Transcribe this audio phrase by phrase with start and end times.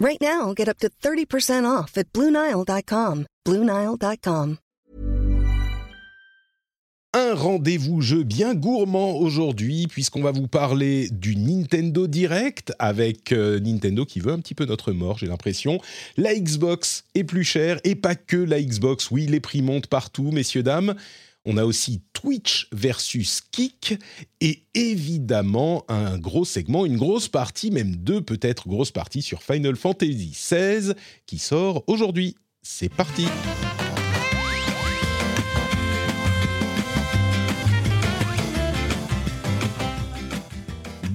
[0.00, 3.26] Right now, get up to 30% off at BlueNile.com.
[3.46, 4.56] BlueNile.com.
[7.12, 13.58] Un rendez-vous jeu bien gourmand aujourd'hui, puisqu'on va vous parler du Nintendo Direct avec euh,
[13.58, 15.80] Nintendo qui veut un petit peu notre mort, j'ai l'impression.
[16.16, 19.10] La Xbox est plus chère et pas que la Xbox.
[19.10, 20.94] Oui, les prix montent partout, messieurs, dames.
[21.52, 23.98] On a aussi Twitch versus Kick
[24.40, 29.74] et évidemment un gros segment, une grosse partie, même deux peut-être grosses parties sur Final
[29.74, 30.92] Fantasy XVI
[31.26, 32.36] qui sort aujourd'hui.
[32.62, 33.26] C'est parti!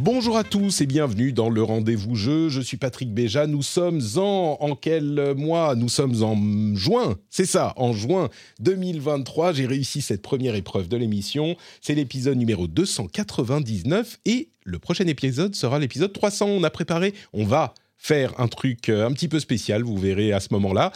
[0.06, 2.48] Bonjour à tous et bienvenue dans le rendez-vous jeu.
[2.50, 3.48] Je suis Patrick Béja.
[3.48, 5.76] Nous sommes en en quel mois?
[5.76, 7.18] Nous sommes en juin.
[7.32, 9.54] C'est ça, en juin 2023.
[9.54, 11.56] J'ai réussi cette première épreuve de l'émission.
[11.82, 16.50] C'est l'épisode numéro 299 et le prochain épisode sera l'épisode 300.
[16.50, 19.82] On a préparé, on va faire un truc euh, un petit peu spécial.
[19.82, 20.92] Vous verrez à ce moment-là.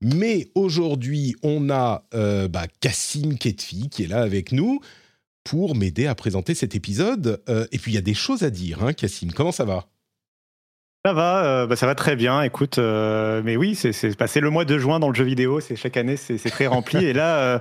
[0.00, 4.80] Mais aujourd'hui, on a euh, bah, Cassim Ketfi qui est là avec nous
[5.44, 7.42] pour m'aider à présenter cet épisode.
[7.48, 9.30] Euh, et puis il y a des choses à dire, hein, Cassim.
[9.34, 9.86] Comment ça va?
[11.04, 12.42] Ça va, euh, bah, ça va très bien.
[12.42, 15.58] Écoute, euh, mais oui, c'est passé le mois de juin dans le jeu vidéo.
[15.58, 17.04] C'est chaque année, c'est très rempli.
[17.04, 17.60] et là,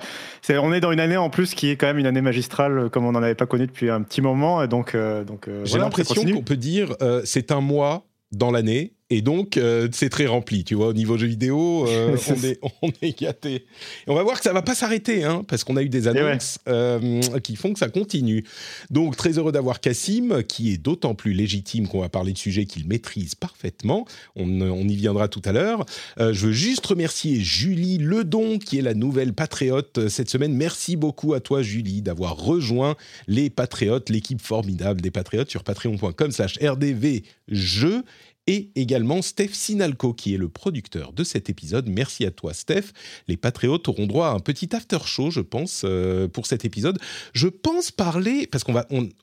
[0.49, 3.05] on est dans une année en plus qui est quand même une année magistrale, comme
[3.05, 4.67] on n'en avait pas connu depuis un petit moment.
[4.67, 9.89] Donc, donc j'ai l'impression qu'on peut dire c'est un mois dans l'année et donc, euh,
[9.91, 13.55] c'est très rempli, tu vois, au niveau jeux vidéo, euh, on, est, on est gâté.
[13.55, 13.65] Et
[14.07, 16.59] on va voir que ça va pas s'arrêter, hein, parce qu'on a eu des annonces
[16.69, 18.45] euh, qui font que ça continue.
[18.89, 22.63] Donc, très heureux d'avoir Cassim, qui est d'autant plus légitime qu'on va parler de sujets
[22.63, 24.05] qu'il maîtrise parfaitement.
[24.37, 25.85] On, on, y viendra tout à l'heure.
[26.17, 30.53] je veux juste remercier Julie Ledon, qui est la nouvelle patriote cette semaine.
[30.53, 32.95] Merci beaucoup à toi, Julie, d'avoir rejoint
[33.27, 38.03] les patriotes, l'équipe formidable des patriotes sur patreon.com slash rdvjeux
[38.47, 41.87] et également Steph Sinalco, qui est le producteur de cet épisode.
[41.87, 42.91] Merci à toi, Steph.
[43.27, 46.99] Les Patriotes auront droit à un petit after show, je pense, euh, pour cet épisode.
[47.33, 48.73] Je pense parler, parce qu'on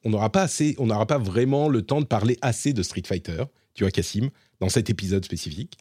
[0.05, 3.45] n'aura pas assez, on n'aura pas vraiment le temps de parler assez de Street Fighter,
[3.75, 4.31] tu vois, Cassim,
[4.61, 5.77] dans cet épisode spécifique.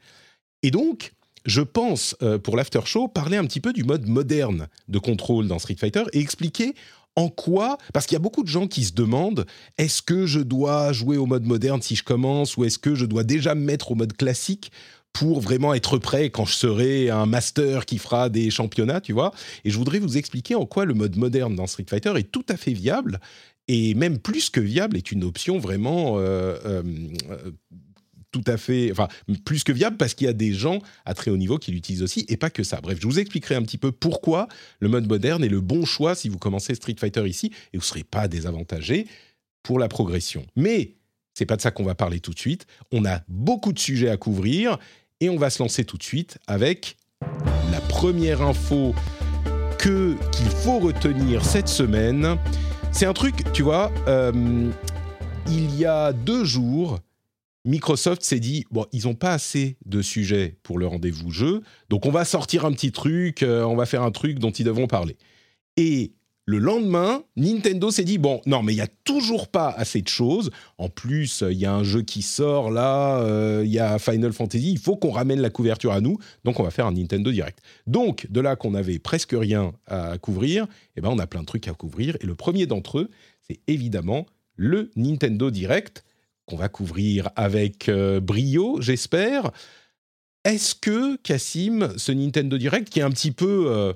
[0.63, 1.13] Et donc,
[1.45, 5.47] je pense, euh, pour l'after show, parler un petit peu du mode moderne de contrôle
[5.47, 6.73] dans Street Fighter et expliquer
[7.17, 9.45] en quoi Parce qu'il y a beaucoup de gens qui se demandent
[9.77, 13.05] est-ce que je dois jouer au mode moderne si je commence ou est-ce que je
[13.05, 14.71] dois déjà me mettre au mode classique
[15.13, 19.33] pour vraiment être prêt quand je serai un master qui fera des championnats, tu vois?
[19.65, 22.45] Et je voudrais vous expliquer en quoi le mode moderne dans Street Fighter est tout
[22.49, 23.19] à fait viable
[23.67, 26.83] et même plus que viable est une option vraiment euh, euh,
[28.41, 29.07] tout à fait, enfin,
[29.45, 32.03] plus que viable parce qu'il y a des gens à très haut niveau qui l'utilisent
[32.03, 32.79] aussi et pas que ça.
[32.81, 34.47] Bref, je vous expliquerai un petit peu pourquoi
[34.79, 37.81] le mode moderne est le bon choix si vous commencez Street Fighter ici et vous
[37.81, 39.07] ne serez pas désavantagé
[39.63, 40.45] pour la progression.
[40.55, 40.95] Mais
[41.33, 42.65] c'est pas de ça qu'on va parler tout de suite.
[42.91, 44.77] On a beaucoup de sujets à couvrir
[45.19, 46.97] et on va se lancer tout de suite avec
[47.71, 48.93] la première info
[49.77, 52.37] que qu'il faut retenir cette semaine.
[52.91, 54.71] C'est un truc, tu vois, euh,
[55.49, 56.99] il y a deux jours,
[57.67, 62.05] Microsoft s'est dit bon, ils n'ont pas assez de sujets pour le rendez-vous jeu, donc
[62.05, 64.87] on va sortir un petit truc, euh, on va faire un truc dont ils devront
[64.87, 65.17] parler.
[65.75, 66.13] Et
[66.45, 70.07] le lendemain, Nintendo s'est dit bon, non, mais il y a toujours pas assez de
[70.07, 70.49] choses.
[70.77, 74.31] En plus, il y a un jeu qui sort là, euh, il y a Final
[74.31, 74.71] Fantasy.
[74.71, 77.59] Il faut qu'on ramène la couverture à nous, donc on va faire un Nintendo Direct.
[77.85, 81.45] Donc de là qu'on avait presque rien à couvrir, eh ben on a plein de
[81.45, 82.15] trucs à couvrir.
[82.21, 83.09] Et le premier d'entre eux,
[83.41, 86.05] c'est évidemment le Nintendo Direct
[86.47, 89.51] qu'on va couvrir avec euh, brio, j'espère.
[90.45, 93.93] Est-ce que, Cassim, ce Nintendo Direct, qui est un petit peu euh,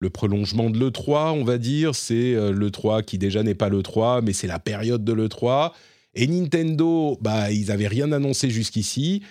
[0.00, 4.22] le prolongement de l'E3, on va dire, c'est euh, l'E3 qui déjà n'est pas l'E3,
[4.24, 5.72] mais c'est la période de l'E3,
[6.14, 9.22] et Nintendo, bah, ils n'avaient rien annoncé jusqu'ici.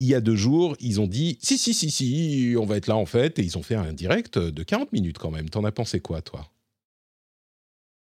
[0.00, 2.88] Il y a deux jours, ils ont dit si, si, si, si, on va être
[2.88, 5.48] là en fait, et ils ont fait un direct de 40 minutes quand même.
[5.48, 6.46] T'en as pensé quoi, toi?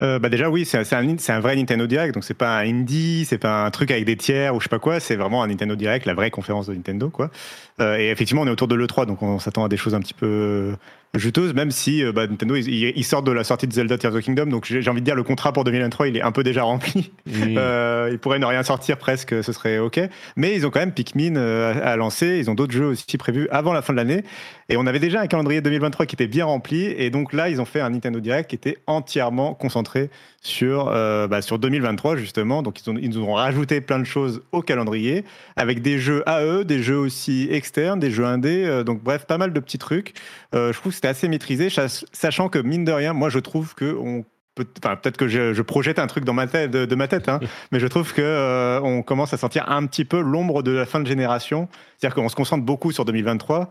[0.04, 3.38] Euh, bah déjà oui, c'est un, vrai Nintendo Direct, donc c'est pas un indie, c'est
[3.38, 5.76] pas un truc avec des tiers ou je sais pas quoi, c'est vraiment un Nintendo
[5.76, 7.32] Direct, la vraie conférence de Nintendo quoi.
[7.80, 10.02] Euh, et effectivement, on est autour de l'E3, donc on s'attend à des choses un
[10.02, 10.76] petit peu
[11.15, 14.25] juteuse, même si bah, Nintendo ils, sortent de la sortie de Zelda Tears of the
[14.25, 16.63] Kingdom, donc j'ai envie de dire le contrat pour 2023 il est un peu déjà
[16.63, 17.12] rempli.
[17.25, 20.00] il pourrait ne rien sortir presque, ce serait ok.
[20.36, 23.74] Mais ils ont quand même Pikmin à, lancer, ils ont d'autres jeux aussi prévus avant
[23.74, 24.24] la fin de l'année,
[24.69, 27.62] et on avait déjà un calendrier 2023 qui était bien rempli, et donc là ils
[27.62, 30.09] ont fait un Nintendo Direct qui était entièrement concentré
[30.42, 34.42] sur bah, sur 2023 justement, donc ils, ont, ils nous ont rajouté plein de choses
[34.51, 35.24] au calendrier
[35.56, 39.38] avec des jeux AE, des jeux aussi externes, des jeux indés, euh, donc bref, pas
[39.38, 40.13] mal de petits trucs.
[40.56, 41.68] Euh, je trouve que c'était assez maîtrisé,
[42.14, 44.24] sachant que mine de rien, moi je trouve que on
[44.56, 47.42] peut, peut-être que je, projette un truc dans ma tête, de, ma tête, hein,
[47.74, 50.86] mais je trouve que euh, on commence à sentir un petit peu l'ombre de la
[50.86, 51.68] fin de génération.
[51.98, 53.70] C'est-à-dire qu'on se concentre beaucoup sur 2023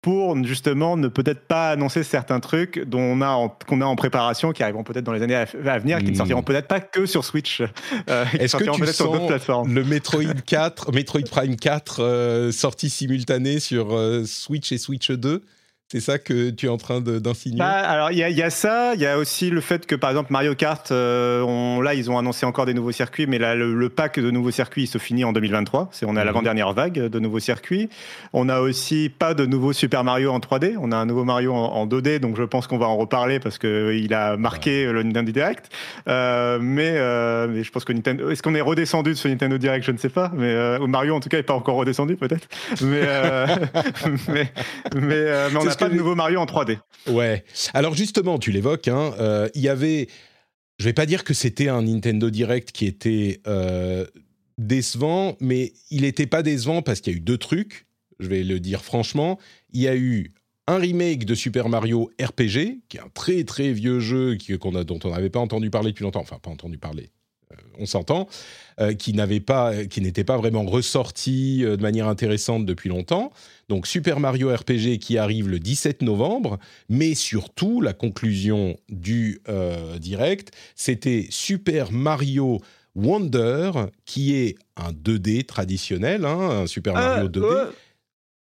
[0.00, 4.52] pour justement ne peut-être pas annoncer certains trucs dont on a qu'on a en préparation,
[4.52, 6.14] qui arriveront peut-être dans les années à, venir, qui ne hmm.
[6.14, 7.60] sortiront peut-être pas que sur Switch,
[8.08, 9.74] euh, Est-ce que tu sens plateformes.
[9.74, 15.42] le Metroid 4, Metroid Prime 4 euh, sorti simultané sur euh, Switch et Switch 2
[15.92, 17.58] c'est ça que tu es en train d'insinuer?
[17.58, 18.94] Bah, Alors, il y, a ça.
[18.94, 22.16] Il y a aussi le fait que, par exemple, Mario Kart, euh, là, ils ont
[22.16, 25.24] annoncé encore des nouveaux circuits, mais là, le, pack de nouveaux circuits il se finit
[25.24, 25.88] en 2023.
[25.90, 26.26] C'est, on est à mhm.
[26.26, 27.88] l'avant-dernière vague de nouveaux circuits.
[28.32, 30.76] On a aussi pas de nouveau Super Mario en 3D.
[30.80, 33.58] On a un nouveau Mario en, 2D, donc je pense qu'on va en reparler parce
[33.58, 35.70] qu'il a marqué le Nintendo Direct.
[36.06, 38.30] Euh, mais, euh, mais, je pense que Nintendo.
[38.30, 39.84] Est-ce qu'on est redescendu de ce Nintendo Direct?
[39.84, 40.30] Je ne sais pas.
[40.36, 42.46] Mais Mario, en tout cas, n'est pas encore redescendu, peut-être.
[42.80, 43.00] Mais,
[44.28, 44.52] mais,
[44.94, 46.78] mais, mais on a pas de nouveau Mario en 3D.
[47.08, 47.44] Ouais.
[47.74, 50.08] Alors justement, tu l'évoques, hein, euh, il y avait...
[50.78, 54.06] Je vais pas dire que c'était un Nintendo Direct qui était euh,
[54.56, 57.86] décevant, mais il n'était pas décevant parce qu'il y a eu deux trucs,
[58.18, 59.38] je vais le dire franchement.
[59.72, 60.32] Il y a eu
[60.66, 64.74] un remake de Super Mario RPG, qui est un très très vieux jeu qui, qu'on
[64.74, 67.10] a, dont on n'avait pas entendu parler depuis longtemps, enfin pas entendu parler,
[67.52, 68.28] euh, on s'entend,
[68.98, 73.32] qui n'avait pas, qui n'était pas vraiment ressorti de manière intéressante depuis longtemps.
[73.70, 79.96] Donc Super Mario RPG qui arrive le 17 novembre, mais surtout la conclusion du euh,
[79.98, 82.60] direct, c'était Super Mario
[82.96, 83.70] Wonder
[84.06, 87.68] qui est un 2D traditionnel, hein, un Super Mario 2D.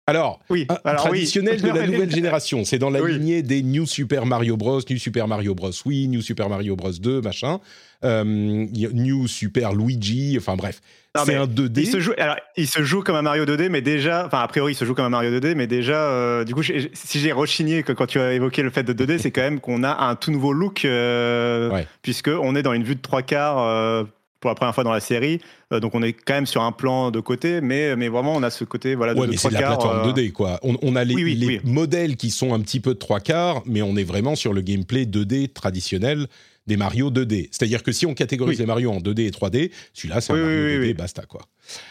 [0.07, 2.65] Euh, alors, oui, traditionnel de la nouvelle génération.
[2.65, 5.71] C'est dans la lignée des New Super Mario Bros, New Super Mario Bros.
[5.87, 7.59] Wii, New Super Mario Bros 2, machin.
[8.05, 10.81] Euh, New Super Luigi, enfin bref.
[11.25, 11.81] C'est un 2D.
[11.81, 14.49] Il se, joue, alors, il se joue comme un Mario 2D, mais déjà, enfin, a
[14.49, 17.33] priori, il se joue comme un Mario 2D, mais déjà, euh, du coup, si j'ai
[17.33, 20.07] rechigné que quand tu as évoqué le fait de 2D, c'est quand même qu'on a
[20.07, 21.71] un tout nouveau look, euh,
[22.03, 24.07] puisque puisqu'on est dans une vue de trois quarts
[24.45, 25.41] pour la première fois dans la série.
[25.73, 28.43] Euh, donc on est quand même sur un plan de côté, mais, mais vraiment on
[28.43, 30.61] a ce côté voilà, de, ouais, mais c'est la plateforme 2D, euh, quoi.
[30.63, 33.97] On, a les, les modèles qui sont un petit peu de trois quarts, mais on
[33.97, 36.27] est vraiment sur le gameplay 2D traditionnel
[36.67, 37.49] des Mario 2D.
[37.53, 40.83] C'est-à-dire que si on catégorise les Mario en 2D et 3D, celui-là c'est un Mario
[40.83, 41.41] 2D, basta quoi.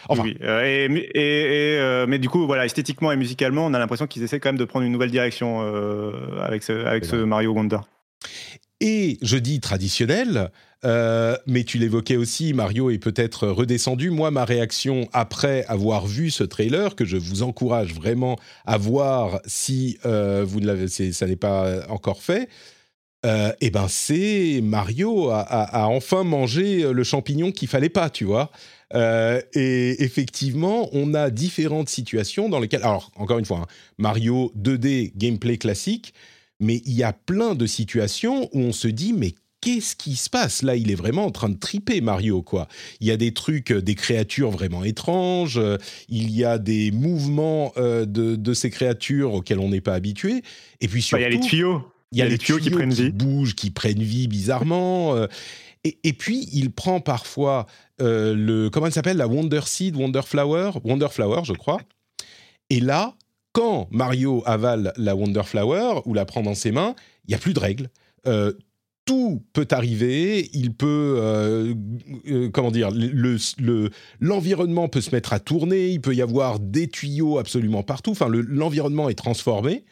[0.08, 0.22] Enfin.
[0.42, 4.38] Euh, et, et, mais du coup, voilà, esthétiquement et musicalement, on a l'impression qu'ils essaient
[4.38, 5.60] quand même de prendre une nouvelle direction
[6.40, 7.78] avec ce, avec ce Mario Wonder.
[8.80, 10.50] Et je dis traditionnel,
[10.84, 14.10] euh, mais tu l'évoquais aussi, Mario est peut-être redescendu.
[14.10, 18.36] Moi, ma réaction après avoir vu ce trailer, que je vous encourage vraiment
[18.66, 22.48] à voir si euh, vous ne l'avez, ça n'est pas encore fait,
[23.24, 28.50] euh, eh ben c'est Mario a, enfin mangé le champignon qu'il fallait pas, tu vois.
[28.94, 33.66] et effectivement, on a différentes situations dans lesquelles, alors encore une fois, hein,
[33.96, 36.12] Mario 2D gameplay classique,
[36.60, 40.28] mais il y a plein de situations où on se dit mais qu'est-ce qui se
[40.28, 42.68] passe Là, il est vraiment en train de triper Mario, quoi.
[43.00, 45.78] Il y a des trucs, euh, des créatures vraiment étranges, euh,
[46.10, 50.42] il y a des mouvements euh, de, ces créatures auxquels on n'est pas habitué.
[50.82, 51.22] Et puis surtout...
[51.22, 51.82] Bah, il y a les tuyaux.
[52.12, 53.10] Il y a, les tuyaux, qui prennent vie.
[53.10, 55.16] bougent, qui prennent vie bizarrement.
[55.82, 57.66] et, puis, il prend parfois
[57.98, 58.68] le...
[58.68, 61.80] Comment elle s'appelle La Wonder Seed, Wonder Flower Wonder Flower, je crois.
[62.70, 63.16] Et là,
[63.52, 66.94] quand Mario avale la Wonder Flower ou la prend dans ses mains,
[67.26, 67.90] il n'y a plus de règles
[69.04, 70.50] tout peut arriver.
[70.52, 71.74] Il peut, euh,
[72.28, 72.90] euh, comment dire,
[74.20, 75.88] l'environnement peut se mettre à tourner.
[75.88, 78.12] Il peut y avoir des tuyaux absolument partout.
[78.12, 79.84] Enfin, l'environnement est transformé.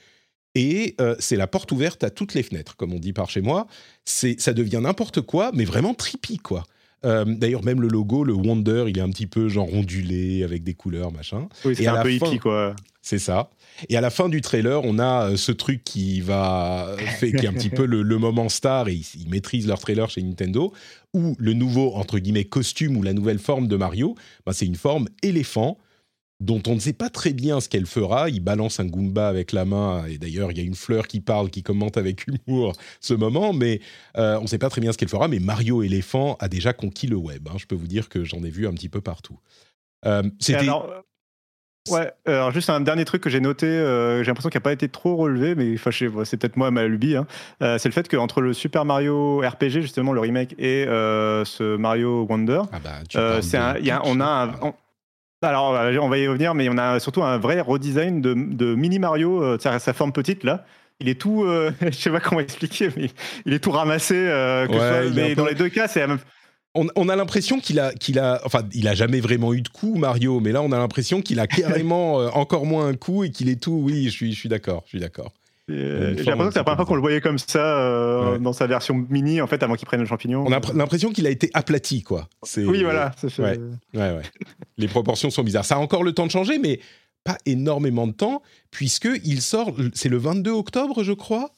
[0.54, 3.40] Et euh, c'est la porte ouverte à toutes les fenêtres, comme on dit par chez
[3.40, 3.66] moi.
[4.04, 6.64] Ça devient n'importe quoi, mais vraiment trippy, quoi.
[7.04, 10.75] D'ailleurs, même le logo, le Wonder, il est un petit peu genre ondulé avec des
[10.75, 11.49] couleurs, machin.
[11.64, 12.76] Oui, c'est un peu hippie, quoi.
[13.00, 13.50] C'est ça.
[13.88, 17.45] Et à la fin du trailer, on a euh, ce truc qui va fait qui
[17.45, 20.73] est un petit peu le, moment star et ils, maîtrisent leur trailer chez Nintendo
[21.14, 24.14] où le nouveau entre guillemets costume ou la nouvelle forme de Mario,
[24.47, 25.79] ben, c'est une forme éléphant
[26.43, 28.29] dont on ne sait pas très bien ce qu'elle fera.
[28.29, 31.21] Il balance un Goomba avec la main, et d'ailleurs, il y a une fleur qui
[31.21, 33.81] parle, qui commente avec humour ce moment, mais
[34.17, 35.29] euh, on ne sait pas très bien ce qu'elle fera.
[35.29, 37.49] Mais Mario éléphant a déjà conquis le web.
[37.49, 37.57] Hein.
[37.59, 39.38] Je peux vous dire que j'en ai vu un petit peu partout.
[40.05, 40.67] Euh, c'était
[41.91, 44.73] Ouais, alors juste un dernier truc que j'ai noté, euh, j'ai l'impression qu'il n'a pas
[44.73, 47.17] été trop relevé, mais c'est peut-être moi ma lubie.
[47.17, 47.27] Hein.
[47.61, 51.77] Euh, c'est le fait qu'entre le Super Mario RPG, justement le remake, et euh, ce
[51.77, 54.75] Mario Wonder, ah bah, c'est y a, on a un,
[55.43, 55.71] alors
[56.01, 59.59] on va y revenir, mais on a surtout un vrai redesign de, de mini Mario,
[59.59, 60.65] sa forme petite là
[61.01, 61.45] il est tout,
[61.81, 63.11] je sais pas comment expliquer, mais
[63.45, 64.15] il est tout ramassé.
[65.17, 66.21] mais dans les deux cas, c'est la même,
[66.75, 69.97] on, a l'impression qu'il a, qu'il a, enfin, il a jamais vraiment eu de coup
[69.97, 73.31] Mario, mais là, on a l'impression qu'il a carrément euh, encore moins un coup et
[73.31, 73.83] qu'il est tout.
[73.85, 75.33] Oui, je suis, je suis d'accord, je suis d'accord.
[75.71, 78.52] Euh, j'ai l'impression que c'est la première fois qu'on le voyait comme ça euh, dans
[78.52, 80.45] sa version mini, en fait, avant qu'il prenne le champignon.
[80.47, 82.29] On a l'impression qu'il a été aplati, quoi.
[82.57, 83.12] Oui, voilà.
[83.38, 83.59] Ouais.
[83.95, 84.23] ouais,
[84.79, 85.64] Les proportions sont bizarres.
[85.64, 86.81] Ça a encore le temps de changer, mais
[87.23, 89.75] pas énormément de temps, puisque il sort.
[89.95, 91.50] C'est le 22 octobre, je crois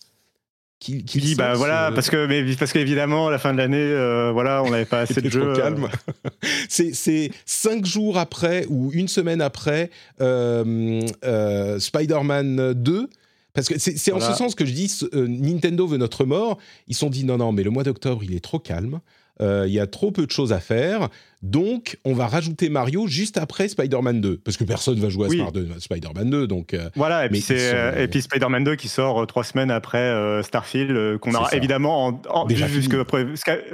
[0.78, 4.62] qui, dit bah voilà parce que mais parce qu'évidemment la fin de l'année euh, voilà
[4.62, 5.88] on n'avait pas assez de jeux calme.
[6.68, 9.90] C'est cinq jours après ou une semaine après
[10.20, 13.08] euh, euh, Spider-Man 2
[13.54, 16.58] parce que c'est en ce sens que je dis Nintendo veut notre mort.
[16.88, 19.00] Ils se sont dit non non mais le mois d'octobre il est trop calme
[19.40, 21.08] il y a trop peu de choses à faire
[21.44, 25.78] donc, on va rajouter Mario juste après Spider-Man 2, parce que personne va jouer à
[25.78, 26.46] Spider-Man 2.
[26.46, 30.42] Donc, euh, voilà, et puis, euh, puis Spider-Man 2 qui sort euh, trois semaines après
[30.42, 32.46] Starfield, qu'on aura évidemment en,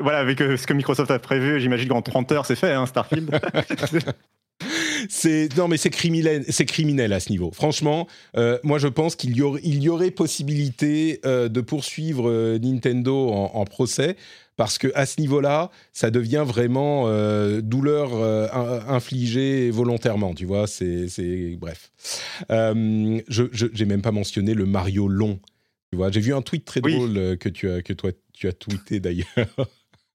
[0.02, 3.30] voilà, avec ce que Microsoft a prévu, j'imagine qu'en 30 heures c'est fait, hein, Starfield.
[5.08, 7.52] c'est non mais c'est criminel, c'est criminel à ce niveau.
[7.52, 8.08] Franchement,
[8.64, 14.16] moi je pense qu'il y aurait possibilité de poursuivre Nintendo en, procès
[14.60, 18.46] parce que à ce niveau-là, ça devient vraiment euh, douleur euh,
[18.88, 20.66] infligée volontairement, tu vois.
[20.66, 21.90] C'est, bref.
[22.50, 25.40] Euh, je j'ai même pas mentionné le Mario long.
[25.90, 28.52] Tu vois, j'ai vu un tweet très drôle que tu as que toi tu as
[28.52, 29.24] tweeté d'ailleurs.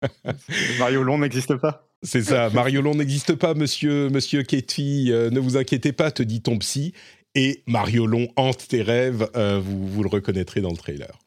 [0.78, 1.90] Mario long n'existe pas.
[2.04, 5.10] C'est ça, Mario long n'existe pas, monsieur, monsieur Ketty.
[5.10, 6.94] ne vous inquiétez pas, te dit ton psy.
[7.34, 11.18] Et Mario long hante tes rêves, vous, vous le reconnaîtrez dans le trailer.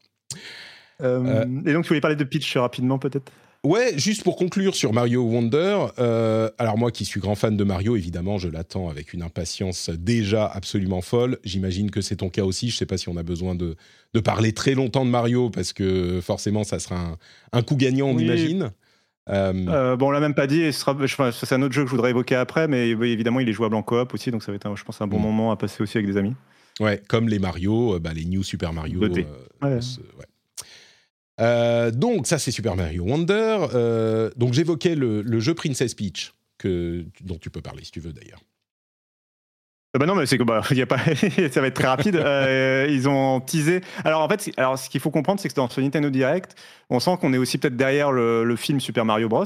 [1.02, 3.30] Euh, et donc, tu voulais parler de pitch rapidement, peut-être?
[3.64, 5.86] Ouais, juste pour conclure sur Mario Wonder.
[5.98, 9.90] Euh, alors moi qui suis grand fan de Mario, évidemment, je l'attends avec une impatience
[9.90, 11.38] déjà absolument folle.
[11.42, 12.68] J'imagine que c'est ton cas aussi.
[12.68, 13.74] Je ne sais pas si on a besoin de,
[14.14, 17.16] de, parler très longtemps de Mario parce que forcément, ça sera un,
[17.52, 18.70] un coup gagnant, on imagine.
[19.28, 20.72] Euh, bon, on l'a même pas dit.
[20.72, 23.82] C'est un autre jeu que je voudrais évoquer après, mais évidemment, il est jouable en
[23.82, 25.22] coop aussi, donc ça va être, je pense, un bon mm.
[25.22, 26.34] moment à passer aussi avec des amis.
[26.78, 29.00] Ouais, comme les Mario, bah, les New Super Mario.
[29.00, 29.26] ouais.
[29.62, 29.80] ouais.
[31.40, 33.66] Euh, donc ça c'est Super Mario Wonder.
[33.74, 38.12] Euh, donc j'évoquais le, jeu Princess Peach que dont tu peux parler si tu veux
[38.12, 38.40] d'ailleurs.
[39.96, 40.98] Euh, bah non mais c'est que bah y a pas
[41.50, 42.16] ça va être très rapide.
[42.90, 43.80] ils ont teasé.
[44.04, 46.56] Alors en fait alors ce qu'il faut comprendre c'est que dans ce Nintendo Direct
[46.90, 49.44] on sent qu'on est aussi peut-être derrière le, le, film Super Mario Bros.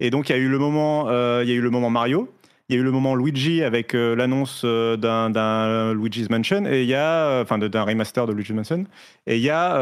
[0.00, 1.10] Et donc il y a eu le moment
[1.42, 2.32] il y a eu le moment Mario
[2.68, 6.82] il y a eu le moment Luigi avec euh, l'annonce euh, d'un Luigi's Mansion et
[6.82, 8.84] il y a euh, enfin d'un remaster de Luigi's Mansion
[9.26, 9.76] et il y a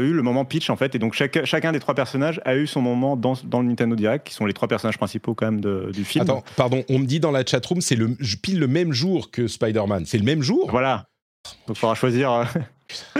[0.00, 2.66] eu le moment Peach en fait et donc chaque, chacun des trois personnages a eu
[2.66, 5.60] son moment dans, dans, le Nintendo Direct qui sont les trois personnages principaux quand même
[5.60, 6.22] de, du film.
[6.22, 9.46] Attends, pardon, on me dit dans la chatroom c'est le pile le même jour que
[9.46, 10.68] Spider-Man, c'est le même jour?
[10.70, 11.06] Voilà.
[11.68, 12.46] Donc il faudra choisir.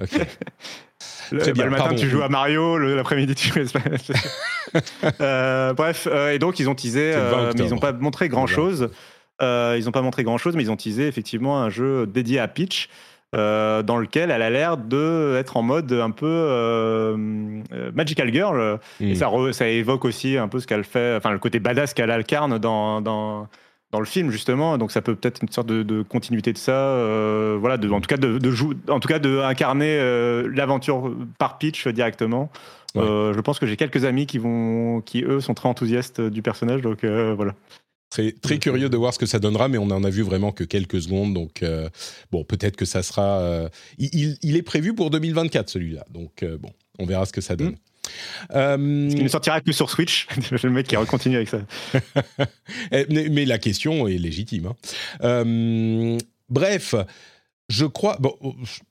[0.00, 0.26] ok.
[1.30, 3.60] Le, bah, le matin, tu joues à Mario, l'après-midi, tu joues
[5.20, 8.90] euh, Bref, euh, et donc, ils ont teasé, euh, mais ils n'ont pas montré grand-chose.
[9.40, 12.88] ils n'ont pas montré grand-chose, mais ils ont teasé effectivement un jeu dédié à Peach.
[13.32, 17.16] dans lequel elle a l'air d'être en mode un peu
[17.94, 18.78] Magical Girl.
[19.00, 22.10] Et ça, ça, évoque aussi un peu ce qu'elle fait, enfin le côté badass qu'elle
[22.10, 23.48] incarne dans, dans,
[23.92, 27.56] dans le film justement donc ça peut peut-être une sorte de, continuité de ça euh,
[27.60, 31.14] voilà de, en tout cas de, de jouer en tout cas de incarner euh, l'aventure
[31.38, 32.50] par pitch directement
[32.96, 36.42] euh, je pense que j'ai quelques amis qui vont qui eux sont très enthousiastes du
[36.42, 37.54] personnage donc voilà
[38.10, 40.52] Très, très curieux de voir ce que ça donnera, mais on en a vu vraiment
[40.52, 41.32] que quelques secondes.
[41.32, 41.64] Donc,
[42.30, 43.70] bon, peut-être que ça sera.
[43.96, 46.04] Il, il, est prévu pour 2024, celui-là.
[46.10, 46.68] Donc, bon,
[46.98, 47.70] on verra ce que ça donne.
[47.70, 47.76] Hmm.
[48.54, 50.26] Euh, il ne sortira que sur Switch.
[50.62, 51.60] le mec qui continue avec ça.
[52.90, 54.66] Eh, mais, la question est légitime.
[54.66, 54.76] Hein.
[55.22, 56.18] Euh,
[56.48, 56.94] bref,
[57.68, 58.18] je crois.
[58.20, 58.34] Bon,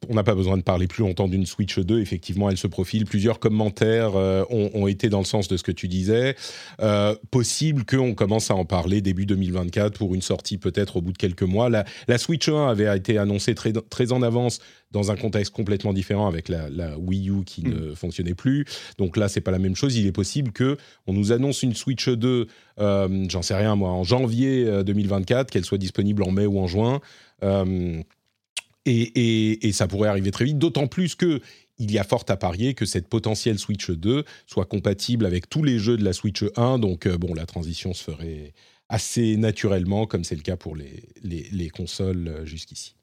[0.09, 1.99] on n'a pas besoin de parler plus longtemps d'une Switch 2.
[1.99, 3.05] Effectivement, elle se profile.
[3.05, 6.35] Plusieurs commentaires euh, ont, été dans le sens de ce que tu disais.
[6.81, 11.11] Euh, possible qu'on commence à en parler début 2024 pour une sortie peut-être au bout
[11.11, 11.69] de quelques mois.
[11.69, 14.59] La, Switch 1 avait été annoncée très, très en avance
[14.91, 17.95] dans un contexte complètement différent avec la, Wii U qui ne mm.
[17.95, 18.65] fonctionnait plus.
[18.97, 19.95] Donc là, c'est pas la même chose.
[19.95, 22.47] Il est possible que on nous annonce une Switch 2,
[22.79, 26.67] euh, j'en sais rien moi, en janvier 2024, qu'elle soit disponible en mai ou en
[26.67, 26.99] juin.
[28.85, 31.41] Et, ça pourrait arriver très vite, d'autant plus que
[31.77, 35.63] il y a fort à parier que cette potentielle Switch 2 soit compatible avec tous
[35.63, 36.77] les jeux de la Switch 1.
[36.77, 38.53] Donc, euh, bon, la transition se ferait
[38.87, 42.95] assez naturellement, comme c'est le cas pour les, les consoles jusqu'ici,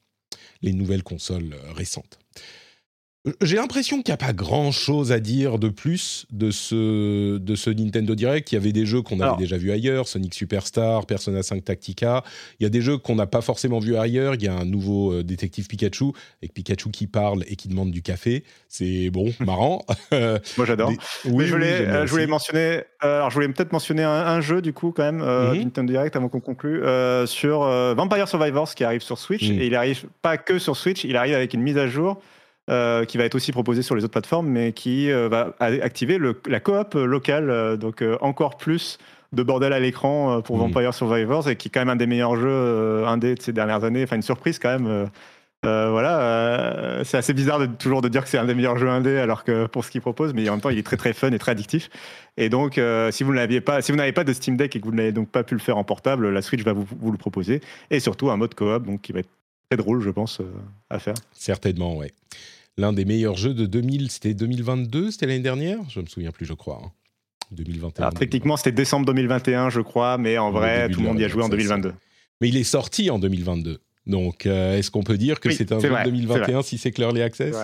[0.63, 2.19] les nouvelles consoles récentes.
[3.41, 7.71] J'ai l'impression qu'il n'y a pas grand-chose à dire de plus de ce, de ce
[7.71, 8.53] Nintendo Direct.
[8.53, 12.23] Il y avait des jeux qu'on avait déjà vus ailleurs, Sonic Superstar, Persona 5 Tactica.
[12.61, 14.35] Il y a des jeux qu'on n'a pas forcément vus ailleurs.
[14.35, 17.91] Il y a un nouveau euh, détective Pikachu, avec Pikachu qui parle et qui demande
[17.91, 18.45] du café.
[18.69, 19.85] C'est bon, marrant.
[20.13, 20.93] Moi j'adore.
[21.25, 24.63] Oui, je voulais, euh, je voulais mentionner, euh, alors je voulais peut-être mentionner un, jeu
[24.63, 25.65] du coup quand même, mhm.
[25.65, 26.83] Nintendo Direct avant qu'on conclue,
[27.27, 29.49] sur Vampire Survivors qui arrive sur Switch.
[29.49, 29.61] Mhm.
[29.61, 32.21] Et il arrive pas que sur Switch, il arrive avec une mise à jour
[32.69, 36.19] euh, qui va être aussi proposé sur les autres plateformes, mais qui euh, va activer
[36.19, 38.99] le, la coop locale, euh, donc encore plus
[39.33, 40.61] de bordel à l'écran pour mmh.
[40.61, 43.85] Vampire Survivors, et qui est quand même un des meilleurs jeux indés de ces dernières
[43.85, 44.03] années.
[44.03, 45.09] Enfin, une surprise quand même.
[45.63, 49.19] voilà, c'est assez bizarre de, toujours de dire que c'est un des meilleurs jeux indés
[49.19, 51.31] alors que pour ce qu'il propose, mais en même temps il est très très fun
[51.33, 51.89] et très addictif.
[52.37, 54.85] Et donc si vous n'aviez pas, si vous n'avez pas de Steam Deck et que
[54.85, 57.19] vous n'avez donc pas pu le faire en portable, la Switch va vous, vous le
[57.19, 59.31] proposer et surtout un mode coop donc qui va être
[59.71, 60.43] très drôle je pense
[60.91, 61.15] à faire.
[61.33, 62.13] Certainement, ouais
[62.79, 65.79] l'un des meilleurs jeux de 2000, c'était 2022, c'était l'année dernière?
[65.91, 66.81] Je me souviens plus, je crois.
[67.51, 68.07] 2021.
[68.07, 68.11] Hein.
[68.11, 71.43] techniquement, c'était décembre 2021, je crois, mais en vrai, tout le monde y a joué
[71.43, 71.93] en 2022.
[72.41, 73.81] Mais il est sorti en 2022.
[74.07, 77.01] Donc, euh, est-ce qu'on peut dire que c'est un jeu de 2021 si c'est que
[77.01, 77.57] l'Early Access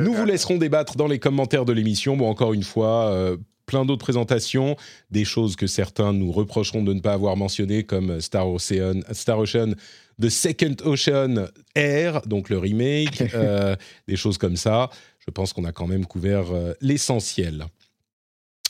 [0.00, 2.16] Nous vous laisserons débattre dans les commentaires de l'émission.
[2.16, 3.36] Bon, encore une fois, euh,
[3.66, 4.76] plein d'autres présentations,
[5.10, 9.38] des choses que certains nous reprocheront de ne pas avoir mentionnées, comme Star Ocean, Star
[9.38, 9.74] Ocean
[10.20, 14.90] The Second Ocean Air, donc le remake, euh, des choses comme ça.
[15.24, 17.66] Je pense qu'on a quand même couvert euh, l'essentiel.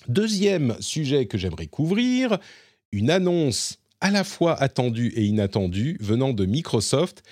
[0.09, 2.38] Deuxième sujet que j'aimerais couvrir,
[2.93, 7.23] une annonce à la fois attendue et inattendue venant de Microsoft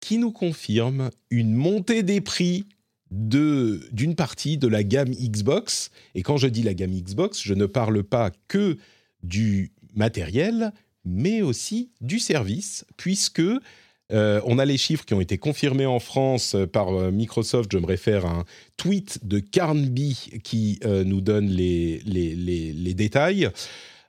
[0.00, 2.66] qui nous confirme une montée des prix
[3.10, 5.90] d'une partie de la gamme Xbox.
[6.14, 8.76] Et quand je dis la gamme Xbox, je ne parle pas que
[9.22, 10.72] du matériel,
[11.06, 13.42] mais aussi du service, puisque
[14.12, 17.70] euh, on a les chiffres qui ont été confirmés en France euh, par euh, Microsoft.
[17.72, 18.44] Je me réfère à un
[18.76, 23.50] tweet de Carnby qui nous donne les, détails.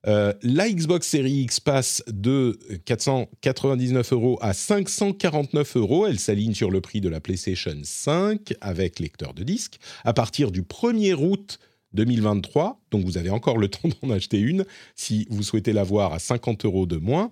[0.03, 6.05] la Xbox Series X passe de 499 euros à 549 euros.
[6.05, 10.51] Elle s'aligne sur le prix de la PlayStation 5 avec lecteur de disque à partir
[10.51, 11.59] du 1er août
[11.97, 12.79] 2023.
[12.91, 16.63] Donc vous avez encore le temps d'en acheter une si vous souhaitez l'avoir à 50
[16.65, 17.29] euros de moins.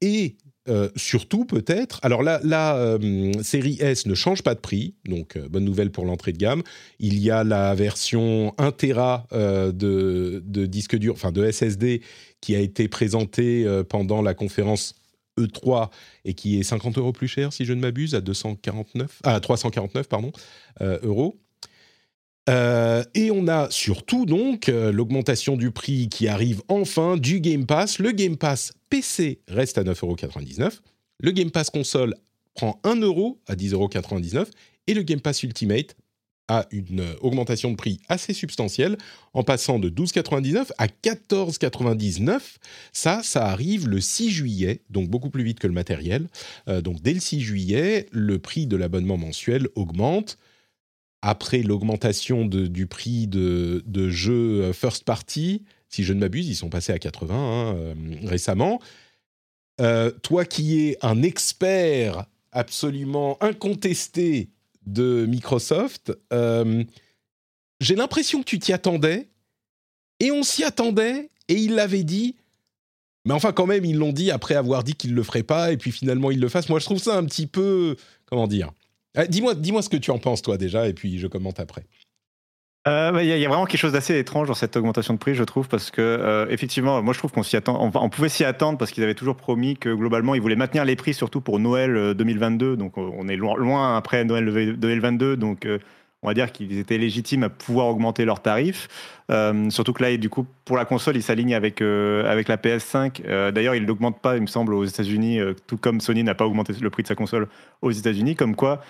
[0.00, 0.36] Et
[0.68, 5.36] euh, surtout peut-être, alors là, la euh, série S ne change pas de prix, donc
[5.36, 6.62] euh, bonne nouvelle pour l'entrée de gamme.
[7.00, 12.02] Il y a la version 1 Tera de, disque dur, enfin de SSD,
[12.40, 14.94] qui a été présentée pendant la conférence
[15.40, 15.90] E3
[16.24, 20.08] et qui est 50 euros plus cher si je ne m'abuse, à 249, à 349
[20.08, 20.32] pardon
[20.80, 21.40] euros.
[22.48, 27.66] Euh, et on a surtout donc euh, l'augmentation du prix qui arrive enfin du Game
[27.66, 27.98] Pass.
[27.98, 30.80] Le Game Pass PC reste à 9,99€.
[31.20, 32.16] Le Game Pass console
[32.54, 34.46] prend 1€ à 10,99€
[34.88, 35.96] et le Game Pass Ultimate
[36.48, 38.98] a une euh, augmentation de prix assez substantielle
[39.34, 42.40] en passant de 12,99 à 14,99.
[42.92, 46.26] Ça, ça arrive le 6 juillet, donc beaucoup plus vite que le matériel.
[46.66, 50.38] donc dès le 6 juillet, le prix de l'abonnement mensuel augmente
[51.22, 56.68] après l'augmentation du prix de, jeux euh, first party, si je ne m'abuse, ils sont
[56.68, 58.80] passés à 80 hein, euh, récemment.
[59.80, 64.50] Euh, toi qui es un expert absolument incontesté
[64.84, 66.12] de Microsoft,
[67.80, 69.28] j'ai l'impression que tu t'y attendais,
[70.20, 72.36] et on s'y attendait, et ils l'avaient dit.
[73.24, 75.72] Mais enfin, quand même, ils l'ont dit après avoir dit qu'ils ne le feraient pas,
[75.72, 76.68] et puis finalement ils le fassent.
[76.68, 78.72] Moi, je trouve ça un petit peu, comment dire,
[79.18, 81.84] euh, dis-moi, dis-moi ce que tu en penses toi déjà, et puis je commente après.
[82.88, 85.44] Euh, il y, a vraiment quelque chose d'assez étrange dans cette augmentation de prix, je
[85.44, 88.76] trouve, parce que euh, effectivement, moi je trouve qu'on s'y attend, on, pouvait s'y attendre
[88.76, 92.14] parce qu'ils avaient toujours promis que globalement ils voulaient maintenir les prix, surtout pour Noël
[92.14, 92.76] 2022.
[92.76, 95.68] Donc on est loin, loin après Noël 2022, donc
[96.22, 98.88] on va dire qu'ils étaient légitimes à pouvoir augmenter leurs tarifs.
[99.30, 102.56] Euh, surtout que là, du coup, pour la console, ils s'alignent avec, euh, avec la
[102.56, 103.22] PS5.
[103.26, 106.46] Euh, d'ailleurs, ils n'augmentent pas, il me semble, aux États-Unis, tout comme Sony n'a pas
[106.46, 107.48] augmenté le prix de sa console
[107.82, 108.36] aux États-Unis.
[108.36, 108.82] Comme quoi,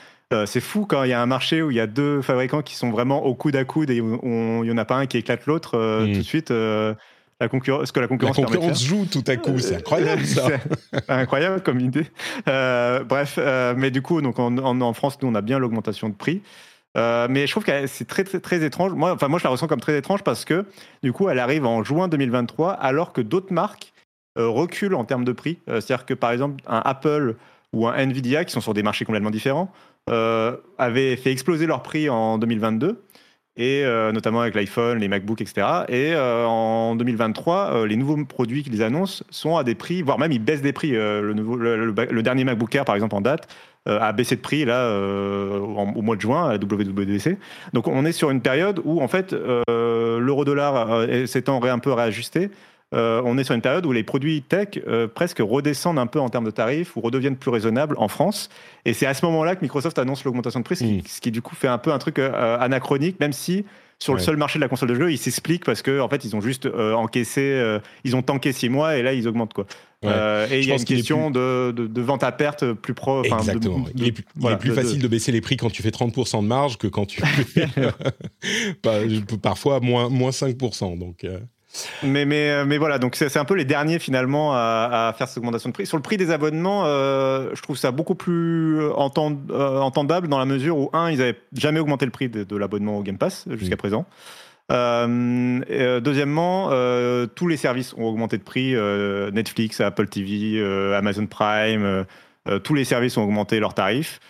[0.47, 2.75] c'est fou quand il y a un marché où il y a deux fabricants qui
[2.75, 5.47] sont vraiment au coude à coude et il n'y en a pas un qui éclate
[5.47, 6.12] l'autre, mm.
[6.12, 6.51] tout de suite.
[6.51, 10.49] la concurrence, ce que la concurrence, la concurrence joue tout à coup, c'est incroyable ça.
[11.09, 12.07] incroyable comme idée.
[12.47, 13.38] bref,
[13.77, 16.42] mais du coup, donc en, en, France, nous on a bien l'augmentation de prix.
[16.96, 18.92] Euh, mais je trouve que c'est très, très, étrange.
[18.92, 20.66] Moi, enfin, moi, je la ressens comme très étrange parce que,
[21.02, 23.92] du coup, elle arrive en juin 2023, alors que d'autres marques
[24.38, 25.59] euh, reculent en termes de prix.
[25.68, 27.37] Euh, c'est-à-dire que, par exemple, un Apple
[27.72, 29.72] ou un Nvidia, qui sont sur des marchés complètement différents,
[30.78, 33.02] avaient fait exploser leur prix en 2022.
[33.57, 35.66] et notamment avec l'iPhone, les MacBooks, etc.
[35.88, 40.44] Et en 2023, les nouveaux produits qu'ils annoncent sont à des prix, voire même ils
[40.44, 40.90] baissent des prix.
[40.90, 43.48] le, le, dernier MacBook Air, par exemple, en date,
[43.87, 47.37] a baissé de prix là au mois de juin à la WWDC.
[47.73, 52.51] Donc on est sur une période où en fait l'euro-dollar s'étant un peu réajusté,
[52.95, 56.21] euh, on est sur une période où les produits tech euh, presque redescendent un peu
[56.21, 58.51] en termes de tarifs ou redeviennent plus raisonnables en France.
[58.85, 61.55] Et c'est à ce moment-là que Microsoft annonce l'augmentation de prix, ce, qui, du coup
[61.55, 63.64] fait un peu un truc euh, anachronique, même si
[64.02, 66.24] sur le seul marché de la console de jeu, ils s'expliquent parce qu'en en fait,
[66.24, 69.66] ils ont juste encaissé, ils ont tanké six mois et là, ils augmentent quoi.
[70.04, 73.24] et il y a une question de, vente à perte plus pro.
[73.24, 73.84] Exactement.
[73.94, 74.12] il, est
[74.58, 75.08] plus, facile de...
[75.08, 77.68] baisser les prix quand tu fais 30% de marge que quand tu fais
[79.42, 80.98] parfois moins, moins 5%.
[80.98, 81.24] Donc,
[82.02, 85.38] mais, mais, euh, mais voilà, donc c'est un peu les derniers finalement à, faire cette
[85.38, 85.87] augmentation de prix.
[85.87, 90.44] Sur le prix des abonnements, euh, je trouve ça beaucoup plus euh, entendable dans la
[90.44, 93.76] mesure où, un, ils n'avaient jamais augmenté le prix de, l'abonnement au Game Pass jusqu'à
[93.76, 94.06] présent.
[94.68, 96.70] deuxièmement,
[97.35, 98.74] tous les services ont augmenté de prix.
[99.32, 100.62] Netflix, Apple TV,
[100.94, 102.04] Amazon Prime,
[102.62, 104.20] tous les services ont augmenté leurs tarifs.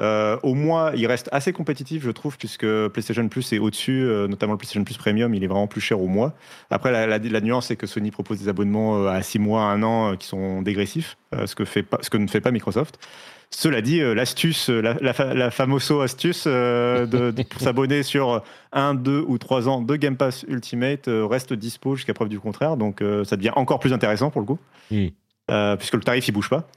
[0.00, 4.28] Euh, au moins, il reste assez compétitif, je trouve, puisque PlayStation Plus est au-dessus, euh,
[4.28, 6.34] notamment le PlayStation Plus Premium, il est vraiment plus cher au mois.
[6.70, 10.16] Après, la, nuance, c'est que Sony propose des abonnements euh, à 6 mois, 1 an,
[10.16, 12.98] qui sont dégressifs, ce, que fait pas, ce que ne fait pas Microsoft.
[13.50, 19.68] Cela dit, l'astuce, la, la, famoso astuce de, pour s'abonner sur 1, 2 ou 3
[19.68, 23.78] ans de Game Pass Ultimate reste dispo jusqu'à preuve du contraire, donc ça devient encore
[23.78, 24.58] plus intéressant pour le coup,
[25.78, 26.68] puisque le tarif il bouge pas.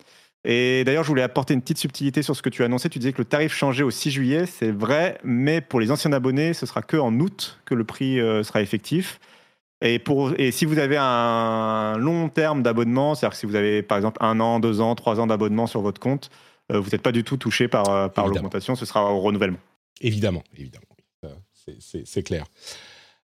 [0.44, 2.90] Et d'ailleurs, je voulais apporter une petite subtilité sur ce que tu as annoncé.
[2.90, 6.12] Tu disais que le tarif changeait au 6 juillet, c'est vrai, mais pour les anciens
[6.14, 9.20] abonnés, ce sera que en août que le prix euh, sera effectif.
[9.84, 13.82] Et, pour, et si vous avez un long terme d'abonnement, c'est-à-dire que si vous avez
[13.84, 16.30] par exemple un an, deux ans, trois ans d'abonnement sur votre compte,
[16.72, 19.60] euh, vous n'êtes pas du tout touché par, euh, par l'augmentation, ce sera au renouvellement.
[20.02, 20.86] Évidemment, évidemment.
[21.80, 22.46] C'est clair.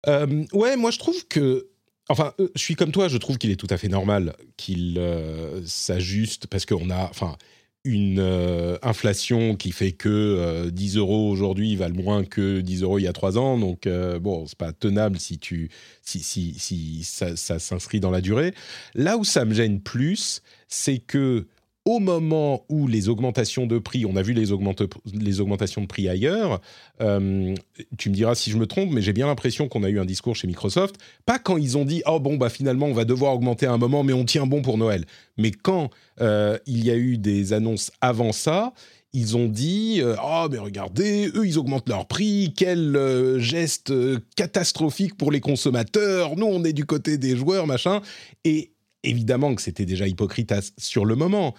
[0.06, 1.68] ouais, moi je trouve que
[2.08, 4.98] Enfin, euh, je suis comme toi, je trouve qu'il est tout à fait normal qu'il
[4.98, 7.36] euh, s'ajuste parce qu'on a, enfin,
[7.84, 13.02] une euh, inflation qui fait que 10 euros aujourd'hui valent moins que 10 euros il
[13.02, 13.58] y a 3 ans.
[13.58, 13.86] Donc,
[14.20, 15.70] bon, c'est pas tenable si, tu,
[16.02, 18.54] si, si, si ça s'inscrit dans la durée.
[18.94, 21.46] Là où ça me gêne plus, c'est que
[21.84, 26.60] au moment où les augmentations de prix, on a vu les, augmentations de prix ailleurs,
[27.00, 27.54] euh,
[27.96, 30.04] tu me diras si je me trompe, mais j'ai bien l'impression qu'on a eu un
[30.04, 33.32] discours chez Microsoft, pas quand ils ont dit oh bon bah finalement on va devoir
[33.32, 35.06] augmenter à un moment, mais on tient bon pour Noël,
[35.38, 35.88] mais quand
[36.20, 38.72] euh, il y a eu des annonces avant ça.
[39.14, 43.90] Ils ont dit euh, oh mais regardez eux ils augmentent leur prix quel geste
[44.36, 48.02] catastrophique pour les consommateurs nous on est du côté des joueurs machin
[48.44, 48.72] et
[49.08, 51.54] évidemment que c'était déjà hypocrite sur le moment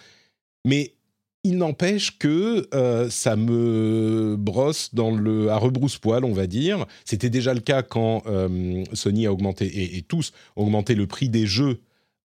[0.64, 0.94] mais
[1.42, 6.86] il n'empêche que euh, ça me brosse dans le à rebrousse-poil, on va dire.
[7.04, 11.46] C'était déjà le cas quand euh, Sony a augmenté et, tous augmenté le prix des
[11.46, 11.80] jeux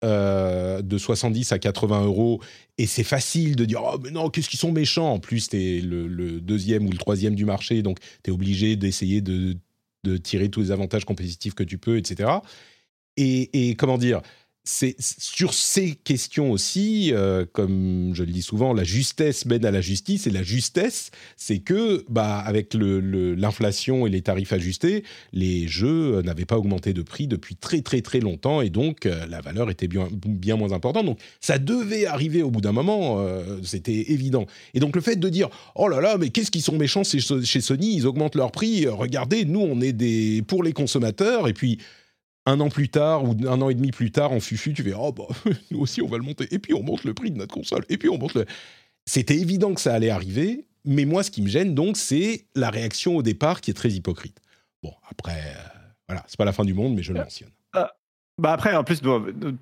[0.05, 2.41] euh, de 70 à 80 euros.
[2.79, 5.13] Et c'est facile de dire oh mais non qu'est-ce qu'ils sont méchants.
[5.13, 9.21] En plus t'es le, le deuxième ou le troisième du marché, donc t'es obligé d'essayer
[9.21, 9.57] de,
[10.23, 12.31] tirer tous les avantages compétitifs que tu peux, etc.
[13.17, 14.23] Et, et comment dire
[14.73, 19.73] c'est sur ces questions aussi, euh, comme je le dis souvent, la justesse mène à
[19.73, 25.03] la justice et la justesse, c'est que, bah, avec l'inflation et les tarifs ajustés,
[25.33, 29.27] les jeux n'avaient pas augmenté de prix depuis très très très longtemps et donc euh,
[29.27, 31.05] la valeur était bien, bien moins importante.
[31.05, 34.47] Donc ça devait arriver au bout d'un moment, euh, c'était évident.
[34.75, 37.61] Et donc le fait de dire oh là là, mais qu'est-ce qu'ils sont méchants chez
[37.61, 38.87] Sony, ils augmentent leur prix.
[38.87, 41.79] Regardez, nous on est des pour les consommateurs et puis
[42.47, 44.95] un an plus tard ou un an et demi plus tard en fufu, tu fais
[44.95, 45.25] oh bah
[45.71, 47.85] nous aussi on va le monter et puis on monte le prix de notre console
[47.89, 48.47] et puis on monte le.
[49.07, 52.71] C'était évident que ça allait arriver, mais moi ce qui me gêne donc c'est la
[52.71, 54.39] réaction au départ qui est très hypocrite.
[54.83, 57.51] Bon après euh, voilà c'est pas la fin du monde mais je le mentionne.
[57.77, 57.85] Euh,
[58.39, 59.01] bah après en plus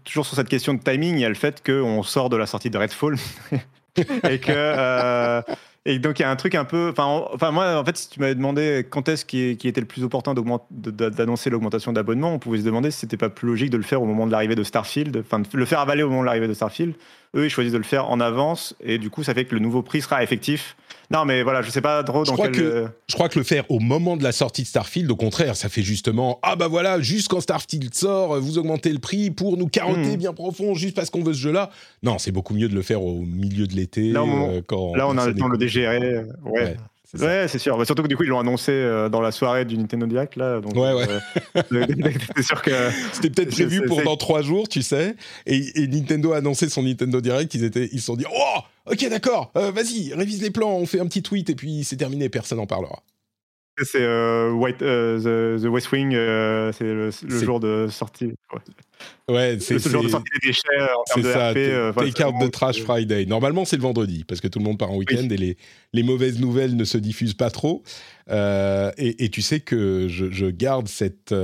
[0.04, 2.46] toujours sur cette question de timing il y a le fait qu'on sort de la
[2.46, 3.16] sortie de Redfall
[3.96, 5.42] et que euh,
[5.88, 6.92] et donc il y a un truc un peu.
[6.96, 10.34] Enfin, moi, en fait, si tu m'avais demandé quand est-ce qui, était le plus important
[10.34, 14.02] d'annoncer l'augmentation d'abonnement, on pouvait se demander si c'était pas plus logique de le faire
[14.02, 16.52] au moment de l'arrivée de Starfield, enfin, le faire avaler au moment de l'arrivée de
[16.52, 16.94] Starfield.
[17.34, 19.62] Eux, ils choisissent de le faire en avance, et du coup, ça fait que le
[19.62, 20.76] nouveau prix sera effectif
[21.10, 23.44] non, mais voilà, je sais pas trop dans je crois Que, je crois que le
[23.44, 26.68] faire au moment de la sortie de Starfield, au contraire, ça fait justement ah bah
[26.68, 30.18] voilà, juste quand Starfield sort, vous augmentez le prix pour nous carotter hmm.
[30.18, 31.70] bien profond, juste parce qu'on veut ce jeu-là.
[32.02, 34.10] Non, c'est beaucoup mieux de le faire au milieu de l'été.
[34.10, 35.98] Là, euh, quand là, on a le temps de le dégérer.
[35.98, 36.26] ouais.
[36.44, 36.76] Ouais,
[37.16, 37.86] c'est sûr.
[37.86, 40.36] surtout que du coup, ils l'ont annoncé euh, dans la soirée du Nintendo Direct.
[40.36, 41.06] Là, donc, ouais, ouais.
[41.72, 41.86] Euh,
[42.36, 42.70] c'est sûr que.
[43.12, 45.16] C'était peut-être prévu pour dans trois jours, tu sais.
[45.46, 47.54] Et, Nintendo a annoncé son Nintendo Direct.
[47.54, 50.86] Ils étaient, ils se sont dit Oh, ok, d'accord, euh, vas-y, révise les plans, on
[50.86, 53.02] fait un petit tweet et puis c'est terminé, personne n'en parlera.
[53.84, 57.10] C'est euh, White, euh, the, West Wing, euh, c'est le,
[57.44, 58.32] jour de sortie.
[59.28, 60.62] Ouais, c'est le jour de sortie des déchets
[60.96, 62.42] en termes de ça, RP.
[62.42, 63.26] de Trash Friday.
[63.26, 65.56] Normalement, c'est le vendredi parce que tout le monde part en week-end et les,
[65.92, 67.82] les mauvaises nouvelles ne se diffusent pas trop.
[68.30, 71.34] Et, et, tu sais que je, je garde cette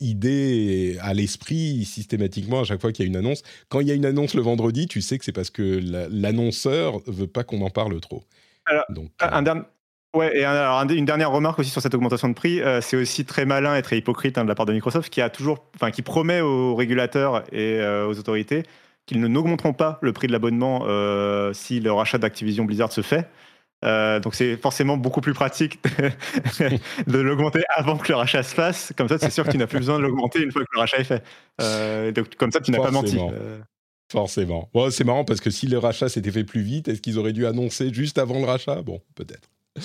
[0.00, 3.42] idée à l'esprit systématiquement à chaque fois qu'il y a une annonce.
[3.68, 7.00] Quand il y a une annonce le vendredi, tu sais que c'est parce que l'annonceur
[7.06, 8.24] veut pas qu'on en parle trop.
[8.66, 9.62] Alors, Donc, un, dernier
[10.14, 13.24] Ouais, et alors, une dernière remarque aussi sur cette augmentation de prix, euh, c'est aussi
[13.24, 15.90] très malin et très hypocrite hein, de la part de Microsoft, qui a toujours, enfin,
[15.90, 18.62] qui promet aux régulateurs et euh, aux autorités
[19.06, 23.02] qu'ils ne n'augmenteront pas le prix de l'abonnement euh, si le rachat d'Activision Blizzard se
[23.02, 23.28] fait.
[23.82, 25.78] donc c'est forcément beaucoup plus pratique
[27.06, 28.94] de, l'augmenter avant que le rachat se fasse.
[28.96, 30.78] Comme ça, c'est sûr que tu n'as plus besoin de l'augmenter une fois que le
[30.78, 32.12] rachat est fait.
[32.12, 33.18] donc comme ça, tu n'as pas menti.
[34.10, 34.70] Forcément.
[34.90, 37.46] c'est marrant parce que si le rachat s'était fait plus vite, est-ce qu'ils auraient dû
[37.46, 38.80] annoncer juste avant le rachat?
[38.80, 39.50] Bon, peut-être.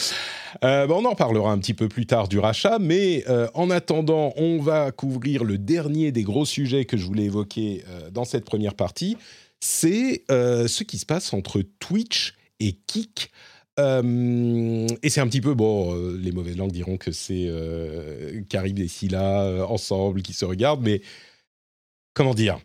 [0.63, 4.33] Euh, on en parlera un petit peu plus tard du rachat, mais euh, en attendant,
[4.35, 8.45] on va couvrir le dernier des gros sujets que je voulais évoquer euh, dans cette
[8.45, 9.15] première partie.
[9.59, 13.31] C'est ce qui se passe entre Twitch et Kik.
[13.77, 17.47] et c'est un petit peu, bon, les mauvaises langues diront que c'est
[18.49, 21.01] Carib et Scylla ensemble qui se regardent, mais
[22.13, 22.59] comment dire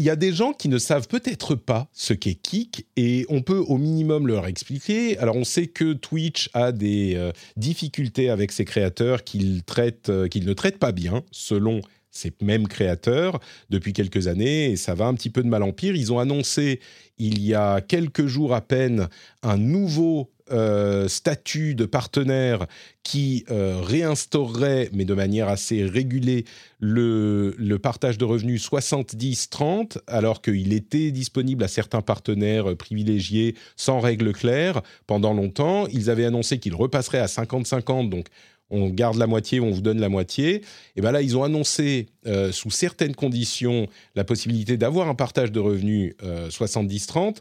[0.00, 3.42] il y a des gens qui ne savent peut-être pas ce qu'est Kik et on
[3.42, 5.18] peut au minimum leur expliquer.
[5.18, 9.62] Alors on sait que Twitch a des euh, difficultés avec ses créateurs qu'il
[10.08, 15.06] euh, ne traite pas bien, selon ces mêmes créateurs depuis quelques années et ça va
[15.06, 15.94] un petit peu de mal en pire.
[15.94, 16.80] Ils ont annoncé
[17.18, 19.08] il y a quelques jours à peine
[19.42, 22.66] un nouveau euh, statut de partenaire
[23.04, 26.44] qui euh, réinstaurerait, mais de manière assez régulée,
[26.80, 34.00] le, le partage de revenus 70-30, alors qu'il était disponible à certains partenaires privilégiés sans
[34.00, 35.86] règles claires pendant longtemps.
[35.86, 38.26] Ils avaient annoncé qu'ils repasseraient à 50-50, donc
[38.70, 40.62] on garde la moitié, on vous donne la moitié.
[40.96, 45.52] Et bien là, ils ont annoncé, euh, sous certaines conditions, la possibilité d'avoir un partage
[45.52, 47.38] de revenus 70-30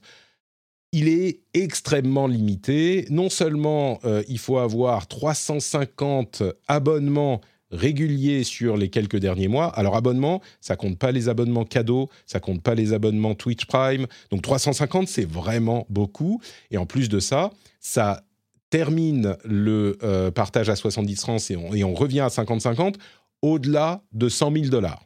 [0.92, 3.06] il est extrêmement limité.
[3.10, 9.68] Non seulement euh, il faut avoir 350 abonnements réguliers sur les quelques derniers mois.
[9.68, 14.08] Alors abonnement, ça compte pas les abonnements cadeaux, ça compte pas les abonnements Twitch Prime.
[14.32, 16.42] Donc 350, c'est vraiment beaucoup.
[16.72, 18.24] Et en plus de ça, ça
[18.70, 22.96] termine le euh, partage à 70 francs et on, revient à 50-50
[23.42, 25.04] au-delà de 100 000 dollars.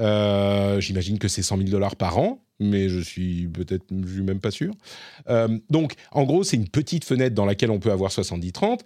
[0.00, 4.50] Euh, j'imagine que c'est 100 000 dollars par an, mais je suis peut-être, même pas
[4.50, 4.72] sûr.
[5.28, 8.80] Euh, donc, en gros, c'est une petite fenêtre dans laquelle on peut avoir 70-30.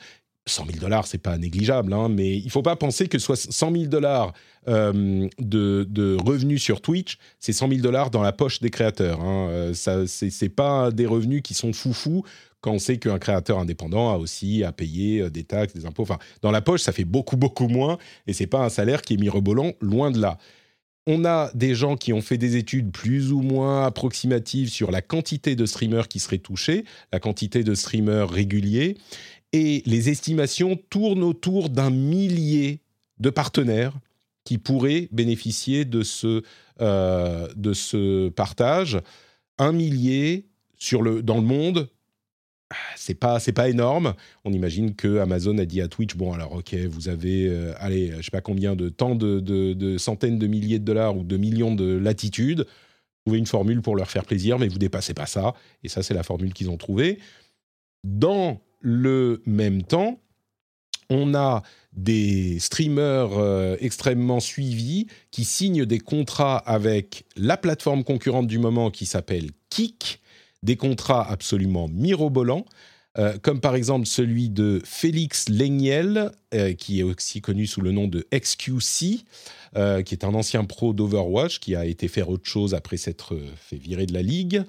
[0.47, 3.85] 100 000 dollars, c'est pas négligeable, hein, mais il faut pas penser que 100 000
[3.87, 4.35] dollars
[4.67, 9.23] de, revenus sur Twitch, c'est 100 000 dollars dans la poche des créateurs.
[9.23, 9.71] Hein.
[9.73, 12.25] Ça, c'est pas des revenus qui sont foufous
[12.65, 16.05] quand on sait qu'un créateur indépendant a aussi à payer des taxes, des impôts.
[16.05, 19.15] Enfin, dans la poche, ça fait beaucoup, beaucoup moins, et c'est pas un salaire qui
[19.15, 20.39] est mirobolant, loin de là
[21.07, 25.03] on a des gens qui ont fait des études plus ou moins approximatives sur la
[25.03, 28.97] quantité de streamers qui seraient touchés, la quantité de streamers réguliers,
[29.53, 32.81] et les estimations tournent autour d'un millier
[33.21, 33.93] de partenaires
[34.45, 36.43] qui pourraient bénéficier de ce,
[36.81, 38.99] euh, de ce partage.
[39.59, 40.47] Un millier
[40.77, 41.89] sur le, dans le monde,
[42.97, 44.15] c'est pas c'est pas énorme.
[44.45, 48.13] On imagine que Amazon a dit à Twitch bon alors ok vous avez euh, allez
[48.19, 51.75] je sais pas combien de temps de, centaines de milliers de dollars ou de millions
[51.75, 52.67] de latitudes.
[53.25, 55.55] Trouvez une formule pour leur faire plaisir, mais vous dépassez pas ça.
[55.83, 57.19] Et ça c'est la formule qu'ils ont trouvée.
[58.05, 60.21] Dans le même temps,
[61.09, 68.47] on a des streamers euh, extrêmement suivis qui signent des contrats avec la plateforme concurrente
[68.47, 70.21] du moment qui s'appelle Kik
[70.65, 72.65] des contrats absolument mirobolants,
[73.17, 77.93] euh, comme par exemple celui de Félix Leniel, euh, qui est aussi connu sous le
[77.93, 79.25] nom de XQC,
[79.77, 83.39] euh, qui est un ancien pro d'Overwatch, qui a été faire autre chose après s'être
[83.57, 84.65] fait virer de la ligue,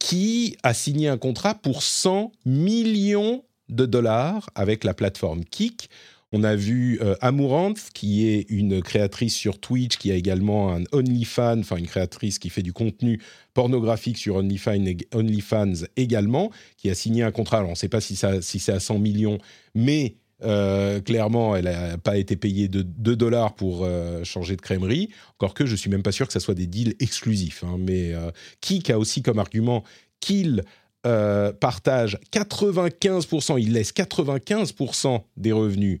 [0.00, 5.90] qui a signé un contrat pour 100 millions de dollars avec la plateforme Kik
[6.32, 10.82] on a vu euh, Amouranthe, qui est une créatrice sur Twitch, qui a également un
[10.92, 13.20] OnlyFans, enfin une créatrice qui fait du contenu
[13.54, 17.58] pornographique sur OnlyFans, également, qui a signé un contrat.
[17.58, 19.38] Alors on ne sait pas si, c'est à 100 millions,
[19.74, 24.60] mais euh, clairement, elle n'a pas été payée de 2 dollars pour euh, changer de
[24.60, 25.08] crèmerie.
[25.38, 27.64] Encore que je suis même pas sûr que ce soit des deals exclusifs.
[27.64, 27.76] Hein.
[27.78, 28.12] mais
[28.60, 29.82] Kik a aussi comme argument
[30.20, 30.62] qu'il
[31.02, 36.00] partage 95%, il laisse 95% des revenus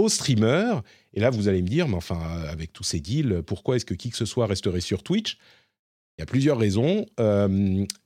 [0.00, 0.82] aux streamers.
[1.14, 3.94] Et là, vous allez me dire, mais enfin, avec tous ces deals, pourquoi est-ce que
[3.94, 5.38] qui que ce soit resterait sur Twitch?
[6.16, 7.48] Il y a plusieurs raisons, euh,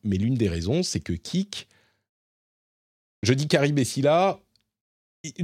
[0.05, 1.69] mais l'une des raisons, c'est que Kik,
[3.23, 4.39] je dis Carib et Scylla,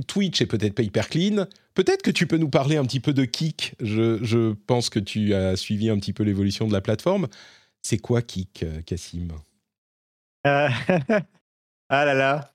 [0.06, 1.46] Twitch est peut-être pas hyper clean.
[1.74, 3.74] Peut-être que tu peux nous parler un petit peu de Kik.
[3.80, 7.28] Je, pense que tu as suivi un petit peu l'évolution de la plateforme.
[7.82, 9.32] C'est quoi Kik, Cassim
[10.46, 10.68] euh,
[11.88, 12.54] Ah là là.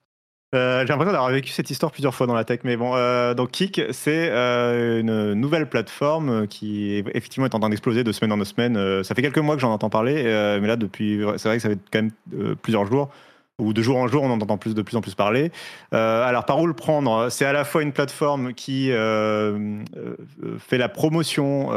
[0.55, 3.33] Euh, j'ai l'impression d'avoir vécu cette histoire plusieurs fois dans la tech, mais bon, euh,
[3.33, 8.43] donc Kik, c'est une nouvelle plateforme qui effectivement est en train d'exploser de semaine en
[8.45, 9.03] semaine.
[9.03, 11.69] ça fait quelques mois que j'en entends parler, mais là depuis, c'est vrai que ça
[11.69, 13.09] fait quand même plusieurs jours
[13.57, 15.51] ou de jour en jour, on en entend plus, de plus en plus parler.
[15.93, 17.29] Euh, alors, par où le prendre?
[17.29, 20.15] C'est à la fois une plateforme qui euh, euh,
[20.59, 21.69] fait la promotion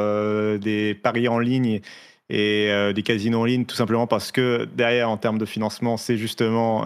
[0.59, 1.81] des paris en ligne
[2.31, 6.17] et des casinos en ligne, tout simplement parce que derrière, en termes de financement, c'est
[6.17, 6.83] justement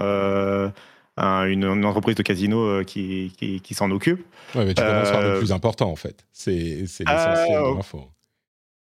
[1.18, 4.24] une, entreprise de casino qui, qui, s'en occupe.
[4.54, 6.24] Oui, mais tu commences par le plus important, en fait.
[6.32, 8.08] C'est l'essentiel de l'info.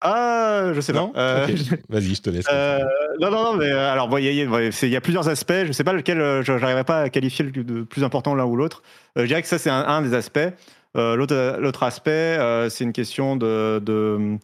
[0.01, 1.11] Ah, je sais pas.
[1.17, 1.47] Euh,
[1.89, 2.45] Vas-y, je te laisse.
[2.53, 2.81] Euh,
[3.21, 5.65] non, non, non, mais euh, alors, il y, a plusieurs aspects.
[5.67, 8.83] Je sais pas lequel, je n'arriverai pas à qualifier le plus important l'un ou l'autre.
[9.17, 10.39] je dirais que ça, c'est un, des aspects.
[10.95, 14.37] L'autre aspect, c'est une question de, de euh,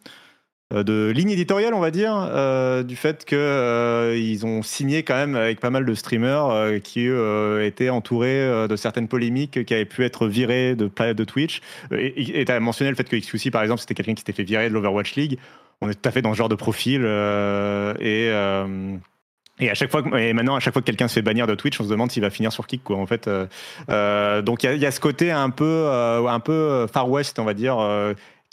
[0.81, 5.35] de ligne éditoriale, on va dire, euh, du fait qu'ils euh, ont signé quand même
[5.35, 7.07] avec pas mal de streamers qui
[7.61, 11.61] étaient entourés de certaines polémiques qui avaient pu être virés de, Twitch.
[11.91, 14.43] Et tu as mentionné le fait que XQC, par exemple, c'était quelqu'un qui s'était fait
[14.43, 15.37] virer de l'Overwatch League.
[15.81, 17.05] On est tout à fait dans ce genre de profil.
[17.99, 18.31] et.
[19.59, 21.83] À chaque fois, maintenant, à chaque fois que quelqu'un se fait bannir de Twitch, on
[21.83, 22.97] se demande s'il va finir sur Kick, quoi.
[22.97, 23.29] En fait,
[24.43, 27.77] donc il y, a ce côté un peu, un peu Far West, on va dire,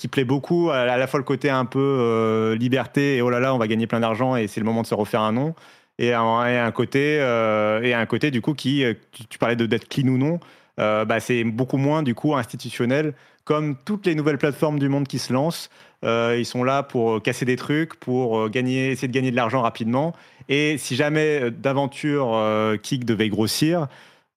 [0.00, 3.38] qui plaît beaucoup, à, la fois le côté un peu euh, liberté et oh là
[3.38, 5.54] là, on va gagner plein d'argent et c'est le moment de se refaire un nom.
[5.98, 8.94] Et un, un côté, euh, et un côté du coup qui, euh,
[9.28, 10.40] tu, parlais de d'être clean ou non,
[10.78, 13.12] bah, c'est beaucoup moins du coup institutionnel.
[13.44, 15.68] Comme toutes les nouvelles plateformes du monde qui se lancent,
[16.02, 20.14] ils sont là pour casser des trucs, pour gagner, essayer de gagner de l'argent rapidement.
[20.48, 22.34] Et si jamais d'aventure
[22.80, 23.86] Kik devait grossir,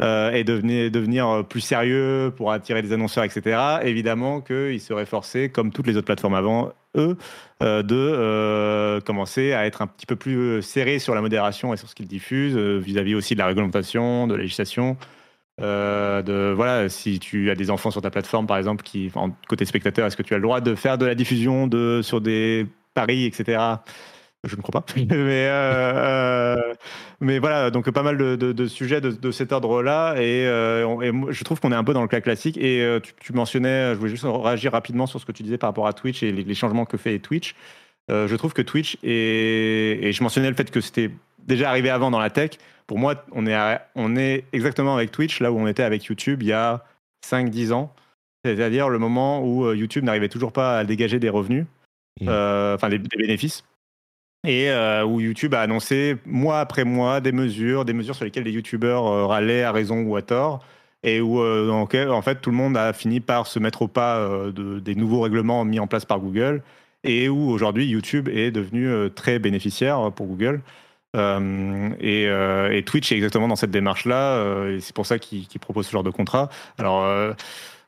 [0.02, 5.50] euh, et devenir, devenir plus sérieux pour attirer des annonceurs, etc., évidemment qu'ils seraient forcés,
[5.50, 7.16] comme toutes les autres plateformes avant eux,
[7.62, 11.78] euh, de euh, commencer à être un petit peu plus serrés sur la modération et
[11.78, 14.98] sur ce qu'ils diffusent, vis-à-vis aussi de la réglementation, de la législation.
[15.60, 19.12] de voilà, si tu as des enfants sur ta plateforme, par exemple, qui,
[19.48, 22.20] côté spectateur, est-ce que tu as le droit de faire de la diffusion de, sur
[22.20, 23.60] des paris, etc.
[24.46, 24.94] Je ne crois pas.
[24.98, 26.74] mais, euh, euh,
[27.22, 30.16] mais voilà, donc pas mal de, sujets de, cet ordre-là.
[30.18, 32.58] Et, euh, je trouve qu'on est un peu dans le cas classique.
[32.58, 32.86] Et
[33.22, 35.94] tu, mentionnais, je voulais juste réagir rapidement sur ce que tu disais par rapport à
[35.94, 37.56] Twitch et les, changements que fait Twitch.
[38.10, 41.10] je trouve que Twitch, et, et je mentionnais le fait que c'était
[41.48, 42.52] déjà arrivé avant dans la tech.
[42.86, 46.44] Pour moi, on est, on est exactement avec Twitch là où on était avec YouTube
[46.44, 46.84] il y a
[47.26, 47.94] 5-10 ans.
[48.44, 51.66] C'est-à-dire le moment où YouTube n'arrivait toujours pas à dégager des revenus,
[52.20, 52.28] mmh.
[52.28, 53.64] enfin des bénéfices
[54.46, 58.44] et euh, où YouTube a annoncé mois après mois des mesures, des mesures sur lesquelles
[58.44, 60.66] les YouTubeurs euh, râlaient à raison ou à tort,
[61.04, 64.20] et où euh, en fait tout le monde a fini par se mettre au pas
[64.54, 66.62] de, des nouveaux règlements mis en place par Google,
[67.04, 70.62] et où aujourd'hui YouTube est devenu très bénéficiaire pour Google.
[71.16, 76.04] Et, Twitch est exactement dans cette démarche-là, et c'est pour ça qu'ils proposent ce genre
[76.04, 76.50] de contrat.
[76.78, 77.36] Alors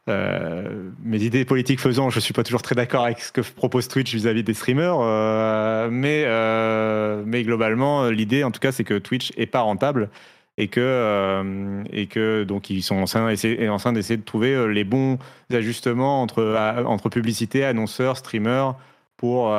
[0.07, 3.87] euh, mes idées politiques faisant, je suis pas toujours très d'accord avec ce que propose
[3.87, 8.99] Twitch vis-à-vis des streamers, euh, mais, euh, mais globalement, l'idée, en tout cas, c'est que
[8.99, 10.09] Twitch est pas rentable
[10.57, 15.17] et que, et que donc ils sont en train, d'essayer de trouver les bons
[15.51, 18.75] ajustements entre, entre publicité, annonceurs, streamers
[19.17, 19.53] pour,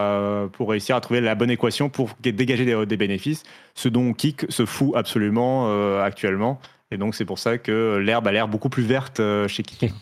[0.52, 3.42] pour réussir à trouver la bonne équation pour dégager des bénéfices,
[3.74, 6.60] ce dont Kik se fout absolument actuellement.
[6.90, 9.92] Et donc c'est pour ça que l'herbe a l'air beaucoup plus verte chez Kik.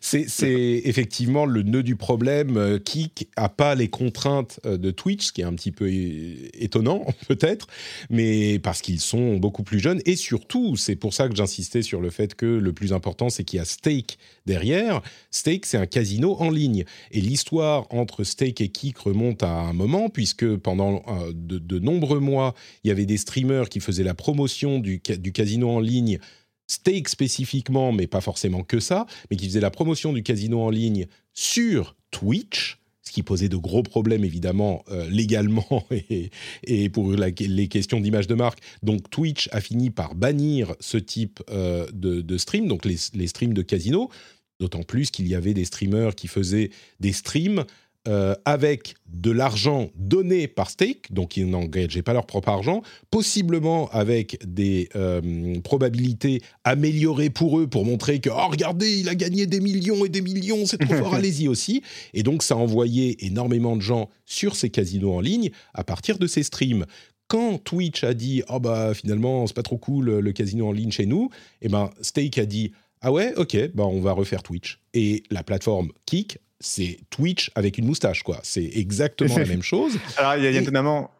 [0.00, 2.56] C'est effectivement le nœud du problème.
[2.56, 5.90] Euh, Kik a pas les contraintes euh, de Twitch, ce qui est un petit peu
[5.90, 7.66] étonnant peut-être,
[8.10, 10.00] mais parce qu'ils sont beaucoup plus jeunes.
[10.04, 13.44] Et surtout, c'est pour ça que j'insistais sur le fait que le plus important, c'est
[13.44, 15.02] qu'il y a Stake derrière.
[15.30, 16.84] Stake, c'est un casino en ligne.
[17.10, 22.20] Et l'histoire entre Stake et Kik remonte à un moment, puisque pendant euh, de, nombreux
[22.20, 26.18] mois, il y avait des streamers qui faisaient la promotion du casino en ligne
[26.66, 30.70] Stake spécifiquement, mais pas forcément que ça, mais qui faisait la promotion du casino en
[30.70, 35.86] ligne sur Twitch, ce qui posait de gros problèmes évidemment euh, légalement
[36.64, 38.58] et, pour les questions d'image de marque.
[38.82, 43.54] Donc Twitch a fini par bannir ce type euh, de, stream, donc les, les streams
[43.54, 44.10] de casino,
[44.58, 47.64] d'autant plus qu'il y avait des streamers qui faisaient des streams
[48.06, 53.88] euh, avec de l'argent donné par Stake, donc ils n'engageaient pas leur propre argent, possiblement
[53.90, 59.46] avec des euh, probabilités améliorées pour eux pour montrer que oh regardez il a gagné
[59.46, 61.82] des millions et des millions c'est trop fort allez-y aussi.
[62.14, 66.18] Et donc ça a envoyé énormément de gens sur ces casinos en ligne à partir
[66.18, 66.86] de ces streams.
[67.28, 70.92] Quand Twitch a dit oh bah finalement c'est pas trop cool le casino en ligne
[70.92, 72.72] chez nous, et eh ben Stake a dit
[73.02, 74.80] Ah ouais, ok, bah on va refaire Twitch.
[74.94, 78.38] Et la plateforme Kik, c'est Twitch avec une moustache, quoi.
[78.42, 79.98] C'est exactement la même chose.
[80.16, 81.10] Alors, il y a, notamment,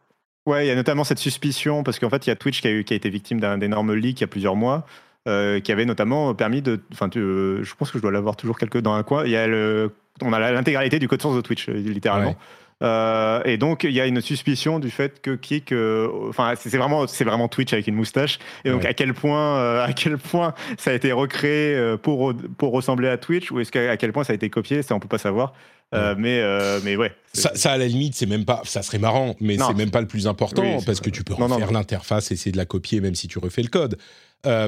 [0.47, 2.69] ouais, il y a notamment cette suspicion, parce qu'en fait, il y a Twitch qui
[2.69, 4.87] a, eu, qui a été victime d'un énorme leak il y a plusieurs mois,
[5.29, 6.81] euh, qui avait notamment permis de.
[6.93, 9.25] Enfin, je pense que je dois l'avoir toujours quelque dans un coin.
[9.25, 12.37] Il y a le, on a l'intégralité du code source de Twitch, littéralement.
[12.83, 16.77] Euh, et donc, il y a une suspicion du fait que Kik, euh, enfin, c'est
[16.77, 18.39] vraiment, c'est vraiment Twitch avec une moustache.
[18.65, 22.73] Et donc, à quel point, euh, à quel point ça a été recréé pour pour
[22.73, 25.09] ressembler à Twitch, ou est-ce qu'à quel point ça a été copié, ça on peut
[25.09, 25.55] pas savoir.
[25.93, 26.43] mais
[26.85, 27.13] mais ouais.
[27.33, 30.01] Ça, ça, à la limite, c'est même pas, ça serait marrant, mais c'est même pas
[30.01, 33.29] le plus important parce que tu peux refaire l'interface, essayer de la copier, même si
[33.29, 33.97] tu refais le code.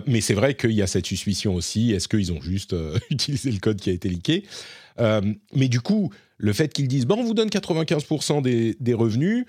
[0.06, 1.92] mais c'est vrai qu'il y a cette suspicion aussi.
[1.92, 2.74] Est-ce qu'ils ont juste
[3.10, 4.44] utilisé le code qui a été leaké?
[4.98, 9.44] Mais du coup, le fait qu'ils disent, bon, on vous donne 95% des, des revenus,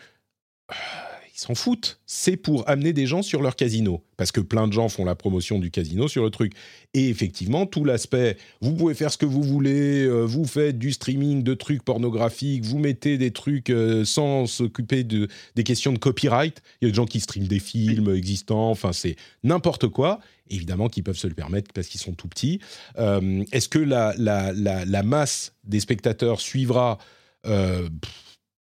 [1.40, 2.00] s'en foutent.
[2.06, 4.04] C'est pour amener des gens sur leur casino.
[4.18, 6.54] Parce que plein de gens font la promotion du casino sur le truc.
[6.94, 10.92] Et effectivement, tout l'aspect, vous pouvez faire ce que vous voulez, euh, vous faites du
[10.92, 16.00] streaming de trucs pornographiques, vous mettez des trucs euh, sans s'occuper de, des questions de
[16.00, 16.62] copyright.
[16.82, 20.20] Il y a des gens qui streament des films existants, enfin, c'est n'importe quoi
[20.52, 22.60] évidemment qu'ils peuvent se le permettre parce qu'ils sont tout petits.
[22.98, 26.98] Euh, est-ce que la, la, masse des spectateurs suivra?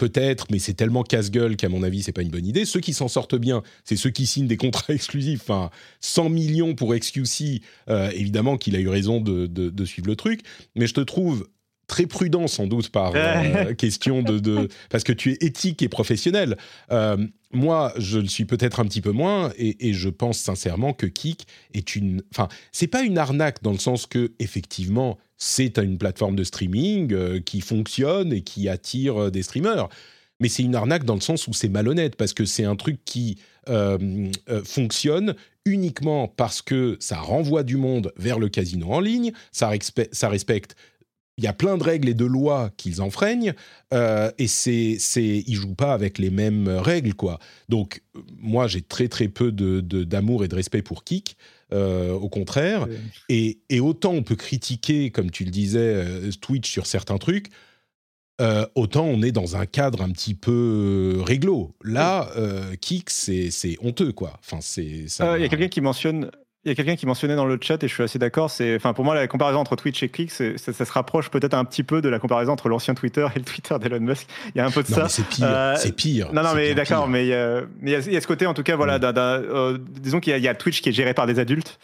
[0.02, 2.64] Peut-être, mais c'est tellement casse-gueule qu'à mon avis, c'est pas une bonne idée.
[2.64, 5.42] Ceux qui s'en sortent bien, c'est ceux qui signent des contrats exclusifs.
[5.42, 10.16] Enfin, 100 millions pour XQC, euh, évidemment qu'il a eu raison de, de, suivre le
[10.16, 10.40] truc.
[10.74, 11.48] Mais je te trouve
[11.86, 13.12] très prudent sans doute par
[13.78, 16.56] question de, de, parce que tu es éthique et professionnel.
[17.52, 21.46] Moi, je le suis peut-être un petit peu moins, et, je pense sincèrement que Kik
[21.74, 22.22] est une.
[22.32, 27.12] Enfin, c'est pas une arnaque dans le sens que, effectivement, c'est une plateforme de streaming
[27.12, 29.88] euh, qui fonctionne et qui attire euh, des streamers.
[30.38, 33.04] Mais c'est une arnaque dans le sens où c'est malhonnête, parce que c'est un truc
[33.04, 33.38] qui
[33.68, 34.30] euh,
[34.64, 35.34] fonctionne
[35.64, 40.76] uniquement parce que ça renvoie du monde vers le casino en ligne, ça, respecte
[41.38, 43.54] il y a plein de règles et de lois qu'ils enfreignent
[43.92, 47.38] et c'est c'est ils jouent pas avec les mêmes règles quoi.
[47.70, 48.02] Donc
[48.36, 51.36] moi j'ai très très peu de d'amour et de respect pour Kik.
[51.72, 52.86] Euh, au contraire,
[53.28, 57.48] et, et, autant on peut critiquer, comme tu le disais, euh, Twitch sur certains trucs,
[58.74, 61.76] autant on est dans un cadre un petit peu réglo.
[61.84, 62.28] Là,
[62.80, 64.38] Kik, c'est honteux, quoi.
[64.40, 64.82] Enfin, c'est.
[64.82, 66.30] Il y a quelqu'un qui mentionne
[66.64, 68.76] il y a quelqu'un qui mentionnait dans le chat, et je suis assez d'accord, c'est,
[68.76, 71.82] enfin, pour moi, la comparaison entre Twitch et Click, ça, se rapproche peut-être un petit
[71.82, 74.28] peu de la comparaison entre l'ancien Twitter et le Twitter d'Elon Musk.
[74.54, 75.08] Il y a un peu de ça.
[75.08, 76.32] c'est pire, euh, c'est pire.
[76.32, 78.62] Non, non, mais d'accord, mais il y, a, il y, a, ce côté, en tout
[78.62, 81.80] cas, voilà, euh, disons qu'il y, a Twitch qui est géré par des adultes.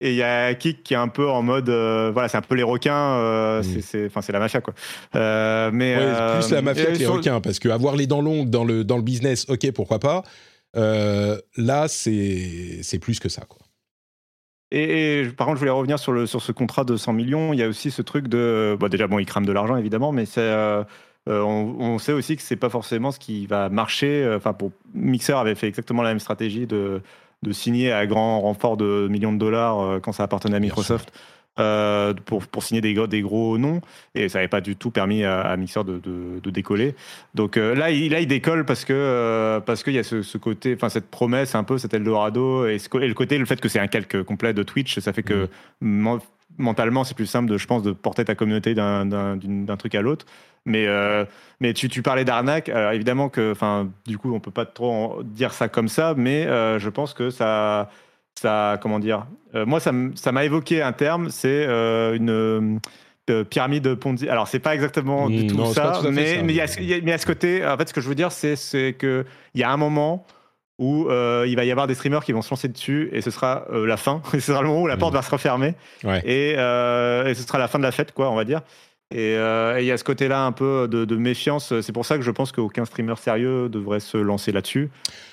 [0.00, 2.42] Et il y a Kik qui est un peu en mode, euh, voilà, c'est un
[2.42, 3.80] peu les requins, mm.
[3.82, 4.72] c'est, enfin, c'est la mafia quoi.
[5.72, 5.96] mais
[6.36, 8.96] plus la mafia que les requins, parce que avoir les dents longues dans le dans
[8.96, 10.22] le business, ok, pourquoi pas.
[10.74, 13.58] là, c'est c'est plus que ça quoi.
[14.70, 17.52] Et, par contre, je voulais revenir sur, le, sur ce contrat de 100 millions.
[17.52, 18.76] Il y a aussi ce truc de.
[18.78, 20.40] Bon, déjà, bon, ils crament de l'argent, évidemment, mais c'est.
[20.40, 20.84] Euh,
[21.28, 24.24] euh, on, sait aussi que c'est pas forcément ce qui va marcher.
[24.24, 27.02] Euh, enfin, pour Mixer avait fait exactement la même stratégie de,
[27.42, 31.12] de signer à grand renfort de millions de dollars quand ça appartenait à Microsoft.
[31.58, 33.80] Euh, pour, pour, signer des, des gros noms
[34.14, 36.94] et ça n'avait pas du tout permis à, Mixer de, de, décoller.
[37.34, 40.38] Donc euh, là, il, là, il décolle parce que euh, parce qu'il y a ce,
[40.38, 43.68] côté, enfin cette promesse un peu, cet Eldorado et, et, le côté, le fait que
[43.68, 45.48] c'est un calque complet de Twitch, ça fait que
[45.80, 46.18] mm.
[46.58, 50.26] mentalement, c'est plus simple, de, je pense, de porter ta communauté d'un truc à l'autre.
[50.64, 50.86] Mais,
[51.58, 52.68] mais tu, tu parlais d'arnaque.
[52.68, 56.88] évidemment que, enfin, du coup, on peut pas trop dire ça comme ça, mais je
[56.88, 57.90] pense que ça,
[58.38, 62.80] ça, comment dire euh, Moi, ça m'a évoqué un terme, c'est euh, une
[63.30, 64.28] euh, pyramide Ponzi.
[64.28, 66.60] Alors, c'est pas exactement du tout ça, mais, mais, il y
[67.10, 69.24] a, à ce côté, en fait, ce que je veux dire, c'est qu'il
[69.54, 70.26] y a un moment
[70.78, 73.66] où il va y avoir des streamers qui vont se lancer dessus et ce sera
[73.70, 74.22] la fin.
[74.32, 75.16] ce sera le moment où la porte mm.
[75.16, 75.74] va se refermer
[76.24, 78.62] et, ce sera la fin de la fête, quoi, on va dire.
[79.10, 81.78] Et il y a ce côté-là un peu de, méfiance.
[81.80, 84.90] C'est pour ça que je pense qu'aucun streamer sérieux devrait se lancer là-dessus.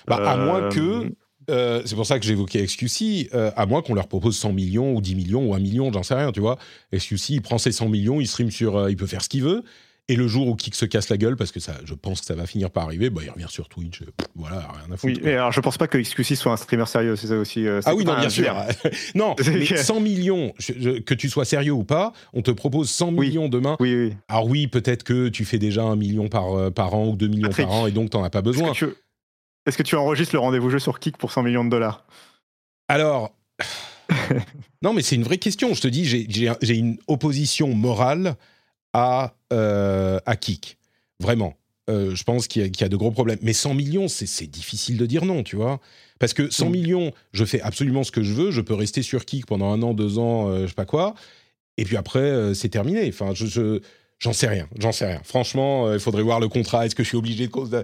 [0.07, 1.11] Bah, à moins que
[1.49, 4.93] euh, c'est pour ça que j'évoquais XQC, euh, à moins qu'on leur propose 100 millions
[4.95, 6.57] ou 10 millions ou 1 million, j'en sais rien, tu vois.
[6.93, 8.77] XQC, il prend ses 100 millions, il stream sur.
[8.77, 9.63] Euh, il peut faire ce qu'il veut.
[10.07, 12.27] Et le jour où Kik se casse la gueule, parce que ça, je pense que
[12.27, 14.03] ça va finir par arriver, bah, il revient sur Twitch.
[14.35, 15.05] voilà, rien à foutre.
[15.05, 17.65] Oui, mais alors je pense pas que XQC soit un streamer sérieux, c'est ça aussi.
[17.85, 18.55] ah oui, non, bien sûr.
[19.15, 23.49] non, mais 100 millions, que tu sois sérieux ou pas, on te propose 100 millions
[23.49, 23.77] demain.
[23.79, 24.13] Oui, oui.
[24.27, 27.49] Alors oui, peut-être que tu fais déjà 1 million par, par an ou 2 millions
[27.49, 28.73] par an et donc tu n'en as pas besoin.
[29.65, 32.05] Est-ce que tu enregistres le rendez-vous jeu sur Kik pour 100 millions de dollars?
[32.87, 33.35] Alors.
[34.83, 35.73] non, mais c'est une vraie question.
[35.73, 38.35] Je te dis, j'ai une opposition morale
[38.93, 40.77] à, euh, à Kik.
[41.19, 41.55] Vraiment.
[41.87, 43.39] je pense qu'il y, a de gros problèmes.
[43.41, 45.79] Mais 100 millions, c'est difficile de dire non, tu vois.
[46.19, 46.71] Parce que 100 mm.
[46.71, 49.81] millions, je fais absolument ce que je veux, je peux rester sur Kik pendant un
[49.81, 51.15] an, deux ans, je sais pas quoi,
[51.77, 53.07] et puis après, c'est terminé.
[53.07, 53.79] Enfin, je,
[54.19, 55.21] j'en sais rien, j'en sais rien.
[55.23, 56.85] Franchement, il faudrait voir le contrat.
[56.85, 57.83] Est-ce que je suis obligé de cause de...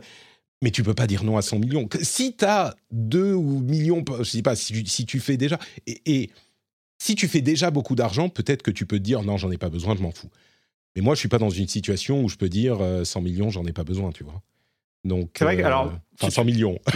[0.61, 1.89] Mais tu peux pas dire non à 100 millions.
[2.01, 5.57] Si tu as 2 ou millions, je sais pas, si tu, si tu fais déjà...
[5.87, 6.29] Et,
[6.99, 9.57] si tu fais déjà beaucoup d'argent, peut-être que tu peux te dire non, j'en ai
[9.57, 10.29] pas besoin, je m'en fous.
[10.95, 13.49] Mais moi, je suis pas dans une situation où je peux dire 100 euh, millions,
[13.49, 14.39] j'en ai pas besoin, tu vois.
[15.03, 16.79] Donc, c'est vrai que, alors, enfin, 100 millions.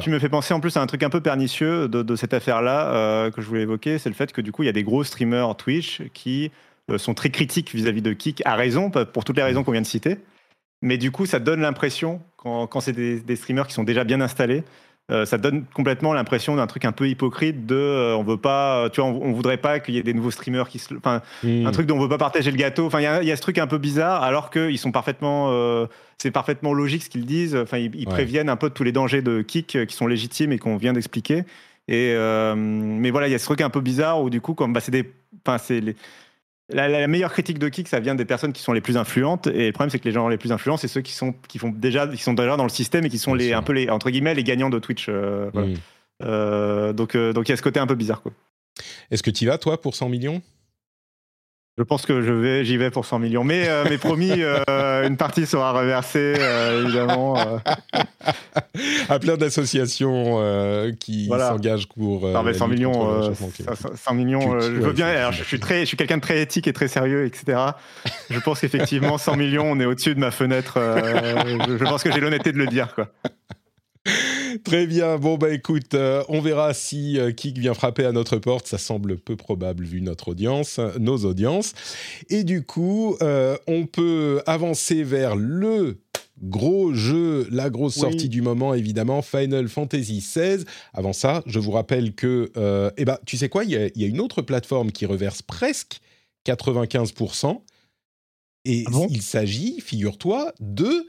[0.00, 2.94] Tu me, fais penser en plus à un truc un peu pernicieux de, cette affaire-là
[2.94, 4.84] euh, que je voulais évoquer, c'est le fait que du coup, il y a des
[4.84, 6.50] gros streamers Twitch qui
[6.90, 9.82] euh, sont très critiques vis-à-vis de Kik, à raison, pour toutes les raisons qu'on vient
[9.82, 10.16] de citer.
[10.82, 14.64] Mais du coup, ça donne l'impression, quand, c'est des, streamers qui sont déjà bien installés,
[15.10, 18.88] euh, ça donne complètement l'impression d'un truc un peu hypocrite de euh, on veut pas
[18.90, 21.66] tu vois on, voudrait pas qu'il y ait des nouveaux streamers qui se enfin hmm.
[21.66, 22.86] un truc dont on veut pas partager le gâteau.
[22.86, 26.72] Enfin il y, a ce truc un peu bizarre alors qu'ils sont parfaitement c'est parfaitement
[26.72, 27.56] logique ce qu'ils disent.
[27.56, 30.58] Enfin ils, préviennent un peu de tous les dangers de kick qui sont légitimes et
[30.58, 31.42] qu'on vient d'expliquer.
[31.88, 32.14] Et
[32.54, 34.80] mais voilà il y a ce truc un peu bizarre où du coup comme bah,
[34.80, 35.10] c'est des
[35.44, 35.96] enfin c'est les
[36.72, 39.46] la, meilleure critique de Kik, ça vient des personnes qui sont les plus influentes.
[39.46, 41.58] Et le problème, c'est que les gens les plus influents, c'est ceux qui sont, qui,
[41.58, 43.88] font déjà, qui sont déjà dans le système et qui sont les, un peu les,
[43.90, 45.06] entre guillemets, les gagnants de Twitch.
[45.08, 45.50] Euh,
[46.22, 48.22] euh, donc, euh, donc il y a ce côté un peu bizarre.
[49.10, 50.42] Est-ce que tu y vas, toi, pour 100 millions?
[51.80, 53.42] Je pense que je vais, j'y vais pour 100 millions.
[53.42, 57.36] Mais, euh, mais promis, euh, une partie sera reversée, euh, évidemment.
[59.08, 60.38] à plein d'associations
[61.00, 62.28] qui s'engagent pour.
[62.28, 63.32] non, mais 100 millions,
[63.94, 65.06] 100, millions je veux bien.
[65.06, 67.58] Alors, je suis, très, je suis quelqu'un de très éthique et très sérieux, etc.
[68.28, 70.78] Je pense qu'effectivement, 100 millions, on est au-dessus de ma fenêtre.
[70.78, 73.08] Je, je, pense que j'ai l'honnêteté de le dire, quoi.
[74.64, 75.18] Très bien.
[75.18, 78.66] Bon, bah écoute, euh, on verra si euh, Kik vient frapper à notre porte.
[78.66, 81.72] Ça semble peu probable vu notre audience, nos audiences.
[82.28, 85.98] Et du coup, euh, on peut avancer vers le
[86.42, 90.64] gros jeu, la grosse sortie du moment, évidemment, Final Fantasy XVI.
[90.94, 92.50] Avant ça, je vous rappelle que,
[92.96, 96.00] eh ben, tu sais quoi, il y, a une autre plateforme qui reverse presque
[96.46, 97.60] 95%.
[98.64, 101.06] Et ah il s'agit, figure-toi, de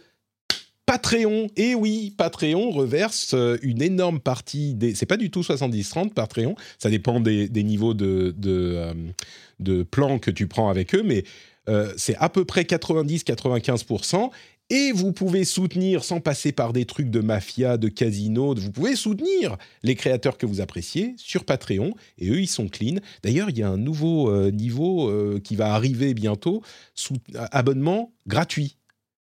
[0.92, 4.94] Patreon, et oui, Patreon reverse euh, une énorme partie des.
[4.94, 8.94] C'est pas du tout 70-30 Patreon, ça dépend des, niveaux de, de,
[9.70, 11.24] euh, plans que tu prends avec eux, mais
[11.70, 14.32] euh, c'est à peu près 90-95%.
[14.70, 18.98] Et vous pouvez soutenir, sans passer par des trucs de mafia, de casino, vous pouvez
[18.98, 21.94] soutenir les créateurs que vous appréciez sur Patreon.
[22.18, 22.96] Et eux, ils sont clean.
[23.24, 25.12] D'ailleurs, il y a un nouveau niveau
[25.42, 26.62] qui va arriver bientôt,
[26.96, 27.16] sous,
[27.52, 28.78] abonnement gratuit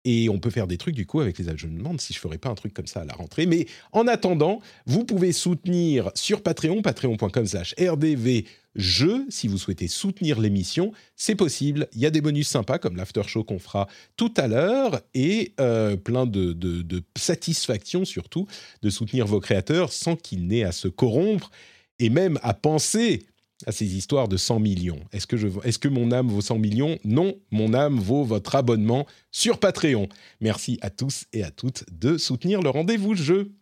[0.05, 2.18] et on peut faire des trucs du coup avec les Je me demande si je
[2.18, 3.46] ferais pas un truc comme ça à la rentrée.
[3.46, 8.44] Mais en attendant, vous pouvez soutenir sur Patreon, patreon.com/slash rdv
[8.74, 9.24] jeu.
[9.28, 11.88] Si vous souhaitez soutenir l'émission, c'est possible.
[11.92, 15.55] Il y a des bonus sympas comme l'after show qu'on fera tout à l'heure et
[15.61, 18.46] euh, plein de, de satisfaction surtout
[18.82, 21.50] de soutenir vos créateurs sans qu'ils n'aient à se corrompre
[21.98, 23.26] et même à penser
[23.66, 25.00] à ces histoires de 100 millions.
[25.12, 26.98] Est-ce que, mon âme vaut 100 millions?
[27.04, 30.08] Non, mon âme vaut votre abonnement sur Patreon.
[30.40, 33.52] Merci à tous et à toutes de soutenir le rendez-vous jeu.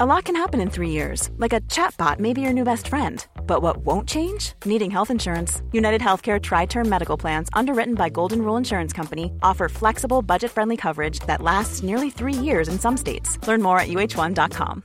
[0.00, 2.86] A lot can happen in three years, like a chatbot may be your new best
[2.86, 3.26] friend.
[3.48, 4.52] But what won't change?
[4.64, 5.60] Needing health insurance.
[5.72, 10.52] United Healthcare Tri Term Medical Plans, underwritten by Golden Rule Insurance Company, offer flexible, budget
[10.52, 13.44] friendly coverage that lasts nearly three years in some states.
[13.48, 14.84] Learn more at uh1.com.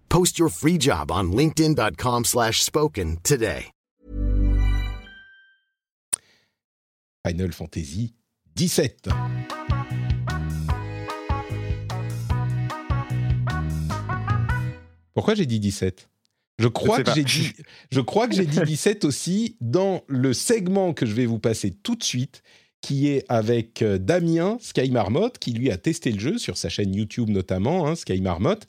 [0.11, 3.71] Post your free job on linkedin.com slash spoken today.
[7.25, 8.13] Final Fantasy
[8.55, 9.07] 17.
[15.13, 16.09] Pourquoi j'ai dit 17
[16.59, 17.53] je crois, que j'ai dit,
[17.89, 21.71] je crois que j'ai dit 17 aussi dans le segment que je vais vous passer
[21.71, 22.43] tout de suite,
[22.81, 26.69] qui est avec euh, Damien Sky Marmot, qui lui a testé le jeu sur sa
[26.69, 28.59] chaîne YouTube notamment, hein, Sky Marmot.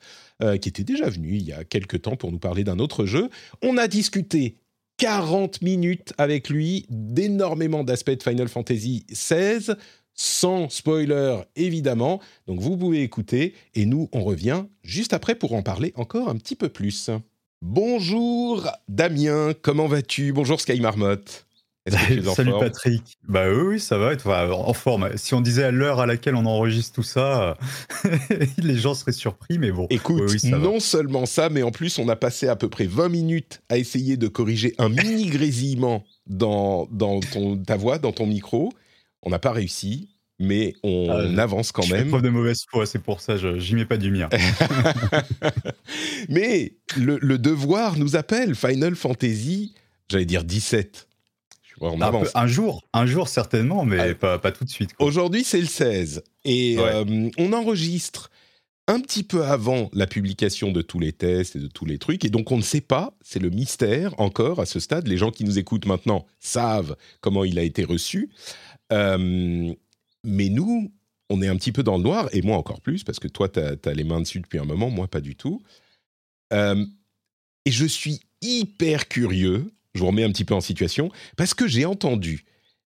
[0.43, 3.05] Euh, qui était déjà venu il y a quelques temps pour nous parler d'un autre
[3.05, 3.31] jeu.
[3.63, 4.57] On a discuté
[4.97, 9.75] 40 minutes avec lui d'énormément d'aspects de Final Fantasy XVI,
[10.15, 12.21] sans spoiler évidemment.
[12.49, 16.37] Donc vous pouvez écouter et nous on revient juste après pour en parler encore un
[16.37, 17.11] petit peu plus.
[17.61, 20.33] Bonjour Damien, comment vas-tu?
[20.33, 21.47] Bonjour Sky Marmotte.
[22.37, 23.19] Salut Patrick.
[23.27, 24.15] Bah oui, ça va.
[24.15, 25.11] Enfin, en forme.
[25.17, 27.57] Si on disait à l'heure à laquelle on enregistre tout ça,
[28.59, 29.89] les gens seraient surpris, mais bon.
[29.91, 33.63] Écoute, non seulement ça, mais en plus, on a passé à peu près 20 minutes
[33.69, 38.73] à essayer de corriger un mini grésillement dans, dans ton, ta voix, dans ton micro.
[39.25, 42.11] On n'a pas réussi, mais on ah, avance quand même.
[42.11, 44.29] Preuve de mauvaise foi, c'est pour ça, j'y mets pas du mien.
[46.29, 48.55] mais le, le, devoir nous appelle.
[48.55, 49.75] Final Fantasy,
[50.09, 51.09] j'allais dire 17
[51.83, 54.91] un, jour, un jour certainement, mais pas, pas, tout de suite.
[54.99, 56.23] Aujourd'hui, c'est le 16.
[56.45, 58.31] Et euh, on enregistre
[58.89, 62.25] un petit peu avant la publication de tous les tests et de tous les trucs.
[62.25, 65.07] Et donc, on ne sait pas, c'est le mystère encore à ce stade.
[65.07, 68.31] Les gens qui nous écoutent maintenant savent comment il a été reçu.
[68.93, 69.73] Euh,
[70.25, 70.93] mais nous,
[71.31, 73.49] on est un petit peu dans le noir, et moi encore plus, parce que toi,
[73.49, 75.63] tu as, les mains dessus depuis un moment, moi pas du tout.
[76.53, 76.85] Euh,
[77.65, 81.67] et je suis hyper curieux je vous remets un petit peu en situation, parce que
[81.67, 82.45] j'ai entendu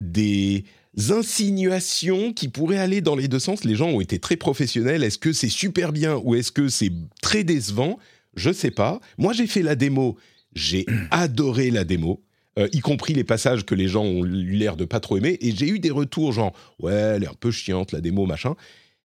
[0.02, 0.66] des
[1.10, 3.64] insinuations qui pourraient aller dans les deux sens.
[3.64, 5.04] Les gens ont été très professionnels.
[5.04, 6.92] Est-ce que c'est super bien ou est-ce que c'est
[7.22, 7.98] très décevant?
[8.36, 9.00] Je sais pas.
[9.18, 10.18] Moi, j'ai fait la démo.
[10.54, 12.22] J'ai adoré la démo.
[12.60, 15.40] Euh, y compris les passages que les gens ont eu l'air de pas trop aimer,
[15.42, 18.56] et j'ai eu des retours genre ouais, elle est un peu chiante la démo machin.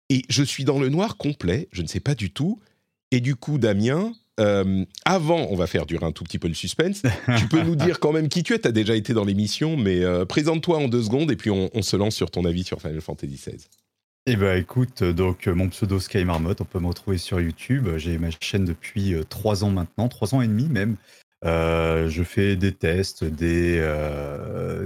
[0.09, 2.61] Et je suis dans le noir complet, je ne sais pas du tout.
[3.11, 6.55] Et du coup, Damien, euh, avant, on va faire durer un tout petit peu le
[6.55, 7.03] suspense.
[7.39, 8.59] tu peux nous dire quand même qui tu es.
[8.59, 11.83] Tu as déjà été dans l'émission, mais euh, présente-toi en deux secondes et puis on,
[11.83, 13.67] se lance sur ton avis sur Final Fantasy XVI.
[14.27, 17.89] Eh ben écoute, donc mon pseudo Sky Marmot, on peut me retrouver sur YouTube.
[17.99, 20.97] J'ai ma chaîne depuis euh, trois ans maintenant, trois ans et demi même.
[21.43, 23.79] je fais des tests, des,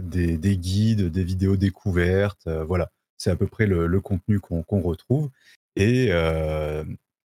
[0.02, 2.48] des, guides, des vidéos découvertes.
[2.66, 5.30] voilà, c'est à peu près le, contenu qu'on retrouve.
[5.76, 6.10] Et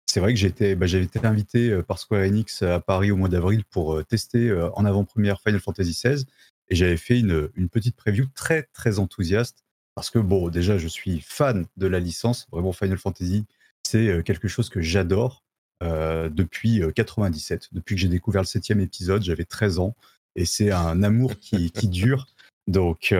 [0.06, 3.16] c'est vrai que j'étais, bah, j'avais été invité euh, par Square Enix à Paris au
[3.16, 6.24] mois d'avril pour euh, tester euh, en avant-première Final Fantasy XVI
[6.68, 11.20] et j'avais fait une, petite preview très très enthousiaste parce que bon, déjà je suis
[11.20, 13.44] fan de la licence, vraiment Final Fantasy,
[13.82, 15.44] c'est quelque chose que j'adore
[15.80, 19.96] depuis 97, depuis que j'ai découvert le septième épisode, j'avais 13 ans
[20.34, 22.26] et c'est un amour qui, qui dure.
[22.66, 23.14] Donc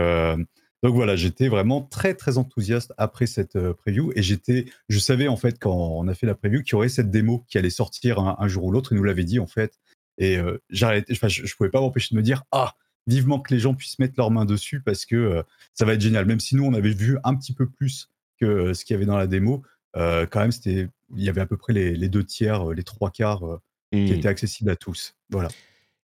[0.83, 5.29] donc voilà, j'étais vraiment très très enthousiaste après cette euh, preview et j'étais, je savais
[5.29, 7.71] en fait quand on a fait la preview qu'il y aurait cette démo qui allait
[7.71, 8.93] sortir un, jour ou l'autre.
[8.93, 9.79] Il nous l'avait dit en fait
[10.19, 12.75] et euh, j'arrêtais, je, ne pouvais pas m'empêcher de me dire ah
[13.07, 16.01] vivement que les gens puissent mettre leurs mains dessus parce que euh, ça va être
[16.01, 16.27] génial.
[16.27, 19.07] Même si nous on avait vu un petit peu plus que ce qu'il y avait
[19.07, 19.63] dans la démo,
[19.95, 23.61] quand même c'était, il y avait à peu près les, deux tiers, les trois quarts
[23.91, 24.13] qui mmh.
[24.13, 25.15] étaient accessibles à tous.
[25.31, 25.49] Voilà.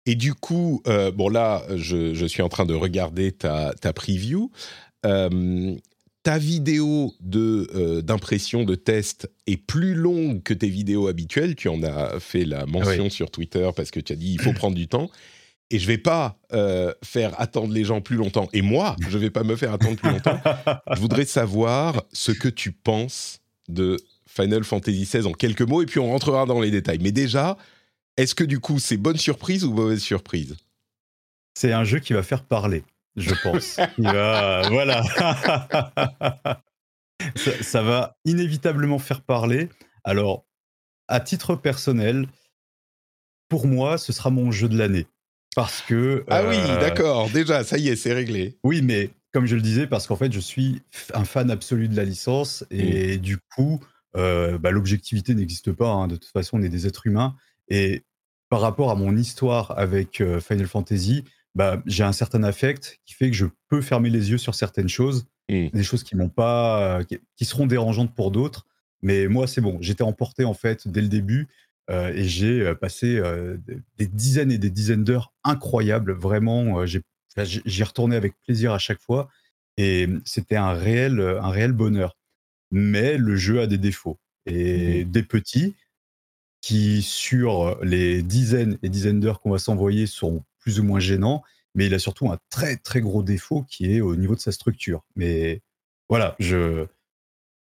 [0.09, 4.49] Et du coup, euh, bon là, je, suis en train de regarder ta, ta preview.
[5.05, 5.75] Euh,
[6.23, 11.53] ta vidéo de euh, d'impression de test est plus longue que tes vidéos habituelles.
[11.53, 14.51] Tu en as fait la mention sur Twitter parce que tu as dit il faut
[14.51, 15.11] prendre du temps.
[15.69, 16.39] Et je vais pas
[17.03, 18.49] faire attendre les gens plus longtemps.
[18.51, 20.41] Et moi, je vais pas me faire attendre plus longtemps.
[20.91, 25.85] je voudrais savoir ce que tu penses de Final Fantasy XVI en quelques mots, et
[25.85, 26.97] puis on rentrera dans les détails.
[26.99, 27.57] Mais déjà,
[28.19, 30.57] est-ce que du coup, c'est bonne surprise ou mauvaise surprise?
[31.53, 32.83] C'est un jeu qui va faire parler,
[33.15, 33.79] je pense.
[33.97, 35.03] voilà.
[37.61, 39.69] ça, va inévitablement faire parler.
[40.03, 40.45] Alors,
[41.07, 42.27] à titre personnel,
[43.47, 45.07] pour moi, ce sera mon jeu de l'année.
[45.55, 46.25] Parce que.
[46.27, 48.57] Ah oui, euh, d'accord, déjà, ça y est, c'est réglé.
[48.65, 50.81] Oui, mais comme je le disais, parce qu'en fait, je suis
[51.13, 53.21] un fan absolu de la licence et mm.
[53.21, 53.79] du coup,
[54.17, 55.89] euh, bah, l'objectivité n'existe pas.
[55.89, 56.07] Hein.
[56.09, 57.37] De toute façon, on est des êtres humains.
[57.69, 58.03] Et
[58.49, 61.23] par rapport à mon histoire avec euh, Final Fantasy,
[61.55, 64.89] bah, j'ai un certain affect qui fait que je peux fermer les yeux sur certaines
[64.89, 65.67] choses, mmh.
[65.69, 68.65] des choses qui m'ont pas, qui, seront dérangeantes pour d'autres.
[69.01, 69.77] Mais moi, c'est bon.
[69.81, 71.47] J'étais emporté en fait dès le début
[71.89, 73.21] euh, et j'ai euh, passé
[73.97, 76.11] des dizaines et des dizaines d'heures incroyables.
[76.11, 79.29] Vraiment, j'y retourné avec plaisir à chaque fois
[79.77, 82.17] et c'était un réel, un réel bonheur.
[82.71, 85.11] Mais le jeu a des défauts et mmh.
[85.11, 85.75] des petits
[86.61, 91.43] qui, sur les dizaines et dizaines d'heures qu'on va s'envoyer, sont plus ou moins gênants.
[91.75, 94.51] Mais il a surtout un très très gros défaut qui est au niveau de sa
[94.51, 95.03] structure.
[95.15, 95.61] Mais
[96.09, 96.87] voilà, je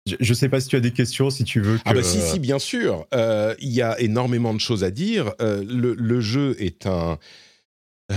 [0.06, 1.80] je ne sais pas si tu as des questions, si tu veux.
[1.84, 3.06] Ah bah si, si, bien sûr.
[3.12, 5.32] Euh, il y a énormément de choses à dire.
[5.40, 7.18] Euh, le, jeu est un
[8.12, 8.16] euh,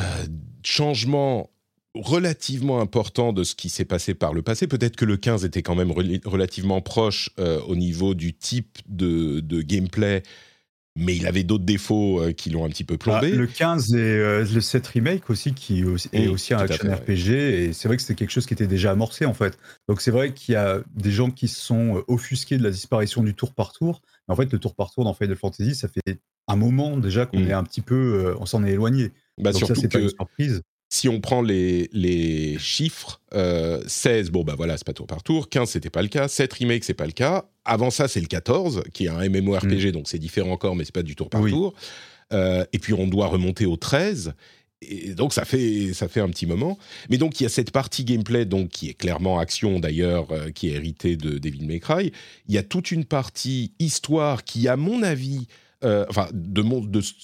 [0.63, 1.49] changement
[1.95, 4.67] relativement important de ce qui s'est passé par le passé.
[4.67, 7.31] Peut-être que le 15 était quand même relativement proche
[7.67, 10.21] au niveau du type de, de gameplay
[10.99, 13.31] mais il avait d'autres défauts euh, qui l'ont un petit peu plombé.
[13.31, 17.29] Bah, le 15 et euh, le 7 remake aussi, qui est aussi, un action RPG,
[17.29, 19.57] et c'est vrai que c'était quelque chose qui était déjà amorcé en fait.
[19.87, 22.71] Donc c'est vrai qu'il y a des gens qui se sont euh, offusqués de la
[22.71, 24.01] disparition du tour par tour.
[24.27, 27.25] Mais en fait, le tour par tour dans Final Fantasy, ça fait un moment déjà
[27.25, 27.49] qu'on mm.
[27.49, 29.11] est un petit peu, on s'en est éloigné.
[29.37, 30.61] Bah, Donc surtout ça, c'est pas une surprise.
[30.89, 33.21] Si on prend les, les chiffres,
[33.87, 36.51] 16, bon bah voilà, c'est pas tour par tour, 15 c'était pas le cas, 7
[36.53, 39.91] remakes c'est pas le cas, avant ça c'est le 14, qui est un MMORPG, mm.
[39.91, 41.73] donc c'est différent encore, mais c'est pas du tour par tour,
[42.31, 44.33] et puis on doit remonter au 13,
[44.81, 46.77] et donc ça fait ça fait un petit moment.
[47.09, 50.51] Mais donc il y a cette partie gameplay donc qui est clairement action d'ailleurs euh,
[50.51, 52.11] qui est héritée de Devil May Cry.
[52.47, 55.47] Il y a toute une partie histoire qui à mon avis
[55.83, 56.63] euh, enfin de,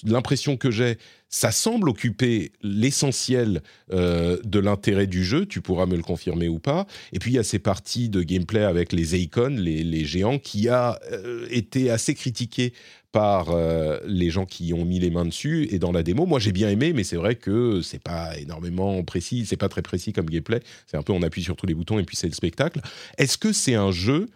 [0.04, 0.96] l'impression que j'ai,
[1.28, 5.46] ça semble occuper l'essentiel euh, de l'intérêt du jeu.
[5.46, 6.86] Tu pourras me le confirmer ou pas.
[7.12, 10.68] Et puis il y a ces parties de gameplay avec les icônes, les, géants, qui
[10.68, 10.98] a
[11.50, 12.72] été assez critiqué
[13.16, 16.26] par euh, les gens qui ont mis les mains dessus et dans la démo.
[16.26, 19.80] Moi, j'ai bien aimé, mais c'est vrai que c'est pas énormément précis, c'est pas très
[19.80, 20.60] précis comme gameplay.
[20.86, 22.82] C'est un peu on appuie sur tous les boutons et puis c'est le spectacle.
[23.16, 24.28] Est-ce que c'est un jeu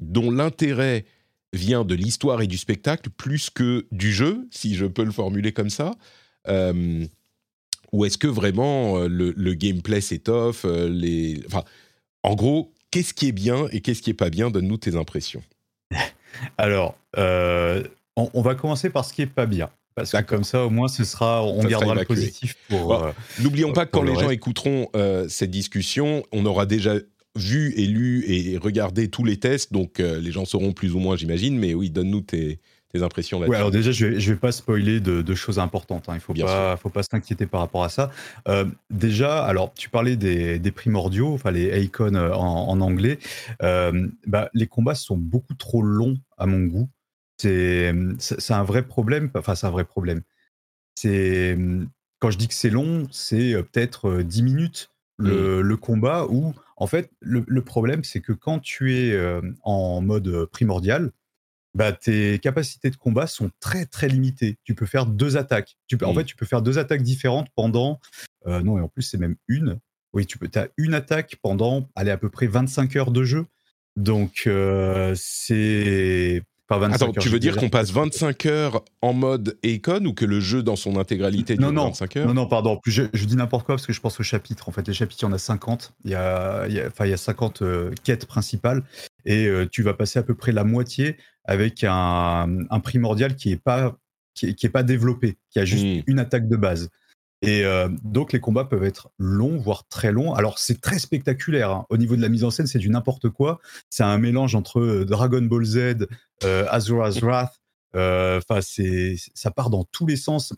[0.00, 1.06] dont l'intérêt
[1.56, 5.52] vient de l'histoire et du spectacle plus que du jeu, si je peux le formuler
[5.52, 5.94] comme ça
[6.48, 7.04] euh,
[7.92, 11.42] Ou est-ce que vraiment euh, le, gameplay s'étoffe les...
[11.46, 11.64] enfin,
[12.22, 14.50] En gros, qu'est-ce qui est bien et qu'est-ce qui est pas bien?
[14.50, 15.42] Donne-nous tes impressions.
[16.58, 16.96] Alors,
[18.16, 19.70] on, va commencer par ce qui est pas bien.
[19.96, 22.94] Parce que comme ça, au moins, ce sera, on gardera le positif pour.
[22.94, 26.96] Euh, n'oublions pas que quand les gens écouteront euh, cette discussion, on aura déjà
[27.36, 30.98] vu et lu et regardé tous les tests, donc euh, les gens sauront plus ou
[30.98, 31.58] moins, j'imagine.
[31.58, 32.60] Mais oui, donne-nous tes,
[32.94, 33.50] impressions là-dessus.
[33.50, 36.08] Oui, alors déjà, je vais, vais pas spoiler de, choses importantes.
[36.08, 36.14] Hein.
[36.14, 38.10] Il faut pas, faut pas s'inquiéter par rapport à ça.
[38.88, 43.18] déjà, alors tu parlais des, primordiaux, enfin les icons en, anglais.
[43.60, 46.88] Bah, les combats sont beaucoup trop longs à mon goût.
[47.36, 47.92] C'est
[48.48, 49.30] un vrai problème.
[49.34, 50.22] Enfin, c'est un vrai problème.
[50.94, 51.58] C'est
[52.18, 55.60] quand je dis que c'est long, c'est peut-être 10 minutes mmh.
[55.60, 59.18] le, combat où, en fait, le, problème, c'est que quand tu es
[59.62, 61.12] en mode primordial,
[61.74, 64.58] bah, tes capacités de combat sont très très limitées.
[64.64, 65.76] Tu peux faire deux attaques.
[65.86, 68.00] Tu peux, En fait, tu peux faire deux attaques différentes pendant.
[68.46, 69.78] non, et en plus, c'est même une.
[70.12, 70.48] Oui, tu peux.
[70.54, 73.46] As une attaque pendant, allez, à peu près 25 heures de jeu.
[73.96, 74.48] Donc,
[75.14, 80.40] c'est Attends, tu veux dire qu'on passe 25 heures en mode Econ ou que le
[80.40, 82.80] jeu dans son intégralité dure non, 25 heures Non, non, pardon.
[82.84, 84.68] Je, je, dis n'importe quoi parce que je pense au chapitre.
[84.68, 85.94] En fait, les chapitres, il y en a 50.
[86.04, 88.82] Il y a, il y a, enfin, il y a 50 euh, quêtes principales
[89.24, 93.52] et euh, tu vas passer à peu près la moitié avec un, un primordial qui
[93.52, 93.96] est pas
[94.34, 96.02] qui est, pas développé, qui a juste hmm.
[96.06, 96.90] une attaque de base.
[97.42, 100.34] Et euh, donc les combats peuvent être longs, voire très longs.
[100.34, 101.70] Alors c'est très spectaculaire.
[101.70, 101.86] Hein.
[101.90, 103.60] Au niveau de la mise en scène, c'est du n'importe quoi.
[103.90, 106.06] C'est un mélange entre euh, Dragon Ball Z,
[106.44, 107.60] euh, Azura's Wrath.
[107.94, 110.54] Euh, enfin, c'est ça part dans tous les sens.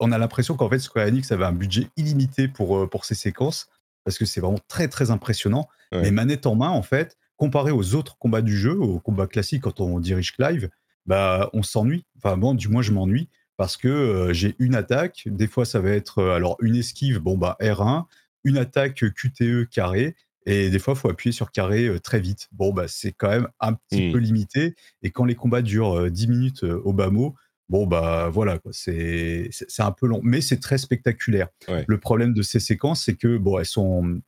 [0.00, 3.68] On a l'impression qu'en fait Square Enix avait un budget illimité pour pour ces séquences
[4.04, 5.68] parce que c'est vraiment très très impressionnant.
[5.92, 9.62] Mais manette en main, en fait, comparé aux autres combats du jeu, aux combats classiques
[9.62, 10.70] quand on dirige Clive,
[11.04, 12.06] bah on s'ennuie.
[12.16, 13.28] Enfin bon, du moins je m'ennuie
[13.60, 15.24] parce que euh, j'ai une attaque.
[15.26, 18.06] Des fois, ça va être euh, alors une esquive, bon bah R1,
[18.42, 22.48] une attaque QTE carré, et des fois, il faut appuyer sur carré euh, très vite.
[22.52, 24.12] Bon, bah, c'est quand même un petit mmh.
[24.12, 24.74] peu limité.
[25.02, 27.34] Et quand les combats durent 10 minutes au bas mot,
[27.68, 30.20] bon, bah voilà, c'est un peu long.
[30.22, 31.48] Mais c'est très spectaculaire.
[31.86, 34.22] Le problème de ces séquences, c'est que, bon, elles sont.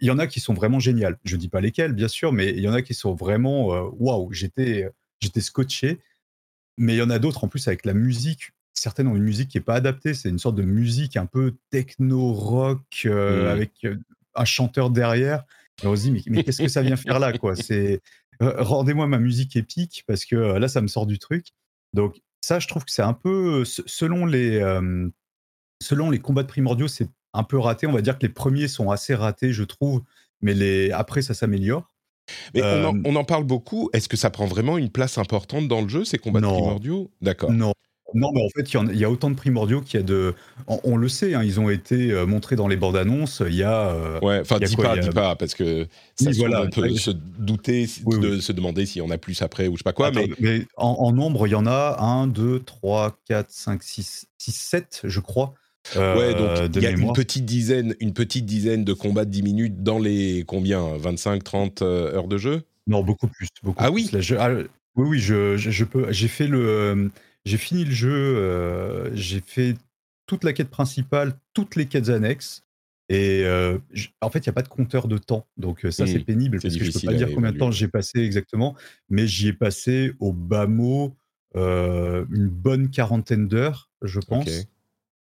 [0.00, 1.18] Il y en a qui sont vraiment géniales.
[1.24, 3.66] Je dis pas lesquelles, bien sûr, mais il y en a qui sont vraiment
[3.98, 4.88] waouh, j'étais
[5.20, 6.00] j'étais scotché.
[6.78, 9.50] Mais il y en a d'autres en plus avec la musique certaines ont une musique
[9.50, 10.14] qui n'est pas adaptée.
[10.14, 13.48] C'est une sorte de musique un peu techno-rock euh, mmh.
[13.48, 13.96] avec euh,
[14.34, 15.44] un chanteur derrière.
[15.82, 17.56] Et on se dit, mais, qu'est-ce que ça vient faire là quoi?
[17.56, 18.00] C'est
[18.40, 21.48] Rendez-moi ma musique épique parce que là, ça me sort du truc.
[21.92, 23.64] Donc, ça, je trouve que c'est un peu.
[23.66, 24.60] Selon les,
[25.82, 27.86] selon les combats de primordiaux, c'est un peu raté.
[27.86, 30.02] On va dire que les premiers sont assez ratés, je trouve.
[30.40, 30.90] Mais les...
[30.90, 31.86] après, ça s'améliore.
[32.54, 33.90] Mais on, en, parle beaucoup.
[33.92, 37.10] Est-ce que ça prend vraiment une place importante dans le jeu, ces combats de primordiaux?
[37.20, 37.52] D'accord.
[37.52, 37.74] Non,
[38.14, 40.34] non, mais en fait, il y, a autant de primordiaux qu'il y a de.
[40.66, 43.42] On, le sait, hein, ils ont été euh, montrés dans les bandes annonces.
[43.46, 43.90] Il y a.
[43.90, 45.86] Euh, ouais, enfin, dis pas, dis pas, parce que
[46.16, 49.68] ça voilà, on peut se douter, de se demander s'il y en a plus après
[49.68, 50.10] ou je sais pas quoi.
[50.40, 55.00] mais, en, nombre, il y en a 1, 2, 3, 4, 5, 6, 6 7,
[55.04, 55.54] je crois.
[55.96, 56.34] Euh, ouais,
[56.68, 59.82] donc il y a une petite, dizaine, une petite dizaine de combats de 10 minutes
[59.82, 62.62] dans les combien 25, 30 heures de jeu?
[62.86, 63.48] Non, beaucoup plus.
[63.62, 64.10] Beaucoup ah oui?
[64.38, 64.50] Ah,
[64.96, 66.10] Oui, oui, je, je peux.
[66.12, 67.10] J'ai fait le
[67.44, 69.76] j'ai fini le jeu, euh, j'ai fait
[70.26, 72.64] toute la quête principale, toutes les quêtes annexes.
[73.08, 73.78] Et euh,
[74.20, 75.46] en fait, il n'y a pas de compteur de temps.
[75.56, 77.70] Donc euh, ça, c'est pénible parce que je ne peux pas dire combien de temps
[77.72, 78.76] j'ai passé exactement.
[79.08, 81.16] Mais j'y ai passé au bas mot
[81.54, 84.48] une bonne quarantaine d'heures, je pense.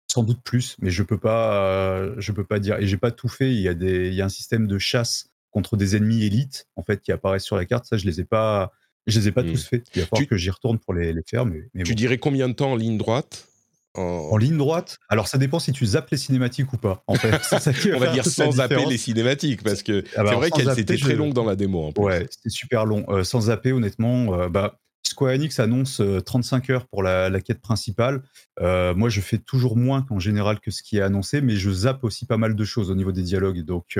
[0.09, 2.77] Sans doute plus, mais je peux pas, je peux pas dire.
[2.79, 3.53] Et j'ai pas tout fait.
[3.53, 6.67] Il y a des, il y a un système de chasse contre des ennemis élites
[6.75, 7.85] en fait qui apparaissent sur la carte.
[7.85, 8.73] Ça, je les ai pas,
[9.07, 9.69] je les ai pas tous hmm.
[9.69, 9.87] faits.
[9.95, 11.45] Il va falloir que j'y retourne pour les, les faire.
[11.45, 13.47] Mais, tu dirais combien de temps en ligne droite
[13.95, 14.37] en...
[14.37, 14.99] ligne droite.
[15.09, 17.03] Alors ça dépend si tu zappes les cinématiques ou pas.
[17.07, 17.41] En fait,
[17.95, 20.97] on va dire sans zapper les cinématiques parce que ah bah c'est vrai qu'elle c'était
[20.97, 21.83] très longue dans la démo.
[21.83, 23.05] En Ouais, c'était super long.
[23.09, 28.21] Euh, sans zapper, honnêtement, euh, bah, Square Enix annonce 35 heures pour la, quête principale.
[28.59, 32.03] moi, je fais toujours moins qu'en général que ce qui est annoncé, mais je zappe
[32.03, 33.61] aussi pas mal de choses au niveau des dialogues.
[33.61, 33.97] Donc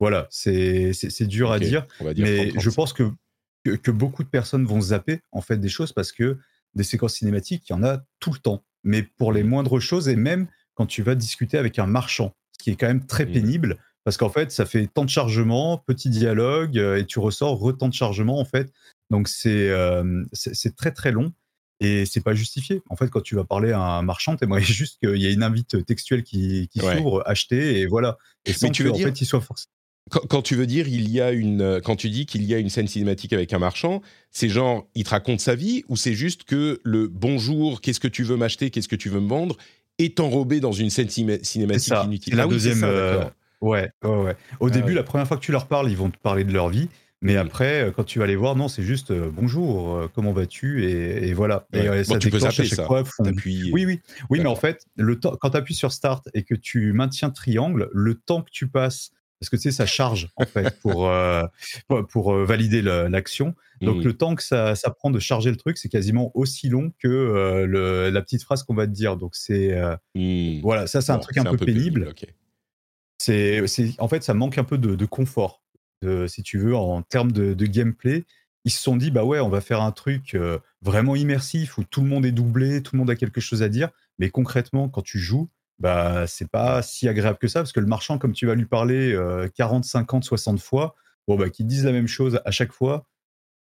[0.00, 1.86] voilà, c'est dur à dire,
[2.16, 3.04] mais je pense que,
[3.64, 6.38] que, beaucoup de personnes vont zapper en fait des choses parce que
[6.74, 9.48] des séquences cinématiques, il y en a tout le temps, mais pour les mmh.
[9.48, 12.86] moindres choses et même quand tu vas discuter avec un marchand, ce qui est quand
[12.86, 13.32] même très mmh.
[13.32, 17.58] pénible parce qu'en fait, ça fait tant de chargement, petit dialogue euh, et tu ressors
[17.58, 18.72] retant de chargement en fait.
[19.10, 21.32] Donc euh, c'est c'est très très long
[21.80, 22.82] et c'est pas justifié.
[22.90, 25.42] En fait, quand tu vas parler à un marchand, t'aimerais juste qu'il y ait une
[25.42, 28.18] invite textuelle qui, qui s'ouvre, acheter et voilà.
[28.44, 29.06] Et sans tu veux dire...
[29.06, 29.66] en fait, il soit forcé.
[30.10, 32.68] Quand, tu veux dire, il y a une, quand tu dis qu'il y a une
[32.68, 36.44] scène cinématique avec un marchand, c'est genre, il te raconte sa vie ou c'est juste
[36.44, 39.56] que le bonjour, qu'est-ce que tu veux m'acheter, qu'est-ce que tu veux me vendre,
[39.98, 42.34] est enrobé dans une scène cinématique inutile?
[42.34, 42.82] La ah deuxième.
[42.84, 43.24] Euh,
[43.60, 46.18] ouais, ouais, Au ah début, la première fois que tu leur parles, ils vont te
[46.18, 46.88] parler de leur vie.
[47.22, 47.38] Mais mm.
[47.38, 50.84] après, euh, quand tu vas les voir, non, c'est juste euh, bonjour, comment vas-tu?
[50.84, 51.66] Et, voilà.
[51.72, 52.84] Et ça tu peux zapper ça.
[52.84, 56.42] Fois, Oui, oui, oui, mais en fait, le temps, quand tu appuies sur Start et
[56.42, 59.12] que tu maintiens triangle, le temps que tu passes
[59.42, 61.42] parce que tu sais, ça charge en fait pour, euh,
[62.10, 63.56] pour, euh, valider l'action.
[63.80, 64.04] Donc mmh.
[64.04, 67.08] le temps que ça, ça, prend de charger le truc, c'est quasiment aussi long que
[67.08, 69.16] euh, le, la petite phrase qu'on va te dire.
[69.16, 69.74] Donc c'est
[70.14, 70.60] mmh.
[70.62, 72.14] voilà, ça c'est un truc un, peu, pénible.
[73.18, 73.64] C'est
[73.98, 75.60] en fait ça manque un peu de, confort,
[76.28, 78.24] si tu veux, en termes de, de, gameplay.
[78.64, 80.38] Ils se sont dit bah ouais, on va faire un truc
[80.82, 83.68] vraiment immersif où tout le monde est doublé, tout le monde a quelque chose à
[83.68, 83.88] dire.
[84.20, 87.86] Mais concrètement, quand tu joues, bah c'est pas si agréable que ça parce que le
[87.86, 89.16] marchand, comme tu vas lui parler
[89.56, 90.94] 40, 50, 60 fois,
[91.26, 93.06] bon bah qu'il dise la même chose à chaque fois,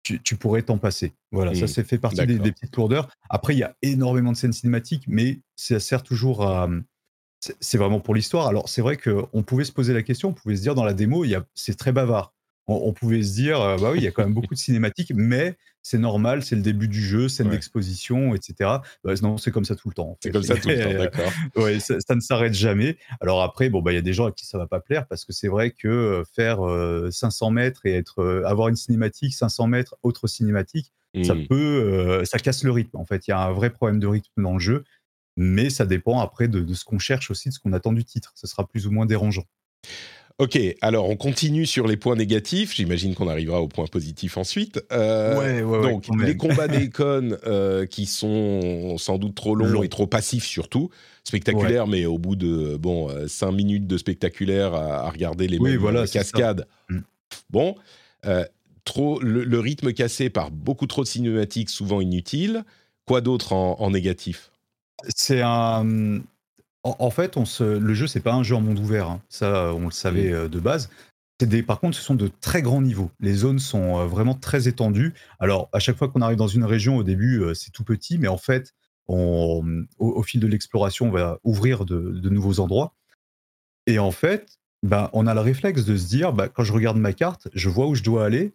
[0.03, 1.15] tu, pourrais t'en passer.
[1.31, 1.69] Voilà, ça mmh.
[1.69, 3.09] c'est fait partie des, petites lourdeurs.
[3.29, 6.69] Après, il y a énormément de scènes cinématiques, mais ça sert toujours à.
[7.61, 8.49] C'est vraiment pour l'histoire.
[8.49, 10.93] Alors c'est vrai qu'on pouvait se poser la question, on pouvait se dire dans la
[10.93, 12.35] démo, c'est très bavard
[12.71, 15.13] on, pouvait se dire, euh, bah oui, il y a quand même beaucoup de cinématiques,
[15.15, 18.71] mais c'est normal, c'est le début du jeu, scène d'exposition, etc.
[19.05, 20.19] Bah, non, c'est comme ça tout le temps.
[20.23, 21.33] C'est comme ça tout le temps, d'accord.
[21.57, 22.99] ouais, ça, ne s'arrête jamais.
[23.21, 25.07] Alors après, bon, bah, il y a des gens à qui ça va pas plaire
[25.07, 26.59] parce que c'est vrai que euh, faire
[27.11, 30.93] 500 euh, mètres et être, avoir une cinématique, 500 mètres, autre cinématique,
[31.25, 31.47] ça mmh.
[31.49, 32.97] peut, ça casse le rythme.
[32.97, 34.85] En fait, il y a un vrai problème de rythme dans le jeu,
[35.37, 38.05] mais ça dépend après de, de ce qu'on cherche aussi, de ce qu'on attend du
[38.05, 38.33] titre.
[38.37, 39.45] Ce sera plus ou moins dérangeant.
[40.41, 42.75] Ok, alors on continue sur les points négatifs.
[42.75, 44.83] J'imagine qu'on arrivera aux points positifs ensuite.
[44.91, 49.91] Euh, ouais, ouais, donc les combats d'Econ euh, qui sont sans doute trop longs et
[49.91, 50.89] trop passifs surtout,
[51.25, 55.77] spectaculaires, mais au bout de bon 5 euh, minutes de spectaculaire à, regarder les mêmes
[55.77, 56.67] voilà, cascades.
[56.89, 57.01] Mm.
[57.51, 57.75] Bon,
[58.85, 62.65] trop le, rythme cassé par beaucoup trop de cinématiques, souvent inutiles.
[63.05, 64.51] Quoi d'autre en négatif?
[65.15, 66.23] C'est un
[66.83, 69.09] en, fait, on se, le jeu, c'est pas un jeu en monde ouvert.
[69.09, 69.21] Hein.
[69.29, 70.89] Ça, on le savait euh, de base.
[71.41, 73.11] Des, par contre, ce sont de très grands niveaux.
[73.21, 75.15] Les zones sont euh, vraiment très étendues.
[75.39, 78.19] Alors, à chaque fois qu'on arrive dans une région, au début, euh, c'est tout petit,
[78.19, 78.75] mais en fait,
[79.09, 82.95] on, au, fil de l'exploration, on va ouvrir de, nouveaux endroits.
[83.87, 86.97] Et en fait, ben, on a le réflexe de se dire, bah, quand je regarde
[86.97, 88.53] ma carte, je vois où je dois aller.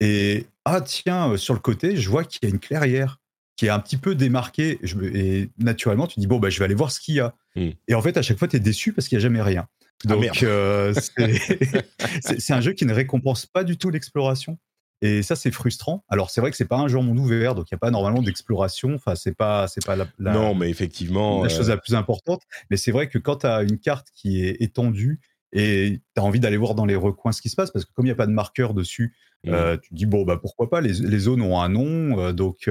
[0.00, 3.19] Et ah tiens, sur le côté, je vois qu'il y a une clairière
[3.60, 4.78] qui est un petit peu démarqué.
[5.12, 7.34] et naturellement, tu dis, bon, bah, je vais aller voir ce qu'il y a.
[7.56, 7.72] Hmm.
[7.88, 9.68] Et en fait, à chaque fois, tu es déçu parce qu'il n'y a jamais rien.
[10.06, 10.94] Ah, Donc, euh,
[12.22, 14.56] c'est un jeu qui ne récompense pas du tout l'exploration.
[15.02, 16.06] Et ça, c'est frustrant.
[16.08, 17.80] Alors, c'est vrai que c'est pas un jeu en monde ouvert, donc il n'y a
[17.80, 18.94] pas normalement d'exploration.
[18.94, 22.40] Enfin, c'est pas, c'est pas la, non, mais effectivement, la chose euh, la plus importante.
[22.70, 25.20] Mais c'est vrai que quand tu as une carte qui est étendue
[25.52, 27.92] et tu as envie d'aller voir dans les recoins ce qui se passe, parce que
[27.92, 29.50] comme il n'y a pas de marqueur dessus, hmm.
[29.50, 30.80] euh, tu te dis bon, bah pourquoi pas?
[30.80, 32.70] Les, les zones ont un nom, donc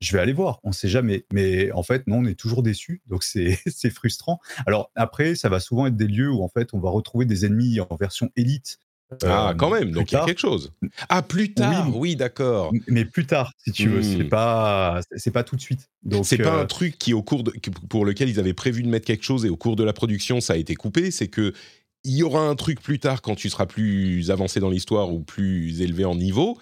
[0.00, 1.26] je vais aller voir, on ne sait jamais.
[1.32, 4.40] Mais en fait, non, on est toujours déçu, donc c'est frustrant.
[4.66, 7.44] Alors après, ça va souvent être des lieux où en fait, on va retrouver des
[7.44, 8.78] ennemis en version élite.
[9.24, 10.72] ah, quand même, donc il y a quelque chose.
[11.08, 12.72] Ah, plus tard, oui, d'accord.
[12.86, 14.28] Mais plus tard, si tu veux, c'est hmm.
[14.28, 15.90] pas, c'est pas tout de suite.
[16.04, 17.52] Donc c'est pas un euh, truc qui, au cours de,
[17.88, 20.40] pour lequel ils avaient prévu de mettre quelque chose et au cours de la production,
[20.40, 21.10] ça a été coupé.
[21.10, 21.52] C'est que
[22.04, 25.20] il y aura un truc plus tard quand tu seras plus avancé dans l'histoire ou
[25.20, 26.56] plus élevé en niveau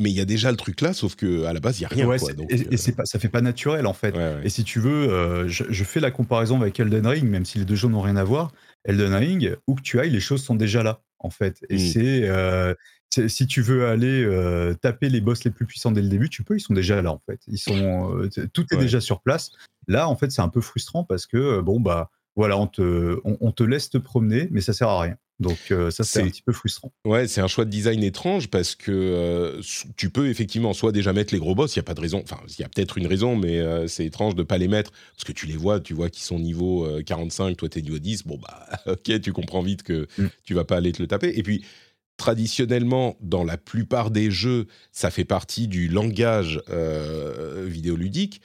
[0.00, 1.84] mais il y a déjà le truc là, sauf que à la base il y
[1.84, 2.10] a rien.
[2.10, 4.14] et, euh, c'est pas, ça fait pas naturel en fait.
[4.42, 7.64] et si tu veux, euh, je, fais la comparaison avec Elden Ring, même si les
[7.64, 8.52] deux jeux n'ont rien à voir.
[8.84, 11.58] Elden Ring, où que tu ailles, les choses sont déjà là en fait.
[11.68, 11.92] Et mm.
[12.24, 12.74] euh,
[13.10, 14.26] c'est si tu veux aller
[14.80, 17.12] taper les boss les plus puissants dès le début, tu peux, ils sont déjà là
[17.12, 17.40] en fait.
[17.46, 19.50] Ils sont, tout est déjà sur place.
[19.86, 23.52] Là, en fait, c'est un peu frustrant parce que bon bah voilà, on te, on,
[23.52, 25.16] te laisse te promener, mais ça sert à rien.
[25.40, 26.92] Donc ça, c'est un petit peu frustrant.
[27.06, 29.58] Ouais, c'est un choix de design étrange parce que
[29.96, 32.20] tu peux effectivement soit déjà mettre les gros boss, il n'y a pas de raison,
[32.22, 34.92] enfin, il y a peut-être une raison, mais c'est étrange de ne pas les mettre
[35.14, 37.98] parce que tu les vois, tu vois qu'ils sont niveau 45, toi tu es niveau
[37.98, 40.30] 10, bon bah ok, tu comprends vite que tu mm.
[40.44, 41.32] tu vas pas aller te le taper.
[41.34, 41.64] Et puis,
[42.18, 46.62] traditionnellement, dans la plupart des jeux, ça fait partie du langage
[47.66, 48.42] vidéoludique.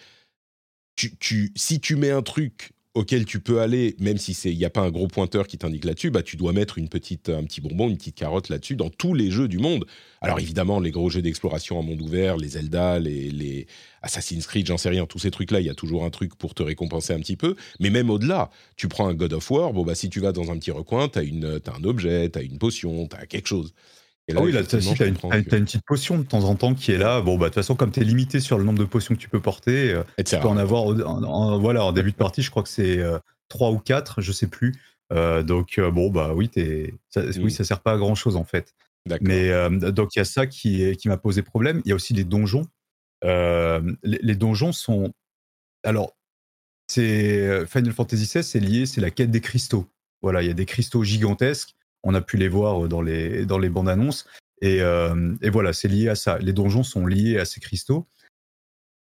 [0.95, 4.63] Tu, tu, si tu mets un truc auquel tu peux aller, même si il n'y
[4.63, 7.43] a pas un gros pointeur qui t'indique là-dessus, bah, tu dois mettre une petite, un
[7.43, 9.85] petit bonbon, une petite carotte là-dessus dans tous les jeux du monde.
[10.21, 13.67] Alors évidemment, les gros jeux d'exploration en monde ouvert, les Zelda, les, les
[14.01, 16.55] Assassin's Creed, j'en sais rien, tous ces trucs-là, il y a toujours un truc pour
[16.55, 17.55] te récompenser un petit peu.
[17.81, 20.49] Mais même au-delà, tu prends un God of War, bon, bah, si tu vas dans
[20.51, 23.47] un petit recoin, tu as, as, un objet, tu as une potion, tu as quelque
[23.47, 23.73] chose.
[24.33, 27.21] Ah oui, là, tu as, une, petite potion de temps en temps qui est là.
[27.21, 29.19] Bon, bah, de toute façon, comme tu es limité sur le nombre de potions que
[29.19, 30.85] tu peux porter, euh, tu peux en avoir.
[30.85, 33.19] En, voilà, en début de partie, je crois que c'est euh,
[33.49, 34.73] 3 ou 4, je sais plus.
[35.13, 36.49] Euh, donc, euh, bon, bah oui,
[37.09, 37.49] ça, oui, mmh.
[37.51, 38.73] ça sert pas à grand chose en fait.
[39.21, 39.51] Mais
[39.91, 41.83] donc, il y a ça qui, qui m'a posé problème.
[41.85, 42.65] Il y a aussi les donjons.
[43.23, 45.13] Les, les, donjons sont.
[45.83, 46.17] Alors,
[46.87, 49.85] c'est Final Fantasy XVI, c'est lié, c'est la quête des cristaux.
[50.23, 53.57] Voilà, il y a des cristaux gigantesques on a pu les voir dans les, dans
[53.57, 54.25] les bandes annonces.
[54.61, 56.37] Et, euh, et voilà, c'est lié à ça.
[56.37, 58.07] Les donjons sont liés à ces cristaux.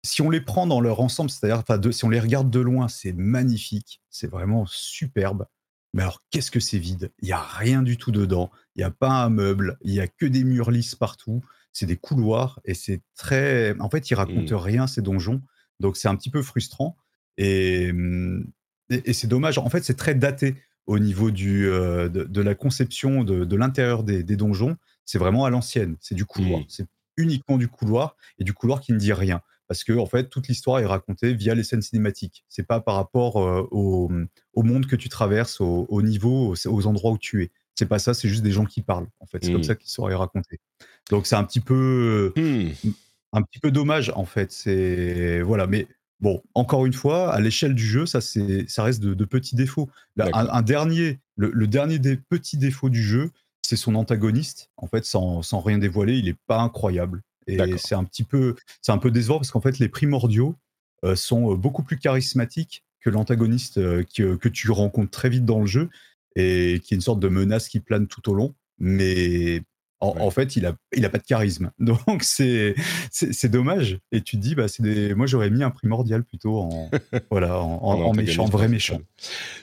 [0.05, 3.13] Si on les prend dans leur ensemble, c'est-à-dire si on les regarde de loin, c'est
[3.13, 5.47] magnifique, c'est vraiment superbe.
[5.95, 7.13] Mais alors, qu'est-ce que c'est vide?
[7.23, 8.51] Il n'y a rien du tout dedans.
[8.75, 9.79] Il n'y a pas un meuble.
[9.83, 11.43] Il n'y a que des murs lisses partout.
[11.73, 13.79] C'est des couloirs et c'est très.
[13.79, 14.63] En fait, ils racontent mmh.
[14.63, 15.43] rien ces donjons.
[15.81, 16.97] Donc, c'est un petit peu frustrant
[17.37, 17.93] et,
[18.91, 19.59] et c'est dommage.
[19.59, 20.57] En fait, c'est très daté
[20.87, 25.97] au niveau du, euh, de, la conception de, l'intérieur des, donjons, c'est vraiment à l'ancienne.
[26.01, 26.63] C'est du couloir.
[26.69, 29.41] C'est uniquement du couloir et du couloir qui ne dit rien.
[29.69, 32.45] Parce que en fait, toute l'histoire est racontée via les scènes cinématiques.
[32.49, 34.09] C'est pas par rapport euh, au,
[34.55, 37.51] monde que tu traverses, au, niveau, aux, endroits où tu es.
[37.75, 39.09] C'est pas ça, c'est juste des gens qui parlent.
[39.19, 39.65] En fait, c'est comme mmh.
[39.65, 40.61] ça qu'ils seraient racontés.
[41.11, 42.91] Donc c'est un petit peu, mmh.
[43.33, 44.53] un petit peu dommage en fait.
[44.53, 45.89] C'est voilà, mais
[46.21, 49.91] Bon, encore une fois, à l'échelle du jeu, ça, ça reste de, petits défauts.
[50.19, 53.31] Un, dernier, le, dernier des petits défauts du jeu,
[53.63, 54.71] c'est son antagoniste.
[54.77, 57.23] En fait, sans, rien dévoiler, il n'est pas incroyable.
[57.47, 60.57] Et c'est un petit peu, c'est un peu décevant parce qu'en fait, les primordiaux
[61.05, 65.61] euh, sont euh, beaucoup plus charismatiques que l'antagoniste euh, que tu rencontres très vite dans
[65.61, 65.89] le jeu
[66.35, 68.55] et qui est une sorte de menace qui plane tout au long.
[68.79, 69.63] Mais
[70.07, 71.71] en, fait, il n'a il a pas de charisme.
[71.79, 72.75] Donc, c'est,
[73.11, 73.99] c'est, dommage.
[74.13, 76.91] Et tu te dis, bah, c'est moi, j'aurais mis un primordial plutôt en,
[77.31, 79.01] voilà, en, méchant, vrai méchant.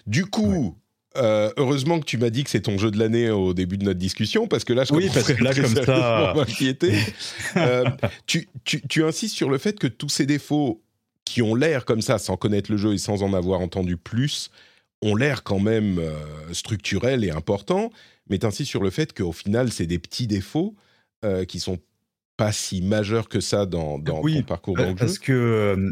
[0.07, 0.77] Du coup,
[1.15, 3.83] euh, heureusement que tu m'as dit que c'est ton jeu de l'année au début de
[3.83, 6.33] notre discussion, parce que là, je oui, parce que là, comme ça,
[7.57, 7.85] euh,
[8.25, 10.81] tu, tu, tu, insistes sur le fait que tous ces défauts
[11.25, 14.49] qui ont l'air comme ça, sans connaître le jeu et sans en avoir entendu plus,
[15.03, 16.13] ont l'air quand même euh,
[16.53, 17.91] structurels et importants
[18.29, 20.75] mais ainsi sur le fait qu'au final, c'est des petits défauts
[21.25, 21.79] euh, qui sont
[22.37, 25.19] pas si majeurs que ça dans, dans ton parcours dans le parce jeu.
[25.21, 25.91] Que, euh,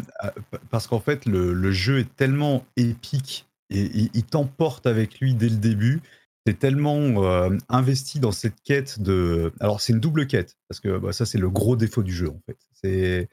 [0.69, 5.57] parce qu'en fait, le, jeu est tellement épique et il, t'emporte avec lui dès le
[5.57, 6.01] début.
[6.45, 9.53] C'est tellement euh, investi dans cette quête de.
[9.59, 12.29] Alors, c'est une double quête, parce que bah, ça, c'est le gros défaut du jeu,
[12.29, 12.57] en fait.
[12.73, 13.29] C'est.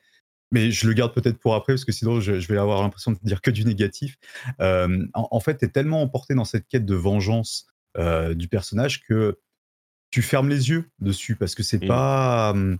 [0.50, 3.18] Mais je le garde peut-être pour après, parce que sinon, je, vais avoir l'impression de
[3.22, 4.16] dire que du négatif.
[4.58, 9.02] en, en, fait, tu es tellement emporté dans cette quête de vengeance euh, du personnage
[9.02, 9.38] que
[10.10, 11.88] tu fermes les yeux dessus parce que c'est mmh.
[11.88, 12.78] pas hum,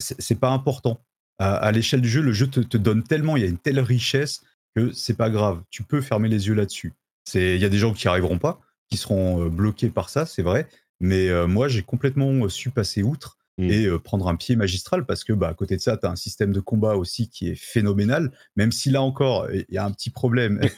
[0.00, 1.02] c'est pas important.
[1.38, 4.42] À, l'échelle du jeu, le jeu te, donne tellement, il y a une telle richesse
[4.76, 5.62] que c'est pas grave.
[5.70, 6.92] Tu peux fermer les yeux là-dessus.
[7.34, 10.26] Il y a des gens qui n'y arriveront pas, qui seront euh, bloqués par ça,
[10.26, 10.68] c'est vrai.
[11.00, 13.70] Mais euh, moi, j'ai complètement su passer outre Mmh.
[13.70, 16.16] et prendre un pied magistral parce que bah, à côté de ça, tu as un
[16.16, 19.92] système de combat aussi qui est phénoménal, même si là encore, il y a un
[19.92, 20.60] petit problème.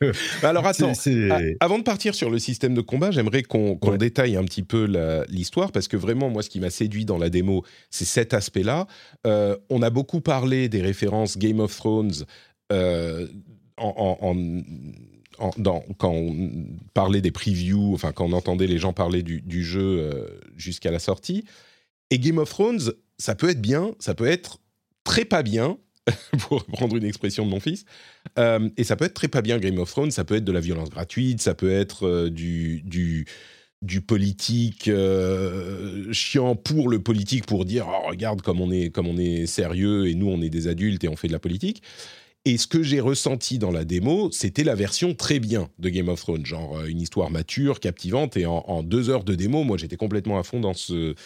[0.40, 0.92] Bah, alors attends,
[1.60, 4.86] avant de partir sur le système de combat, j'aimerais qu'on détaille un petit peu
[5.28, 8.86] l'histoire parce que vraiment, moi, ce qui m'a séduit dans la démo, c'est cet aspect-là.
[9.24, 12.12] on a beaucoup parlé des références Game of Thrones
[12.70, 14.34] en,
[15.58, 16.50] dans, quand on
[16.94, 20.98] parlait des previews, enfin quand on entendait les gens parler du, du jeu jusqu'à la
[20.98, 21.44] sortie,
[22.10, 24.60] et Game of Thrones, ça peut être bien, ça peut être
[25.04, 25.78] très pas bien,
[26.38, 27.84] pour prendre une expression de mon fils.
[28.38, 30.52] Euh, et ça peut être très pas bien Game of Thrones, ça peut être de
[30.52, 32.82] la violence gratuite, ça peut être euh, du,
[33.82, 39.08] du, politique euh, chiant pour le politique, pour dire oh, regarde comme on, est, comme
[39.08, 41.82] on est sérieux et nous on est des adultes et on fait de la politique.
[42.44, 46.08] Et ce que j'ai ressenti dans la démo, c'était la version très bien de Game
[46.08, 48.36] of Thrones, genre une histoire mature, captivante.
[48.36, 51.16] Et en deux heures de démo, moi j'étais complètement à fond dans ce,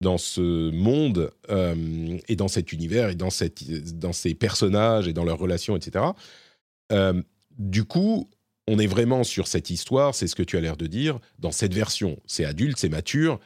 [0.00, 5.12] dans ce monde euh, et dans cet univers et dans, cette, dans ces personnages et
[5.12, 6.04] dans leurs relations, etc.
[6.92, 7.20] Euh,
[7.58, 8.28] du coup,
[8.68, 11.50] on est vraiment sur cette histoire, c'est ce que tu as l'air de dire, dans
[11.50, 12.18] cette version.
[12.26, 13.40] C'est adulte, c'est mature,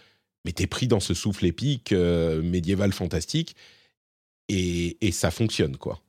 [0.45, 3.57] mais t'es pris dans ce souffle épique, euh, médiéval, fantastique,
[4.49, 6.03] et, ça fonctionne, quoi.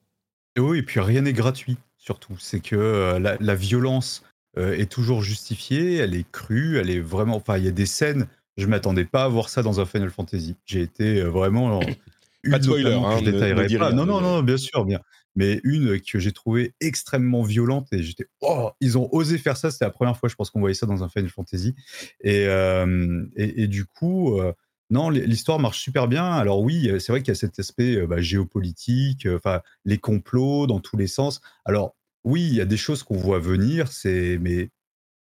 [0.57, 2.35] Et oui, et puis rien n'est gratuit, surtout.
[2.39, 4.23] C'est que euh, la, violence
[4.57, 7.37] est toujours justifiée, elle est crue, elle est vraiment...
[7.37, 8.27] Enfin, il y a des scènes,
[8.57, 10.55] je m'attendais pas à voir ça dans un Final Fantasy.
[10.65, 11.79] J'ai été vraiment...
[12.49, 14.99] pas de spoiler, hein, ne, Non, non, non, bien sûr, bien.
[15.35, 19.71] Mais une que j'ai trouvée extrêmement violente et j'étais oh ils ont osé faire ça
[19.71, 21.73] c'était la première fois je pense qu'on voyait ça dans un Final Fantasy.
[22.21, 24.53] Et euh, et, du coup euh,
[24.91, 26.25] non l'histoire marche super bien.
[26.25, 30.67] Alors oui c'est vrai qu'il y a cet aspect euh, bah, géopolitique enfin les complots
[30.67, 31.41] dans tous les sens.
[31.65, 34.69] Alors oui il y a des choses qu'on voit venir c'est mais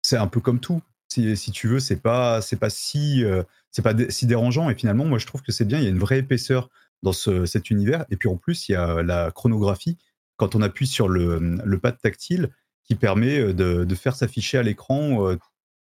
[0.01, 0.81] c'est un peu comme tout
[1.13, 3.25] si, tu veux c'est pas c'est pas si
[3.71, 5.91] c'est pas si dérangeant et finalement moi je trouve que c'est bien il y a
[5.91, 6.71] une vraie épaisseur
[7.03, 8.05] dans cet univers.
[8.11, 9.99] Et puis en plus, il y a la chronographie.
[10.37, 12.51] Quand on appuie sur le, le pad tactile,
[12.85, 15.37] qui permet euh, de, faire s'afficher à l'écran euh,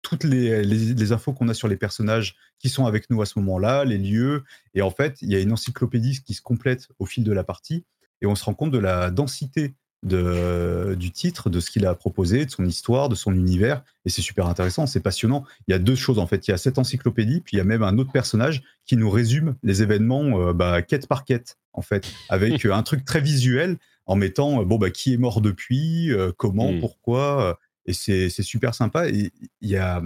[0.03, 3.39] toutes les, les, infos qu'on a sur les personnages qui sont avec nous à ce
[3.39, 4.45] moment-là, les lieux.
[4.75, 7.45] Et en fait, il y a une encyclopédie qui se complète au fil de la
[7.45, 7.85] partie.
[8.21, 11.95] Et on se rend compte de la densité de, du titre, de ce qu'il a
[11.95, 13.83] proposé, de son histoire, de son univers.
[14.05, 15.45] Et c'est super intéressant, c'est passionnant.
[15.67, 16.47] Il y a deux choses en fait.
[16.47, 19.11] Il y a cette encyclopédie, puis il y a même un autre personnage qui nous
[19.11, 23.21] résume les événements euh, bah, quête par quête, en fait, avec euh, un truc très
[23.21, 23.77] visuel
[24.07, 26.81] en mettant euh, bon, bah, qui est mort depuis, comment, hmm.
[26.81, 27.59] pourquoi.
[27.87, 29.09] et c'est super sympa.
[29.09, 30.03] Et il y a,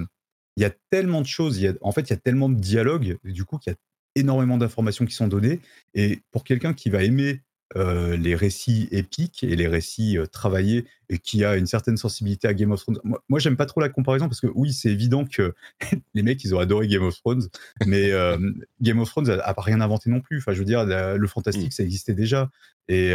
[0.56, 1.58] il y a tellement de choses.
[1.58, 3.74] Il y a, en fait, il y a tellement de dialogues, du coup, qu'il y
[3.74, 3.78] a
[4.14, 5.60] énormément d'informations qui sont données.
[5.94, 7.42] Et pour quelqu'un qui va aimer
[7.76, 12.46] euh, les récits épiques et les récits euh, travaillés et qui a une certaine sensibilité
[12.46, 12.98] à Game of Thrones.
[13.28, 15.54] Moi, j'aime pas trop la comparaison parce que oui, c'est évident que
[16.14, 17.48] les mecs, ils ont adoré Game of Thrones,
[17.86, 18.38] mais euh,
[18.80, 20.38] Game of Thrones a, pas rien inventé non plus.
[20.38, 21.72] Enfin, je veux dire, le fantastique, mm.
[21.72, 22.50] ça existait déjà.
[22.88, 23.12] Et,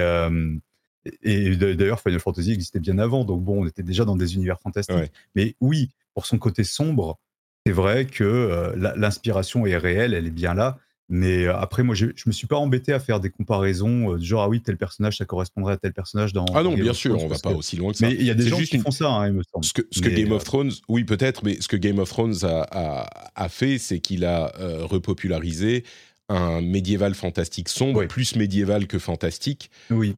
[1.21, 4.59] et d'ailleurs, Final Fantasy existait bien avant, donc bon, on était déjà dans des univers
[4.59, 5.11] fantastiques.
[5.35, 7.19] Mais oui, pour son côté sombre,
[7.65, 10.79] c'est vrai que l'inspiration est réelle, elle est bien là.
[11.09, 14.25] Mais euh, après, moi, je, me suis pas embêté à faire des comparaisons euh, du
[14.25, 16.45] genre ah oui tel personnage ça correspondrait à tel personnage dans.
[16.53, 18.07] Ah non, bien sûr, on va pas aussi loin que ça.
[18.07, 19.63] Mais il y a des gens qui font ça, hein, il me semble.
[19.63, 22.09] Ce que, ce que Game of euh, Thrones, oui peut-être, mais ce que Game of
[22.09, 24.51] Thrones a, a, fait, c'est qu'il a
[24.81, 25.85] repopularisé
[26.29, 30.13] un médiéval fantastique sombre, plus médiéval que fantastique, oui.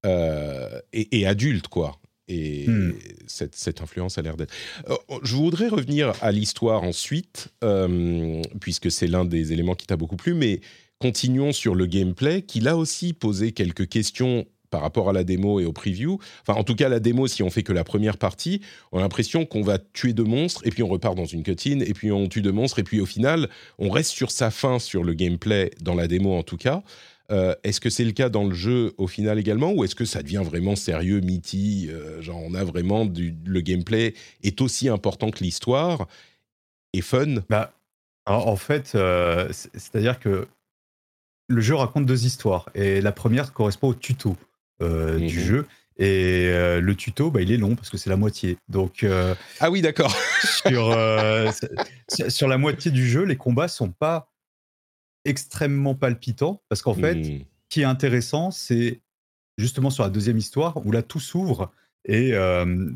[0.93, 1.99] et, et, adulte quoi.
[2.29, 2.93] Et hmm.
[3.27, 4.53] cette, cette, influence a l'air d'être.
[5.23, 7.49] je voudrais revenir à l'histoire ensuite,
[8.61, 10.61] puisque c'est l'un des éléments qui t'a beaucoup plu, mais
[10.99, 15.59] continuons sur le gameplay, qui l'a aussi posé quelques questions par rapport à la démo
[15.59, 16.19] et au preview.
[16.41, 18.61] Enfin, en tout cas, la démo, si on fait que la première partie,
[18.91, 21.81] on a l'impression qu'on va tuer deux monstres, et puis on repart dans une cutscene,
[21.81, 24.79] et puis on tue deux monstres, et puis au final, on reste sur sa fin
[24.79, 26.83] sur le gameplay, dans la démo en tout cas.
[27.31, 30.05] Euh, est-ce que c'est le cas dans le jeu au final également, ou est-ce que
[30.05, 34.89] ça devient vraiment sérieux, meaty, euh, genre on a vraiment du, le gameplay est aussi
[34.89, 36.07] important que l'histoire
[36.93, 37.35] et fun?
[37.49, 37.73] Bah,
[38.25, 40.47] en fait, euh, c'est-à-dire que
[41.49, 42.69] le jeu raconte deux histoires.
[42.75, 44.37] Et la première correspond au tuto
[44.81, 45.45] euh, du mhm.
[45.45, 45.67] jeu.
[45.97, 48.57] Et euh, le tuto, bah, il est long parce que c'est la moitié.
[48.69, 50.15] Donc, euh, ah oui, d'accord.
[50.63, 50.95] sur,
[52.29, 54.28] sur la moitié du jeu, les combats sont pas
[55.25, 57.43] extrêmement palpitants parce qu'en fait, ce hmm.
[57.69, 59.01] qui est intéressant, c'est
[59.57, 61.71] justement sur la deuxième histoire où là tout s'ouvre
[62.05, 62.33] et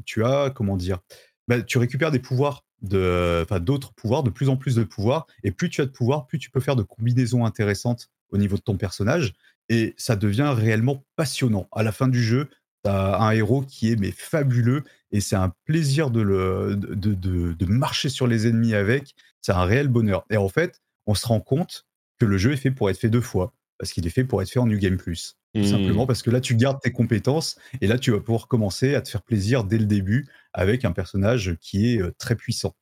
[0.06, 1.00] tu as comment dire,
[1.48, 5.52] bah, tu récupères des pouvoirs de, d'autres pouvoirs, de plus en plus de pouvoirs, et
[5.52, 8.62] plus tu as de pouvoirs, plus tu peux faire de combinaisons intéressantes au niveau de
[8.62, 9.34] ton personnage,
[9.70, 11.68] et ça devient réellement passionnant.
[11.72, 12.50] À la fin du jeu,
[12.84, 17.14] tu as un héros qui est mais fabuleux, et c'est un plaisir de, le, de,
[17.14, 20.26] de, marcher sur les ennemis avec, c'est un réel bonheur.
[20.30, 21.86] Et en fait, on se rend compte
[22.24, 24.42] que le jeu est fait pour être fait deux fois, parce qu'il est fait pour
[24.42, 25.38] être fait en New Game Plus.
[25.54, 25.66] Tout mmh.
[25.66, 29.02] simplement parce que là, tu gardes tes compétences, et là, tu vas pouvoir commencer à
[29.02, 32.76] te faire plaisir dès le début avec un personnage qui est euh, très puissant.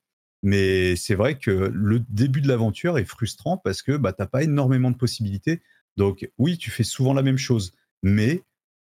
[0.44, 4.28] Mais c'est vrai que le début de l'aventure est frustrant parce que bah, tu n'as
[4.28, 5.62] pas énormément de possibilités.
[5.98, 8.42] Donc oui, tu fais souvent la même chose, mais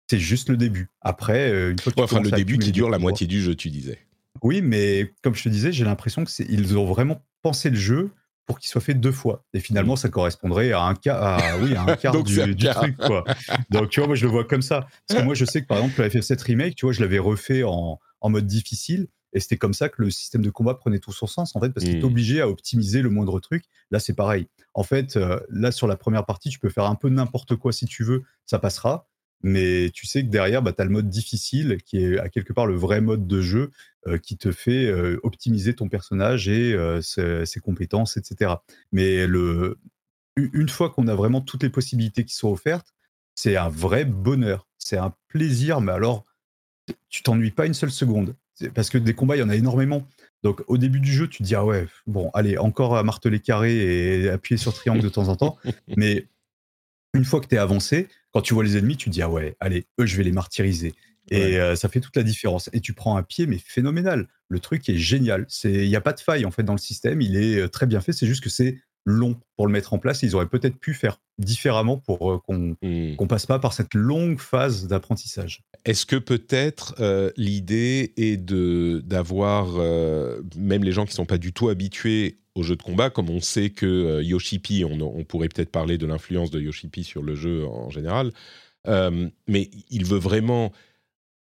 [0.09, 0.89] c'est juste le début.
[1.01, 3.71] Après, euh, une fois que enfin, le début qui dure la moitié du jeu, tu
[3.71, 3.99] disais.
[4.43, 8.11] Oui, mais comme je te disais, j'ai l'impression que ils ont vraiment pensé le jeu
[8.49, 9.45] pour qu'il soit fait deux fois.
[9.53, 12.97] Et finalement, ça correspondrait à un, quart, oui, un quart du, truc.
[12.97, 13.23] Quoi.
[13.69, 14.89] Donc, tu vois, moi, je le vois comme ça.
[15.07, 17.19] Parce que moi, je sais que, par exemple, le FF7 Remake, tu vois, je l'avais
[17.19, 19.09] refait en, en mode difficile.
[19.35, 21.69] Et c'était comme ça que le système de combat prenait tout son sens, en fait,
[21.69, 22.05] parce qu'il est mmh.
[22.05, 23.65] obligé à optimiser le moindre truc.
[23.91, 24.49] Là, c'est pareil.
[24.73, 27.73] En fait, euh, là, sur la première partie, tu peux faire un peu n'importe quoi
[27.73, 29.07] si tu veux, ça passera.
[29.43, 32.53] Mais tu sais que derrière, bah, tu as le mode difficile, qui est à quelque
[32.53, 33.71] part le vrai mode de jeu,
[34.07, 38.55] euh, qui te fait euh, optimiser ton personnage et ses, ses, compétences, etc.
[38.93, 39.79] Mais le,
[40.37, 42.95] une fois qu'on a vraiment toutes les possibilités qui sont offertes,
[43.35, 44.67] c'est un vrai bonheur.
[44.79, 46.25] C'est un plaisir, mais alors,
[47.09, 48.35] tu t'ennuies pas une seule seconde
[48.75, 50.07] parce que des combats, il y en a énormément.
[50.43, 53.41] Donc au début du jeu, tu te dis ah ouais, bon, allez, encore à marteler
[53.41, 53.77] carré
[54.23, 55.59] et appuyer sur triangle de temps en temps.
[55.97, 56.27] Mais
[57.15, 59.31] une fois que tu es avancé, quand tu vois les ennemis, tu te dis ah
[59.31, 60.95] ouais, allez, eux, je vais les martyriser.
[61.31, 62.71] Et euh, ça fait toute la différence.
[62.73, 64.29] Et tu prends un pied, mais phénoménal.
[64.49, 65.47] Le truc est génial.
[65.65, 67.21] Il n'y a pas de faille en fait dans le système.
[67.21, 68.13] Il est euh, très bien fait.
[68.13, 70.23] C'est juste que c'est long pour le mettre en place.
[70.23, 73.29] Ils auraient peut-être pu faire différemment pour euh, qu'on ne mmh.
[73.29, 75.63] passe pas par cette longue phase d'apprentissage.
[75.85, 76.95] Est-ce que peut-être
[77.37, 79.69] l'idée est de d'avoir
[80.57, 83.41] même les gens qui sont pas du tout habitués au jeu de combat, comme on
[83.41, 87.65] sait que Yoshipi, on, on pourrait peut-être parler de l'influence de Yoshipi sur le jeu
[87.67, 88.33] en général,
[88.87, 90.73] mais il veut vraiment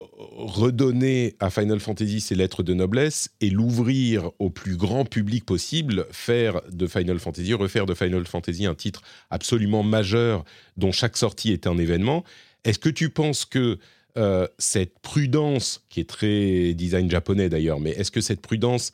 [0.00, 6.06] redonner à Final Fantasy ses lettres de noblesse et l'ouvrir au plus grand public possible,
[6.12, 10.44] faire de Final Fantasy, refaire de Final Fantasy un titre absolument majeur
[10.76, 12.24] dont chaque sortie est un événement.
[12.64, 13.78] Est-ce que tu penses que
[14.16, 18.92] euh, cette prudence, qui est très design japonais d'ailleurs, mais est-ce que cette prudence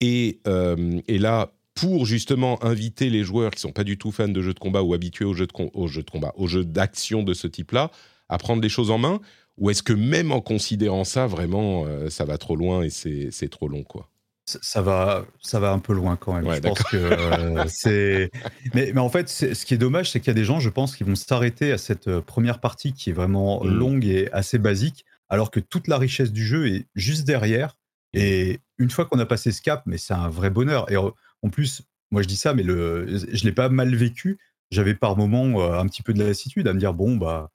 [0.00, 4.28] est, euh, est, là pour justement inviter les joueurs qui sont pas du tout fans
[4.28, 6.64] de jeux de combat ou habitués aux jeux de, aux jeux de combat, aux jeux
[6.64, 7.90] d'action de ce type-là,
[8.28, 9.20] à prendre les choses en main
[9.58, 13.48] ou est-ce que même en considérant ça, vraiment, euh, ça va trop loin et c'est
[13.48, 14.08] trop long, quoi?
[14.44, 16.54] Ça, va, ça va un peu loin quand même.
[16.54, 18.30] je pense que euh, c'est.
[18.74, 20.70] Mais, mais, en fait, ce qui est dommage, c'est qu'il y a des gens, je
[20.70, 23.68] pense, qui vont s'arrêter à cette euh, première partie qui est vraiment mmh.
[23.68, 27.76] longue et assez basique, alors que toute la richesse du jeu est juste derrière.
[28.12, 30.90] Et une fois qu'on a passé ce cap, mais c'est un vrai bonheur.
[30.92, 31.12] Et en
[31.50, 34.38] plus, moi je dis ça, mais le, je l'ai pas mal vécu.
[34.70, 37.50] J'avais par moments un petit peu de lassitude à me dire bon bah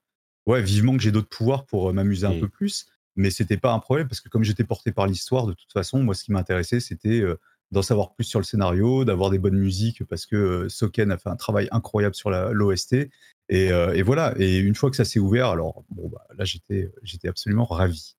[0.52, 2.42] ouais, vivement que j'ai d'autres pouvoirs pour euh, m'amuser un mmh.
[2.42, 2.86] peu plus.
[3.16, 6.02] Mais c'était pas un problème parce que comme j'étais porté par l'histoire, de toute façon,
[6.02, 7.40] moi, ce qui m'intéressait, c'était euh,
[7.72, 11.18] d'en savoir plus sur le scénario, d'avoir des bonnes musiques parce que euh, Soken a
[11.18, 13.10] fait un travail incroyable sur l'OST.
[13.50, 14.34] Et, et, voilà.
[14.38, 18.16] Et une fois que ça s'est ouvert, alors bon, bah, là, j'étais, j'étais absolument ravi.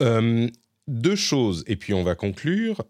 [0.00, 2.84] deux choses, et puis on va conclure.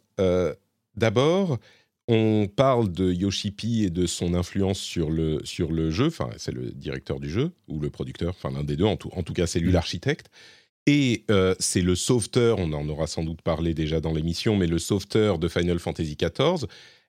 [0.96, 1.60] D'abord,
[2.08, 6.06] on parle de Yoshipi et de son influence sur le, sur le jeu.
[6.06, 8.86] Enfin, c'est le directeur du jeu, ou le producteur, enfin l'un des deux.
[8.86, 9.74] En tout, en tout cas, c'est lui mm.
[9.74, 10.30] l'architecte.
[10.86, 14.66] Et euh, c'est le sauveteur, on en aura sans doute parlé déjà dans l'émission, mais
[14.66, 16.66] le sauveteur de Final Fantasy XIV.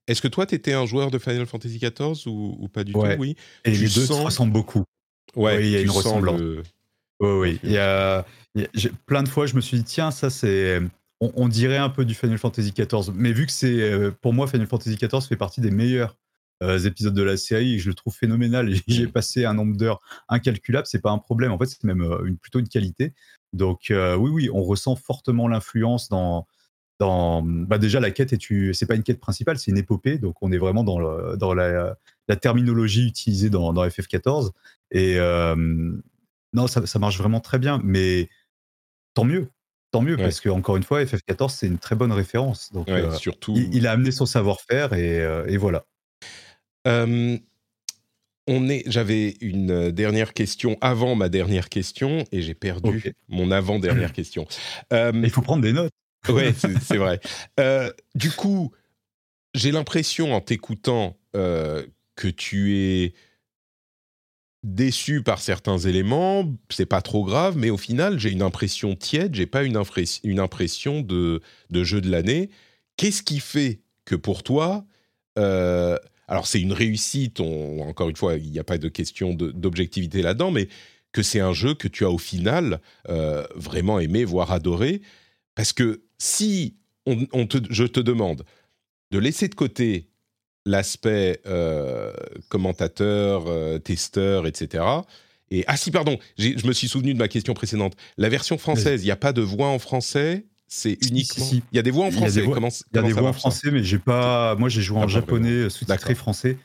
[0.08, 3.00] Est-ce que toi, tu étais un joueur de Final Fantasy XIV ou, pas du tout?
[3.18, 3.38] Oui.
[3.64, 4.84] Et les deux se ressemblent beaucoup.
[5.36, 6.42] Ouais, il y a une ressemblance.
[7.22, 7.60] Oui, oui.
[7.64, 8.26] Il y a,
[9.06, 10.82] plein de fois, je me suis dit, tiens, ça c'est
[11.22, 13.12] on, dirait un peu du Final Fantasy XIV.
[13.14, 16.18] Mais vu que c'est, euh, pour moi, Final Fantasy XIV fait partie des meilleurs
[16.64, 18.74] euh, épisodes de la série et je le trouve phénoménal.
[18.88, 19.12] J'ai mm.
[19.12, 21.52] passé un nombre d'heures incalculable, c'est pas un problème.
[21.52, 23.14] En fait, c'est même euh, une, plutôt une qualité.
[23.52, 26.46] Donc oui, oui, on ressent fortement l'influence dans,
[27.00, 28.36] dans bah déjà la quête
[28.74, 30.20] c'est pas une quête principale, c'est une épopée.
[30.20, 31.96] Donc on est vraiment dans, dans la,
[32.40, 34.52] terminologie utilisée dans, dans FF14
[34.92, 35.18] et
[36.54, 37.82] non, ça, ça marche vraiment très bien.
[37.84, 38.30] Mais
[39.16, 39.50] tant mieux
[39.92, 42.72] tant mieux, parce que encore une fois, FF14, c'est une très bonne référence.
[42.72, 43.56] Donc, euh, surtout...
[43.56, 45.86] il, a amené son savoir-faire et, euh, voilà.
[46.86, 47.40] on
[48.70, 54.48] est, j'avais une dernière question avant ma dernière question et j'ai perdu mon avant-dernière question.
[54.92, 55.94] il faut prendre des notes.
[56.28, 57.22] Oui, c'est vrai.
[57.60, 58.74] Euh, du coup,
[59.54, 63.14] j'ai l'impression en t'écoutant que tu es
[64.64, 69.36] déçu par certains éléments, c'est pas trop grave, mais au final, j'ai une impression tiède,
[69.36, 71.42] j'ai pas une, impression de,
[71.72, 72.50] jeu de l'année.
[72.98, 74.86] Qu'est-ce qui fait que pour toi,
[75.38, 80.22] euh, alors c'est une réussite, encore une fois, il n'y a pas de question d'objectivité
[80.22, 80.68] là-dedans, mais
[81.12, 85.02] que c'est un jeu que tu as au final euh, vraiment aimé, voire adoré,
[85.56, 86.76] parce que si
[87.06, 88.44] on te, je te demande
[89.10, 90.10] de laisser de côté
[90.66, 92.14] l'aspect euh,
[92.50, 94.84] commentateur, euh, testeur, etc.
[95.52, 97.96] Et ah si, pardon, je me suis souvenu de ma question précédente.
[98.18, 100.46] La version française, il n'y a pas de voix en français?
[100.68, 101.50] C'est uniquement.
[101.52, 102.26] Il y a des voix en français.
[102.34, 104.56] Il y a des voix, en français, mais j'ai pas.
[104.56, 106.58] Moi, j'ai joué en japonais sous-titré français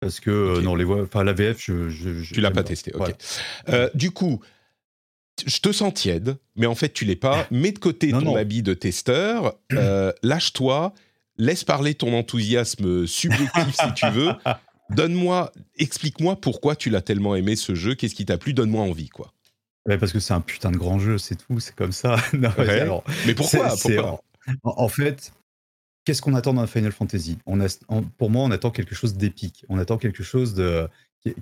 [0.00, 1.02] parce que euh, non, les voix.
[1.02, 1.88] Enfin, la VF, je.
[1.88, 2.92] je, tu l'as pas testé.
[2.94, 3.14] Ok.
[3.94, 4.40] du coup,
[5.46, 7.46] je te sens tiède, mais en fait, tu l'es pas.
[7.52, 9.56] Mets de côté ton habit de testeur.
[10.24, 10.92] Lâche-toi
[11.36, 14.32] laisse parler ton enthousiasme subjectif si tu veux.
[14.90, 19.08] Donne-moi, explique-moi pourquoi tu l'as tellement aimé ce jeu, qu'est-ce qui t'a plu, donne-moi envie,
[19.08, 19.32] quoi.
[19.86, 22.16] parce que c'est un putain de grand jeu, c'est tout, c'est comme ça.
[22.32, 23.74] mais pourquoi,
[24.62, 25.32] en, fait,
[26.04, 27.38] qu'est-ce qu'on attend d'un Final Fantasy?
[27.46, 27.68] On a,
[28.18, 29.64] Pour moi, on attend quelque chose d'épique.
[29.70, 30.86] On attend quelque chose de,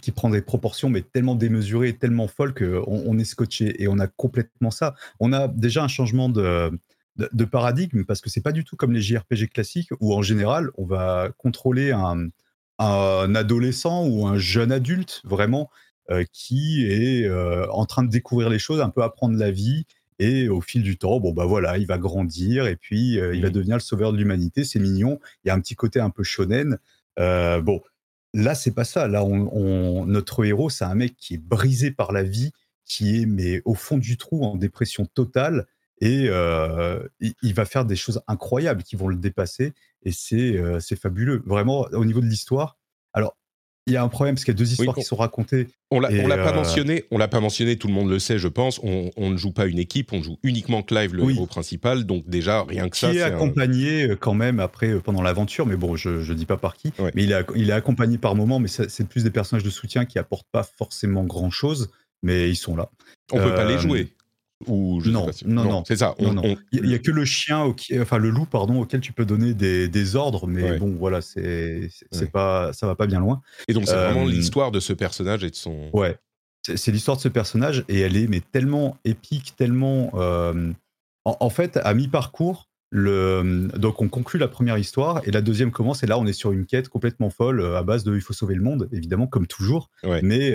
[0.00, 3.82] qui, prend des proportions, mais tellement démesurées, tellement folles qu'on on est scotché.
[3.82, 4.94] Et on a complètement ça.
[5.18, 6.70] On a déjà un changement de,
[7.16, 10.70] de, paradigme parce que c'est pas du tout comme les JRPG classiques où en général
[10.76, 12.30] on va contrôler un,
[12.78, 15.70] adolescent ou un jeune adulte vraiment
[16.10, 19.86] euh, qui est euh, en train de découvrir les choses, un peu apprendre la vie
[20.18, 23.48] Et au fil du temps, bon bah voilà, il va grandir et puis il va
[23.48, 23.52] mmh.
[23.52, 24.64] devenir le sauveur de l'humanité.
[24.64, 25.20] C'est mignon.
[25.44, 26.78] Il y a un petit côté un peu shonen.
[27.18, 27.80] bon,
[28.34, 29.06] là c'est pas ça.
[29.06, 32.52] Là, on, notre héros, c'est un mec qui est brisé par la vie,
[32.84, 35.66] qui est mais au fond du trou, en dépression totale.
[36.02, 36.28] Et
[37.20, 39.72] il, va faire des choses incroyables qui vont le dépasser.
[40.04, 41.42] Et c'est fabuleux.
[41.46, 42.76] Vraiment, au niveau de l'histoire.
[43.12, 43.36] Alors,
[43.86, 45.68] il y a un problème parce qu'il y a deux histoires qui sont racontées.
[45.92, 47.04] On l'a, l'a pas mentionné.
[47.10, 47.76] On l'a pas mentionné.
[47.76, 48.80] Tout le monde le sait, je pense.
[48.82, 50.12] On, ne joue pas une équipe.
[50.12, 52.04] On joue uniquement Clive, le héros principal.
[52.04, 53.10] Donc déjà rien que ça.
[53.10, 56.76] Qui est, accompagné quand même après pendant l'aventure, mais bon, je ne dis pas par
[56.76, 56.92] qui.
[57.14, 58.58] Mais il est, il est accompagné par moment.
[58.58, 61.92] Mais c'est plus des personnages de soutien qui apportent pas forcément grand chose,
[62.24, 62.90] mais ils sont là.
[63.32, 64.12] On peut pas les jouer
[64.68, 66.14] non, non, non, c'est ça.
[66.18, 70.16] Il n'y a, que le chien, enfin le loup, pardon, auquel tu peux donner des,
[70.16, 73.40] ordres, mais bon, voilà, c'est c'est pas, ça va pas bien loin.
[73.68, 75.90] Et donc c'est vraiment euh, l'histoire de ce personnage et de son.
[75.92, 76.16] Ouais,
[76.62, 80.10] c'est l'histoire de ce personnage et elle est mais tellement épique, tellement.
[80.14, 80.72] Euh,
[81.24, 83.68] en, fait, à mi-parcours, le...
[83.76, 86.52] donc on conclut la première histoire et la deuxième commence et là on est sur
[86.52, 89.46] une quête complètement folle euh, à base de il faut sauver le monde évidemment comme
[89.46, 89.88] toujours
[90.22, 90.54] mais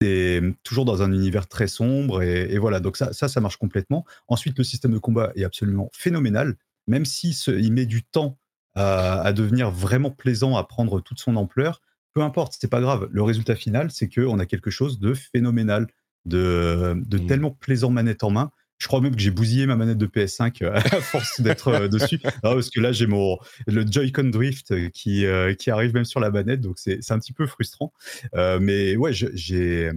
[0.00, 4.04] c'est toujours dans un univers très sombre et, voilà donc ça, ça, ça marche complètement.
[4.28, 6.56] Ensuite le système de combat est absolument phénoménal,
[6.86, 8.38] même si il met du temps
[8.74, 11.80] à, devenir vraiment plaisant, à prendre toute son ampleur.
[12.12, 13.08] Peu importe, c'est pas grave.
[13.10, 15.86] Le résultat final, c'est qu'on a quelque chose de phénoménal,
[16.26, 17.26] de, de mmh.
[17.26, 20.62] tellement plaisant manette en main je crois même que j'ai bousillé ma manette de PS5
[20.62, 22.18] euh, à force d'être euh, dessus.
[22.42, 25.24] Parce que là, j'ai mon le Joy-Con Drift euh, qui,
[25.58, 27.92] qui arrive même sur la manette, donc c'est un petit peu frustrant.
[28.34, 29.90] mais ouais, j'ai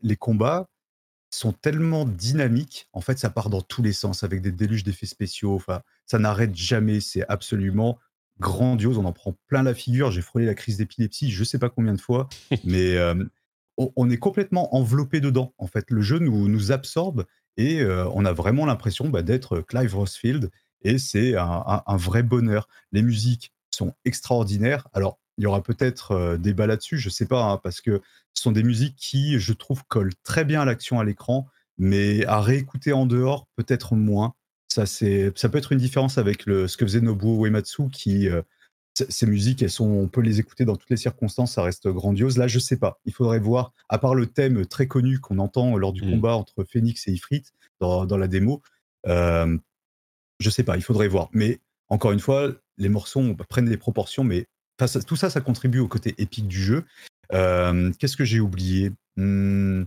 [0.00, 0.68] les combats
[1.30, 2.88] sont tellement dynamiques.
[2.92, 5.54] En fait, ça part dans tous les sens avec des déluges d'effets spéciaux.
[5.54, 7.00] Enfin, ça n'arrête jamais.
[7.00, 7.98] C'est absolument
[8.38, 8.98] grandiose.
[8.98, 10.10] On en prend plein la figure.
[10.10, 12.28] J'ai frôlé la crise d'épilepsie, je sais pas combien de fois,
[12.64, 12.98] mais
[13.76, 15.54] on, est complètement enveloppé dedans.
[15.58, 17.24] En fait, le jeu nous, nous absorbe
[17.56, 20.50] et on a vraiment l'impression bah, d'être Clive Rossfield.
[20.82, 22.68] Et c'est un, vrai bonheur.
[22.92, 24.88] Les musiques sont extraordinaires.
[24.92, 28.00] Alors, il y aura peut-être des débat là-dessus, je ne sais pas, hein, parce que
[28.34, 31.46] ce sont des musiques qui, je trouve, collent très bien à l'action à l'écran,
[31.78, 34.34] mais à réécouter en dehors, peut-être moins.
[34.68, 38.28] Ça, ça peut être une différence avec le, ce que faisait Nobuo Uematsu, qui
[38.94, 42.36] ces musiques, elles sont, on peut les écouter dans toutes les circonstances, ça reste grandiose.
[42.36, 43.00] Là, je sais pas.
[43.04, 46.10] Il faudrait voir, à part le thème très connu qu'on entend lors du mmh.
[46.10, 47.44] combat entre Phoenix et Ifrit
[47.80, 48.62] dans, la démo,
[49.08, 49.56] euh,
[50.38, 50.76] je sais pas.
[50.76, 51.30] Il faudrait voir.
[51.32, 54.46] Mais encore une fois, les morceaux prennent des proportions, mais
[55.06, 56.84] tout ça, ça contribue au côté épique du jeu.
[57.32, 58.92] Euh, qu'est-ce que j'ai oublié?
[59.16, 59.84] Hmm,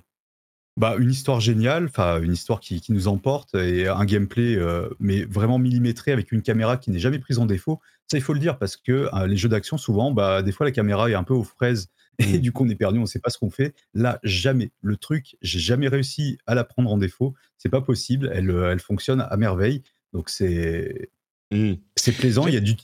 [0.77, 5.23] bah, une histoire géniale, enfin une histoire qui, nous emporte et un gameplay euh, mais
[5.23, 7.80] vraiment millimétré avec une caméra qui n'est jamais prise en défaut.
[8.07, 10.65] Ça, il faut le dire parce que euh, les jeux d'action, souvent, bah, des fois
[10.65, 11.89] la caméra est un peu aux fraises
[12.19, 12.41] et mmh.
[12.41, 13.73] du coup on est perdu, on ne sait pas ce qu'on fait.
[13.93, 14.72] Là, jamais.
[14.81, 17.35] Le truc, j'ai jamais réussi à la prendre en défaut.
[17.57, 18.30] C'est pas possible.
[18.34, 19.81] Elle, euh, elle fonctionne à merveille.
[20.11, 21.10] Donc c'est
[21.52, 21.73] mmh.
[21.95, 22.47] c'est plaisant.
[22.47, 22.76] Il y a du,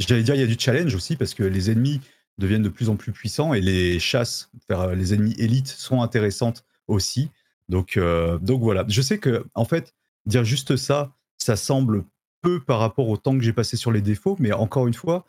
[0.00, 2.02] j'allais dire, il y a du challenge aussi parce que les ennemis
[2.36, 6.64] deviennent de plus en plus puissants et les chasses vers les ennemis élites sont intéressantes
[6.90, 7.30] aussi.
[7.68, 8.84] Donc, euh, donc voilà.
[8.88, 9.94] Je sais que, en fait,
[10.26, 12.04] dire juste ça, ça semble
[12.42, 15.24] peu par rapport au temps que j'ai passé sur les défauts, mais encore une fois,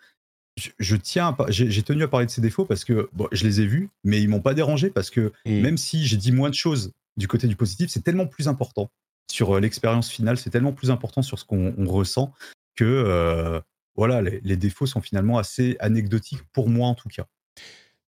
[0.79, 3.65] je, tiens, j'ai tenu à parler de ces défauts parce que bon, je les ai
[3.65, 6.91] vus, mais ils m'ont pas dérangé parce que même si j'ai dit moins de choses
[7.17, 8.91] du côté du positif, c'est tellement plus important
[9.31, 12.33] sur euh, l'expérience finale, c'est tellement plus important sur ce qu'on ressent
[12.75, 13.59] que euh,
[13.95, 17.25] voilà, les, défauts sont finalement assez anecdotiques pour moi en tout cas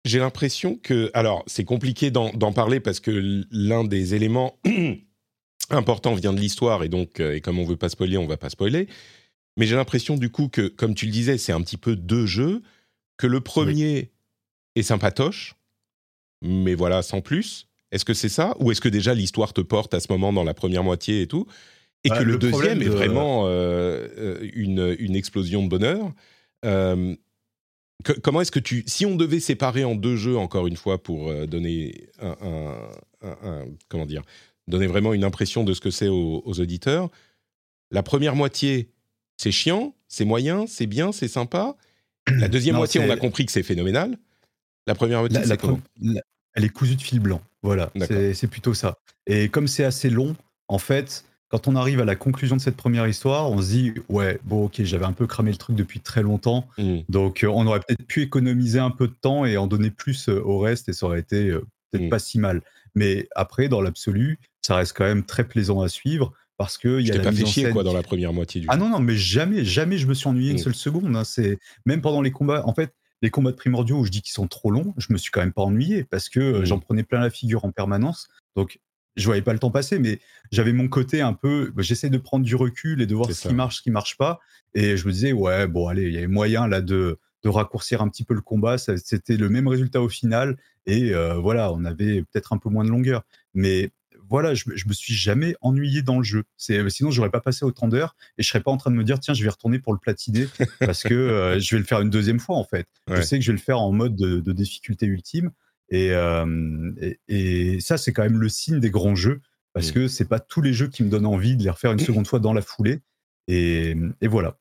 [0.06, 4.60] j'ai l'impression que, alors c'est compliqué d'en parler parce que l'un des éléments
[5.70, 8.38] importants vient de l'histoire et donc, euh, et comme on veut pas spoiler, on va
[8.38, 8.88] pas spoiler.
[9.58, 12.26] Mais j'ai l'impression du coup que, comme tu le disais, c'est un petit peu deux
[12.26, 12.62] jeux,
[13.18, 14.12] que le premier
[14.76, 15.56] est sympatoche,
[16.42, 17.68] mais voilà, sans plus.
[17.92, 20.44] Est-ce que c'est ça Ou est-ce que déjà l'histoire te porte à ce moment dans
[20.44, 21.46] la première moitié et tout
[22.04, 26.12] Et bah, que le, deuxième est vraiment euh, euh, une, une, explosion de bonheur
[28.22, 31.30] comment est-ce que tu, si on devait séparer en deux jeux encore une fois pour
[31.30, 32.76] euh, donner un,
[33.90, 34.22] comment dire,
[34.68, 37.10] donner vraiment une impression de ce que c'est aux, auditeurs,
[37.92, 38.90] la première moitié
[39.38, 41.76] c'est chiant, c'est moyen, c'est bien, c'est sympa.
[42.28, 44.18] La deuxième moitié, on a compris que c'est phénoménal.
[44.88, 45.82] La première moitié, comment
[46.54, 47.42] Elle est cousue de fil blanc.
[47.64, 47.92] Voilà,
[48.34, 48.98] c'est plutôt ça.
[49.26, 50.36] Et comme c'est assez long,
[50.68, 53.94] en fait, quand on arrive à la conclusion de cette première histoire, on se dit
[54.10, 57.02] ouais, bon, ok, j'avais un peu cramé le truc depuis très longtemps, mmh.
[57.10, 60.30] donc euh, on aurait peut-être pu économiser un peu de temps et en donner plus
[60.30, 62.10] euh, au reste et ça aurait été euh, peut-être mmh.
[62.10, 62.62] pas si mal.
[62.96, 67.08] Mais après, dans l'absolu, ça reste quand même très plaisant à suivre parce que il
[67.08, 69.00] y a la pas fait chier quoi dans la première moitié du ah non non
[69.00, 70.60] mais jamais jamais je me suis ennuyé une mmh.
[70.60, 71.24] seule seconde hein.
[71.24, 71.58] c'est
[71.88, 72.94] même pendant les combats en fait
[73.24, 75.40] les combats de primordiaux où je dis qu'ils sont trop longs je me suis quand
[75.40, 78.80] même pas ennuyé parce que j'en prenais plein la figure en permanence donc
[79.16, 80.20] je voyais pas le temps passer, mais
[80.52, 83.48] j'avais mon côté un peu, bah, j'essaie de prendre du recul et de voir ce
[83.48, 84.40] qui marche, ce qui marche pas.
[84.74, 88.02] Et je me disais, ouais, bon, allez, il y a moyen là de, de raccourcir
[88.02, 88.78] un petit peu le combat.
[88.78, 90.58] C'était le même résultat au final.
[90.86, 93.24] Et euh, voilà, on avait peut-être un peu moins de longueur.
[93.54, 93.92] Mais
[94.30, 96.44] voilà, je, je me suis jamais ennuyé dans le jeu.
[96.58, 99.04] C'est, sinon, j'aurais pas passé autant d'heures et je serais pas en train de me
[99.04, 100.48] dire, tiens, je vais retourner pour le platiner
[100.80, 102.88] parce que euh, je vais le faire une deuxième fois, en fait.
[103.08, 105.52] Je sais que je vais le faire en mode de, de difficulté ultime.
[105.94, 109.42] Euh, et, et, ça, c'est quand même le signe des grands jeux,
[109.74, 109.94] parce mm.
[109.94, 112.28] que c'est pas tous les jeux qui me donnent envie de les refaire une seconde
[112.28, 113.00] fois dans la foulée.
[113.48, 114.58] Et, et voilà.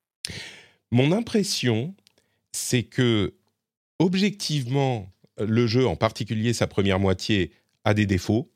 [0.91, 1.95] Mon impression,
[2.53, 3.35] c'est que
[3.99, 7.53] objectivement, le jeu, en particulier sa première moitié,
[7.85, 8.53] a des défauts.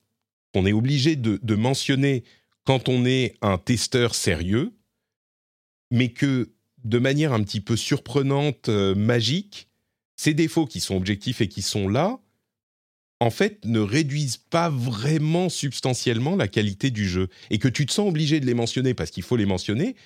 [0.55, 2.25] On est obligé de, de mentionner
[2.65, 4.73] quand on est un testeur sérieux,
[5.91, 6.51] mais que
[6.85, 9.69] de manière un petit peu surprenante, euh, magique,
[10.17, 12.19] ces défauts qui sont objectifs et qui sont là,
[13.21, 17.29] en fait, ne réduisent pas vraiment substantiellement la qualité du jeu.
[17.51, 19.97] Et que tu te sens obligé de les mentionner parce qu'il faut les mentionner,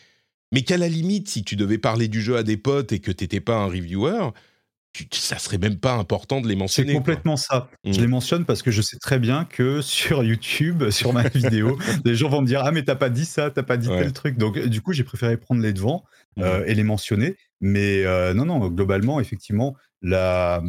[0.52, 3.10] mais qu'à la limite, si tu devais parler du jeu à des potes et que
[3.10, 4.30] tu n'étais pas un reviewer,
[5.12, 6.88] ça serait même pas important de les mentionner.
[6.88, 7.68] C'est complètement ça.
[7.84, 8.02] Je mm.
[8.02, 12.14] les mentionne parce que je sais très bien que sur YouTube, sur ma vidéo, les
[12.14, 14.36] gens vont me dire Ah, mais t'as pas dit ça, t'as pas dit tel truc.
[14.36, 16.04] Donc, du coup, j'ai préféré prendre les devants
[16.36, 16.42] mm.
[16.42, 17.36] euh, et les mentionner.
[17.60, 20.62] Mais euh, non, non, globalement, effectivement, la,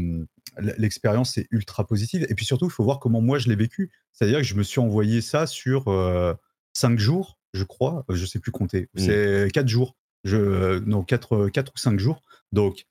[0.58, 2.26] l'expérience est ultra positive.
[2.30, 3.92] Et puis surtout, il faut voir comment moi je l'ai vécu.
[4.14, 6.34] C'est-à-dire que je me suis envoyé ça sur euh,
[6.74, 8.06] cinq jours, je crois.
[8.10, 8.90] Je sais plus compter.
[8.94, 9.00] Mmh.
[9.00, 9.96] C'est quatre jours.
[10.24, 12.22] Je, euh, non, quatre, quatre ou cinq jours.
[12.52, 12.86] Donc,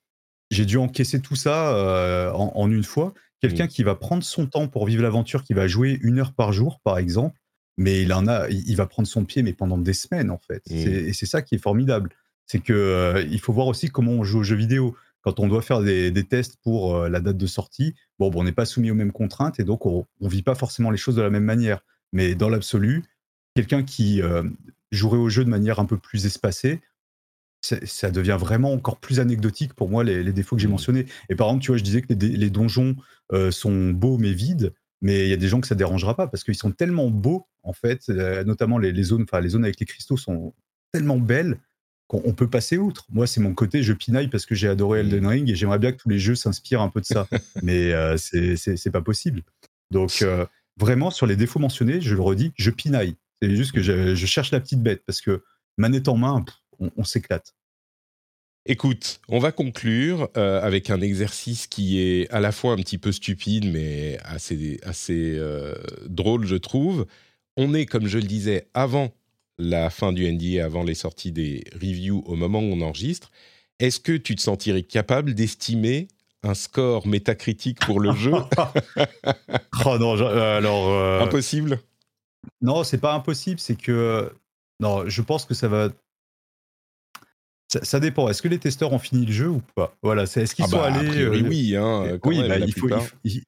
[0.51, 3.15] j'ai dû encaisser tout ça euh, en, une fois.
[3.41, 3.69] Quelqu'un mmh.
[3.69, 6.81] qui va prendre son temps pour vivre l'aventure, qui va jouer une heure par jour,
[6.82, 7.39] par exemple,
[7.78, 10.62] mais il en a, il va prendre son pied, mais pendant des semaines en fait.
[10.69, 10.74] Mmh.
[10.74, 12.11] Et c'est ça qui est formidable,
[12.47, 15.62] c'est que il faut voir aussi comment on joue aux jeux vidéo quand on doit
[15.62, 18.94] faire des, tests pour euh, la date de sortie, bon, on n'est pas soumis aux
[18.94, 21.80] mêmes contraintes et donc on ne vit pas forcément les choses de la même manière.
[22.12, 23.02] Mais dans l'absolu,
[23.55, 24.42] quelqu'un qui euh,
[24.90, 26.80] jouerait au jeu de manière un peu plus espacée,
[27.62, 30.70] ça devient vraiment encore plus anecdotique pour moi les, défauts que j'ai mmh.
[30.70, 31.06] mentionnés.
[31.28, 32.97] Et par exemple, tu vois, je disais que les, donjons
[33.32, 34.72] euh, sont beaux mais vides,
[35.02, 37.47] mais il y a des gens que ça dérangera pas parce qu'ils sont tellement beaux
[37.62, 40.55] en fait, notamment les, les zones, enfin les zones avec les cristaux sont
[40.92, 41.60] tellement belles
[42.12, 43.07] on peut passer outre.
[43.11, 45.93] Moi, c'est mon côté, je pinaille parce que j'ai adoré Elden Ring et j'aimerais bien
[45.93, 47.28] que tous les jeux s'inspirent un peu de ça.
[47.62, 49.43] Mais euh, c'est pas possible.
[49.91, 50.47] Donc, euh,
[50.77, 53.16] vraiment, sur les défauts mentionnés, je le redis, je pinaille.
[53.43, 55.43] C'est juste que je, cherche la petite bête parce que
[55.78, 56.45] manette en main,
[56.78, 57.55] on, s'éclate.
[58.66, 62.99] Écoute, on va conclure euh, avec un exercice qui est à la fois un petit
[62.99, 65.74] peu stupide, mais assez, assez euh,
[66.07, 67.07] drôle, je trouve.
[67.57, 69.12] On est, comme je le disais, avant
[69.61, 73.31] la fin du NDA avant les sorties des reviews au moment où on enregistre,
[73.78, 76.09] est-ce que tu te sentirais capable d'estimer
[76.43, 78.32] un score métacritique pour le jeu?
[79.87, 80.91] Oh non, euh, alors.
[80.91, 81.81] Euh, impossible?
[82.61, 84.31] Non, c'est pas impossible, c'est que.
[84.78, 85.89] Non, je pense que ça va.
[87.69, 88.28] Ça, dépend.
[88.28, 89.97] Est-ce que les testeurs ont fini le jeu ou pas?
[90.03, 91.23] Voilà, c'est est-ce qu'ils ah sont bah, allés.
[91.23, 92.89] Euh, oui, hein, oui, bah, il, faut,
[93.24, 93.43] il,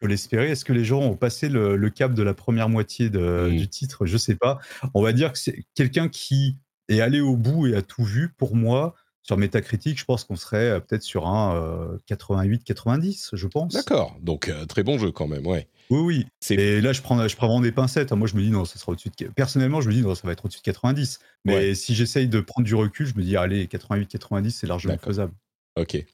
[0.00, 0.50] faut l'espérer.
[0.50, 4.06] Est-ce que les gens ont passé le, cap de la première moitié du titre?
[4.06, 4.58] Je sais pas.
[4.94, 6.56] On va dire que c'est quelqu'un qui
[6.88, 8.30] est allé au bout et a tout vu.
[8.36, 13.46] Pour moi, sur Metacritic, je pense qu'on serait euh, peut-être sur un 88-90, euh, je
[13.46, 13.72] pense.
[13.72, 14.16] D'accord.
[14.20, 15.68] Donc euh, très bon jeu quand même, ouais.
[15.90, 16.56] Oui, oui.
[16.56, 18.12] Et là, je prends, je prends vraiment des pincettes.
[18.12, 18.16] Hein.
[18.16, 19.26] Moi, je me dis non, ça sera au-dessus de.
[19.28, 21.18] Personnellement, je me dis non, ça va être au-dessus de 90.
[21.44, 25.32] Mais si j'essaye de prendre du recul, je me dis allez, 88-90, c'est largement faisable.
[25.76, 26.04] Ok.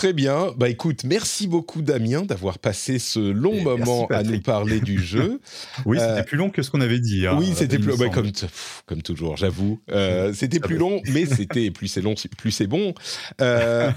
[0.00, 0.54] Très bien.
[0.56, 5.42] Bah écoute, merci beaucoup Damien d'avoir passé ce long moment à nous parler du jeu.
[5.84, 7.26] oui, c'était euh, plus long que ce qu'on avait dit.
[7.26, 8.32] Hein, oui, c'était plus bah, comme,
[8.86, 9.78] comme toujours, j'avoue.
[9.90, 12.94] Euh, c'était plus long, mais c'était plus c'est long, plus c'est bon.
[13.42, 13.92] Euh,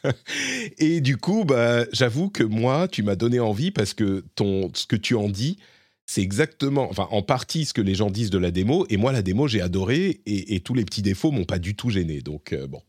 [0.76, 4.84] et du coup, bah, j'avoue que moi, tu m'as donné envie parce que ton, ce
[4.84, 5.56] que tu en dis,
[6.04, 8.84] c'est exactement, enfin en partie ce que les gens disent de la démo.
[8.90, 11.74] Et moi, la démo, j'ai adoré et, et tous les petits défauts m'ont pas du
[11.74, 12.20] tout gêné.
[12.20, 12.82] Donc bon.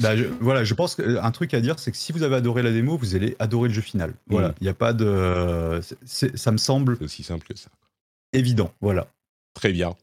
[0.00, 2.62] Bah, je, voilà, je pense qu'un truc à dire, c'est que si vous avez adoré
[2.62, 4.14] la démo, vous allez adorer le jeu final.
[4.28, 4.54] Voilà, mm.
[4.60, 5.80] il n'y a pas de.
[6.04, 6.98] ça me semble.
[7.00, 7.70] aussi simple que ça.
[8.32, 9.08] Évident, voilà.
[9.54, 9.96] Très bien.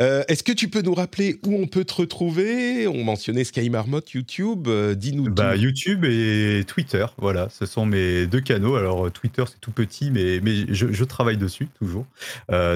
[0.00, 2.86] Euh, est-ce que tu peux nous rappeler où on peut te retrouver?
[2.86, 4.68] On mentionnait Sky Marmot, YouTube.
[4.68, 5.30] Euh, dis-nous.
[5.30, 8.76] Bah, YouTube et Twitter, voilà, ce sont mes deux canaux.
[8.76, 12.06] Alors euh, Twitter c'est tout petit, mais, mais je, travaille dessus toujours.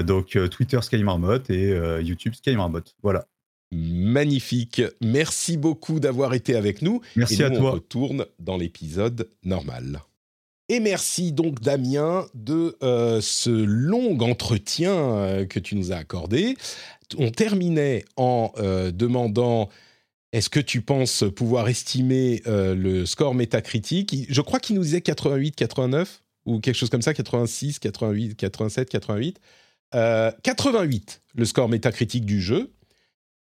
[0.03, 3.25] donc Twitter Sky Marmot et YouTube Sky Marmot, voilà.
[3.75, 4.81] Magnifique.
[5.01, 7.01] Merci beaucoup d'avoir été avec nous.
[7.17, 7.71] Merci à toi.
[7.71, 10.01] On retourne dans l'épisode normal.
[10.67, 16.55] Et merci donc Damien de euh, ce long entretien euh, que tu nous as accordé.
[17.17, 19.69] On terminait en euh, demandant
[20.31, 24.25] est-ce que tu penses pouvoir estimer le score métacritique?
[24.27, 26.07] Je crois qu'il nous disait 88-89
[26.45, 29.39] ou quelque chose comme ça, 86, 88, 87, 88.
[29.91, 32.74] 88, le score métacritique du jeu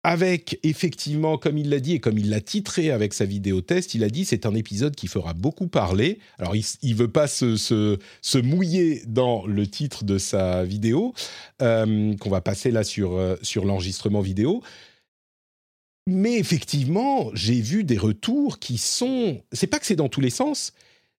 [0.05, 3.95] avec effectivement, comme il l'a dit et comme il l'a titré avec sa vidéo test,
[3.95, 6.19] il a dit c'est un épisode qui fera beaucoup parler.
[6.39, 7.99] Alors il ne veut pas se,
[8.41, 11.15] mouiller dans le titre de sa vidéo,
[11.61, 14.63] euh, qu'on va passer là sur, euh, sur l'enregistrement vidéo.
[16.09, 19.41] Mais effectivement, j'ai vu des retours qui sont...
[19.53, 20.73] C'est pas que c'est dans tous les sens,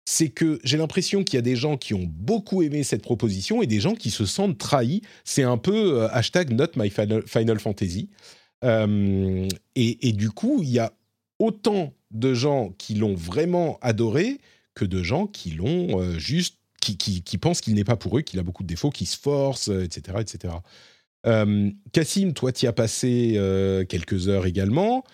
[0.05, 3.63] c'est que j'ai l'impression qu'il y a des gens qui ont beaucoup aimé cette proposition
[3.63, 5.03] et des gens qui se sentent trahis.
[5.23, 8.09] C'est un peu euh, hashtag not my final fantasy.
[8.65, 10.93] Euh, et, du coup, il y a
[11.39, 14.39] autant de gens qui l'ont vraiment adoré
[14.75, 18.23] que de gens qui l'ont euh, juste, qui, qui, pensent qu'il n'est pas pour eux,
[18.23, 20.19] qu'il a beaucoup de défauts, qui se forcent, etc.
[20.21, 20.55] etc.
[21.27, 23.39] Euh, Cassim, toi, tu as passé
[23.89, 25.05] quelques heures également.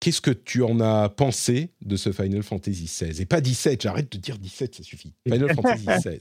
[0.00, 4.12] Qu'est-ce que tu en as pensé de ce Final Fantasy XVI Et pas 17, j'arrête
[4.12, 5.14] de dire 17, ça suffit.
[5.26, 6.20] Final Fantasy XVI.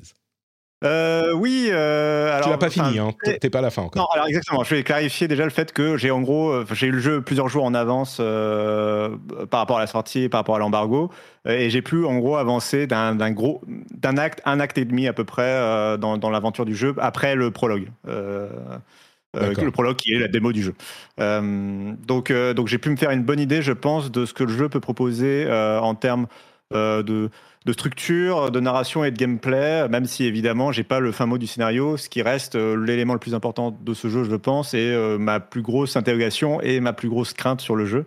[0.83, 1.69] Euh, oui.
[1.71, 3.11] Euh, alors, tu l'as pas fini, hein.
[3.23, 4.01] T'es pas à la fin encore.
[4.01, 4.63] Non, alors exactement.
[4.63, 7.21] Je vais clarifier déjà le fait que j'ai en gros, euh, j'ai eu le jeu
[7.21, 11.09] plusieurs jours en avance par rapport à la sortie, par rapport à l'embargo,
[11.45, 13.61] et j'ai pu en gros avancer d'un gros,
[13.91, 17.35] d'un acte, un acte et demi à peu près dans, dans l'aventure du jeu après
[17.35, 17.87] le prologue.
[18.05, 20.73] le prologue qui est la démo du jeu.
[21.17, 24.53] donc, donc j'ai pu me faire une bonne idée, je pense, de ce que le
[24.53, 26.27] jeu peut proposer en termes
[26.71, 27.29] de
[27.65, 31.37] de structure, de narration et de gameplay, même si évidemment j'ai pas le fin mot
[31.37, 34.73] du scénario, ce qui reste euh, l'élément le plus important de ce jeu, je pense,
[34.73, 38.05] et euh, ma plus grosse interrogation et ma plus grosse crainte sur le jeu.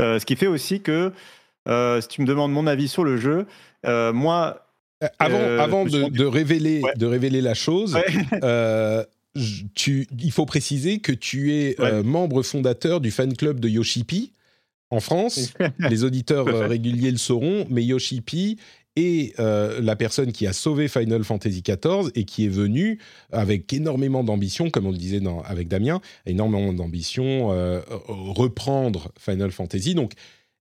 [0.00, 1.12] Euh, ce qui fait aussi que,
[1.66, 3.46] si tu me demandes mon avis sur le jeu,
[4.12, 4.62] moi...
[5.18, 7.98] Avant, avant de, révéler, de révéler la chose,
[9.74, 14.32] tu, il faut préciser que tu es membre fondateur du fan club de Yoshipi
[14.88, 15.52] en France.
[15.78, 18.56] les auditeurs réguliers le sauront, mais Yoshipi
[18.96, 22.98] et euh, la personne qui a sauvé Final Fantasy XIV et qui est venue
[23.30, 29.94] avec énormément d'ambition, comme on le disait avec Damien, énormément d'ambition, euh, reprendre Final Fantasy.
[29.94, 30.12] Donc,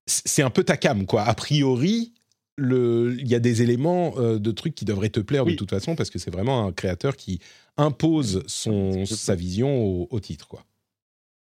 [0.05, 1.23] c'est un peu ta cam, quoi.
[1.23, 2.13] A priori,
[2.59, 5.95] il y a des éléments euh, de trucs qui devraient te plaire de toute façon,
[5.95, 7.39] parce que c'est vraiment un créateur qui
[7.77, 10.65] impose son, sa vision au, au titre, quoi.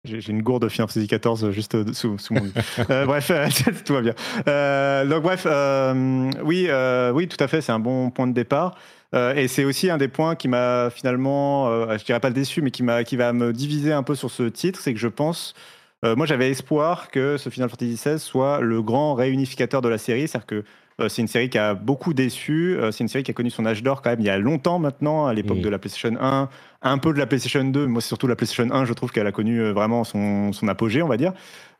[0.05, 2.53] J'ai une gourde Final Fantasy XIV juste sous, sous mon lit.
[2.89, 3.31] Euh, bref,
[3.85, 4.13] tout va bien.
[4.47, 6.69] Euh, donc bref, euh, oui,
[7.13, 8.75] oui, tout à fait, c'est un bon point de départ.
[9.13, 12.71] et c'est aussi un des points qui m'a finalement, je dirais pas le déçu, mais
[12.71, 15.53] qui, qui va me diviser un peu sur ce titre, c'est que je pense,
[16.03, 20.27] moi j'avais espoir que ce Final Fantasy XVI soit le grand réunificateur de la série,
[20.27, 20.63] c'est-à-dire que euh,
[21.09, 22.77] c'est une série qui a beaucoup déçu.
[22.77, 24.37] Euh, c'est une série qui a connu son âge d'or quand même il y a
[24.37, 26.49] longtemps maintenant, à l'époque de la PlayStation 1,
[26.81, 27.87] un peu de la PlayStation 2.
[27.87, 30.67] Moi, c'est surtout la PlayStation 1, je trouve qu'elle a connu euh, vraiment son, son,
[30.69, 31.33] apogée, on va dire.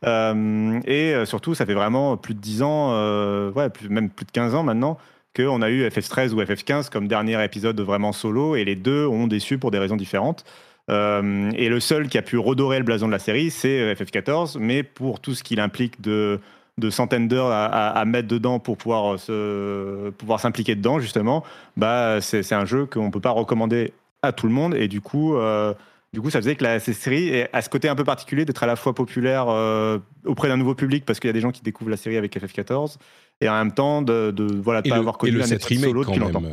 [0.06, 4.64] et surtout, ça fait vraiment plus de 10 ans, ouais, même plus de 15 ans
[4.64, 4.98] maintenant,
[5.36, 9.28] qu'on a eu FF13 ou FF15 comme dernier épisode vraiment solo, et les deux ont
[9.28, 10.44] déçu pour des raisons différentes.
[10.90, 14.84] et le seul qui a pu redorer le blason de la série, c'est FF14, mais
[14.84, 16.40] pour tout ce qu'il implique de
[16.77, 21.43] de centaines d'heures à, mettre dedans pour pouvoir se, pouvoir s'impliquer dedans justement,
[21.77, 25.35] bah c'est un jeu qu'on peut pas recommander à tout le monde et du coup
[25.35, 25.73] euh,
[26.11, 28.68] du coup ça faisait que la série a ce côté un peu particulier d'être à
[28.68, 31.61] la fois populaire euh, auprès d'un nouveau public parce qu'il y a des gens qui
[31.61, 32.97] découvrent la série avec FF14
[33.39, 36.43] et en même temps de, voilà de pas avoir connu un solo depuis longtemps.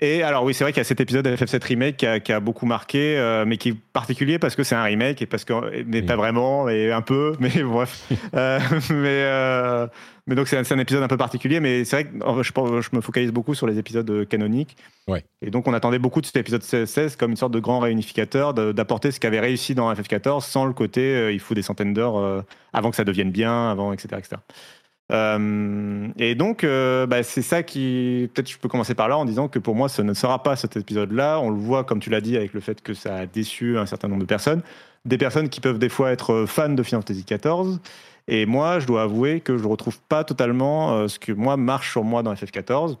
[0.00, 2.40] Et alors oui, c'est vrai qu'il y a cet épisode de FF7 Remake qui a,
[2.40, 5.82] beaucoup marqué, euh, mais qui est particulier parce que c'est un remake et parce que
[5.84, 8.08] mais pas vraiment, et un peu, mais bref.
[8.34, 8.60] euh,
[8.90, 9.86] mais euh,
[10.28, 13.00] mais donc c'est un, épisode un peu particulier, mais c'est vrai que je, je, me
[13.00, 14.76] focalise beaucoup sur les épisodes canoniques.
[15.08, 15.24] Ouais.
[15.40, 18.52] Et donc on attendait beaucoup de cet épisode 16 comme une sorte de grand réunificateur,
[18.54, 22.44] d'apporter ce qu'avait réussi dans FF14 sans le côté il faut des centaines d'heures
[22.74, 24.36] avant que ça devienne bien, avant etc etc.
[25.10, 28.30] Euh, et donc, euh, bah, c'est ça qui.
[28.34, 30.56] Peut-être je peux commencer par là en disant que pour moi, ce ne sera pas
[30.56, 31.40] cet épisode-là.
[31.40, 33.86] On le voit, comme tu l'as dit, avec le fait que ça a déçu un
[33.86, 34.62] certain nombre de personnes.
[35.04, 37.78] Des personnes qui peuvent des fois être fans de Final Fantasy XIV.
[38.26, 41.56] Et moi, je dois avouer que je ne retrouve pas totalement euh, ce que moi
[41.56, 42.96] marche sur moi dans FF14.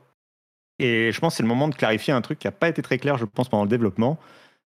[0.78, 2.80] Et je pense que c'est le moment de clarifier un truc qui n'a pas été
[2.80, 4.18] très clair, je pense, pendant le développement.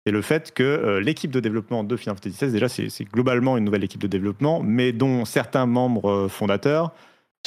[0.06, 3.64] C'est le fait que l'équipe de développement de Final Fantasy XVI, déjà, c'est globalement une
[3.64, 6.92] nouvelle équipe de développement, mais dont certains membres fondateurs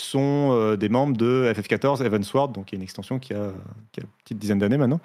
[0.06, 3.52] sont euh, des membres de FF14 Evansward, donc qui est une extension qui a,
[3.91, 4.99] qui a une petite dizaine d'années maintenant.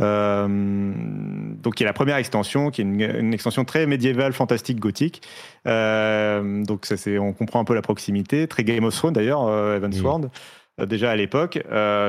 [0.00, 0.48] Euh,
[1.62, 5.22] donc qui est la première extension, qui est une, extension très médiévale, fantastique, gothique.
[5.66, 9.48] Euh, donc ça, c'est, on comprend un peu la proximité, très Game of Thrones d'ailleurs,
[9.48, 10.30] Evansward.
[10.78, 10.86] Mm.
[10.86, 11.58] déjà à l'époque,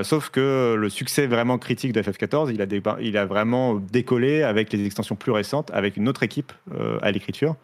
[0.03, 4.71] sauf que le succès vraiment critique de FF14, il a, il a vraiment décollé avec
[4.71, 6.53] les extensions plus récentes, avec une autre équipe
[7.01, 7.55] à l'écriture,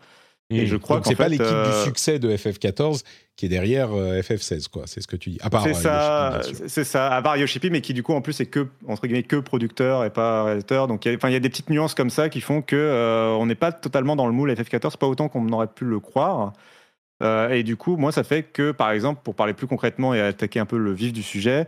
[0.52, 3.04] Et je crois Donc que c'est pas l'équipe euh, du succès de FF14
[3.36, 4.84] qui est derrière euh, FF16, quoi.
[4.86, 5.38] C'est ce que tu dis.
[5.42, 7.08] À part C'est euh, ça, c'est ça.
[7.10, 10.04] À part Yoshipi, mais qui du coup en plus est que entre guillemets que producteur
[10.06, 10.88] et pas réalisateur.
[10.88, 12.62] Donc il y, a- enfin, il y a des petites nuances comme ça qui font
[12.62, 15.86] que euh, on n'est pas totalement dans le moule FF14, pas autant qu'on aurait pu
[15.86, 16.54] le croire.
[17.24, 20.20] Euh, et du coup, moi, ça fait que, par exemple, pour parler plus concrètement et
[20.22, 21.68] attaquer un peu le vif du sujet,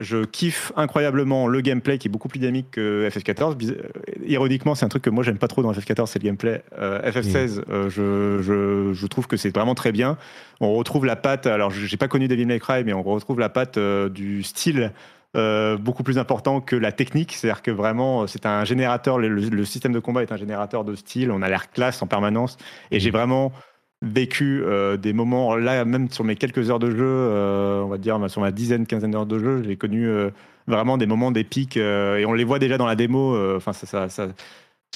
[0.00, 3.56] je kiffe incroyablement le gameplay qui est beaucoup plus dynamique que FF14.
[3.56, 3.88] Biz- euh,
[4.26, 6.62] Ironiquement, c'est un truc que moi j'aime pas trop dans FF14, c'est le gameplay.
[6.78, 10.18] Euh, FF16, euh, je, je, je trouve que c'est vraiment très bien.
[10.60, 13.48] On retrouve la patte, alors j'ai pas connu Devil May Cry, mais on retrouve la
[13.48, 14.92] patte euh, du style
[15.36, 17.32] euh, beaucoup plus important que la technique.
[17.32, 20.94] C'est-à-dire que vraiment, c'est un générateur, le, le système de combat est un générateur de
[20.94, 22.56] style, on a l'air classe en permanence.
[22.90, 23.52] Et j'ai vraiment
[24.02, 27.98] vécu euh, des moments, là même sur mes quelques heures de jeu, euh, on va
[27.98, 30.30] dire sur ma dizaine, quinzaine d'heures de jeu, j'ai connu euh,
[30.66, 33.36] vraiment des moments d'épique et on les voit déjà dans la démo.
[33.56, 34.28] Enfin, ça, ça, ça-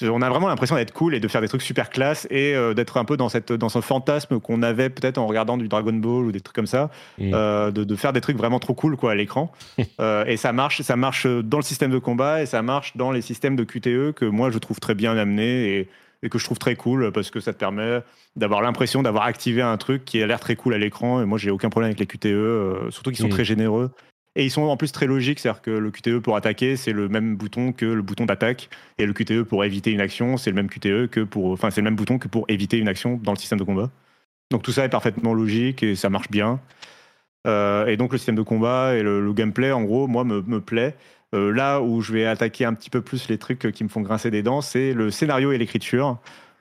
[0.03, 2.97] on a vraiment l'impression d'être cool et de faire des trucs super classe et d'être
[2.97, 6.25] un peu dans, cette, dans ce fantasme qu'on avait peut-être en regardant du Dragon Ball
[6.25, 9.15] ou des trucs comme ça, de, de faire des trucs vraiment trop cool quoi, à
[9.15, 9.53] l'écran.
[10.27, 13.21] Et ça marche, ça marche dans le système de combat et ça marche dans les
[13.21, 15.89] systèmes de QTE que moi je trouve très bien amenés et,
[16.23, 18.03] et que je trouve très cool parce que ça te permet
[18.37, 21.23] d'avoir l'impression d'avoir activé un truc qui a l'air très cool à l'écran.
[21.23, 23.31] Et moi j'ai aucun problème avec les QTE, euh, surtout qu'ils sont Mm.
[23.31, 23.91] très généreux.
[24.37, 27.09] Et ils sont en plus très logiques, c'est-à-dire que le QTE pour attaquer, c'est le
[27.09, 28.69] même bouton que le bouton d'attaque.
[28.99, 31.81] Et le QTE pour éviter une action, c'est le même QTE que pour, enfin, c'est
[31.81, 33.91] le même bouton que pour éviter une action dans le système de combat.
[34.53, 36.61] Donc tout ça est parfaitement logique et ça marche bien.
[37.47, 40.43] Euh, et donc le système de combat et le, le gameplay, en gros, moi, me,
[40.43, 40.95] me plaît.
[41.35, 44.01] Euh, là où je vais attaquer un petit peu plus les trucs qui me font
[44.01, 46.19] grincer des dents, c'est le scénario et l'écriture.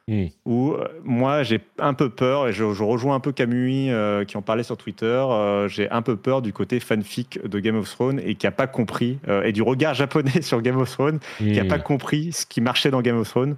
[0.08, 0.26] Mm.
[0.46, 4.26] Où euh, moi, j'ai un peu peur, et je, je rejoins un peu Camui euh,
[4.26, 7.76] qui en parlait sur Twitter, euh, j'ai un peu peur du côté fanfic de Game
[7.76, 11.20] of Thrones et qui n'a pas compris, et du regard japonais sur Game of Thrones,
[11.38, 11.68] qui n'a Mm.
[11.68, 13.56] pas compris ce qui marchait dans Game of Thrones.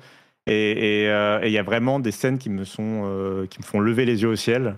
[0.48, 4.24] Et il y a vraiment des scènes qui me, sont, qui me font lever les
[4.24, 4.76] yeux au ciel,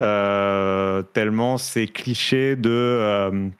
[0.00, 3.50] tellement c'est cliché de,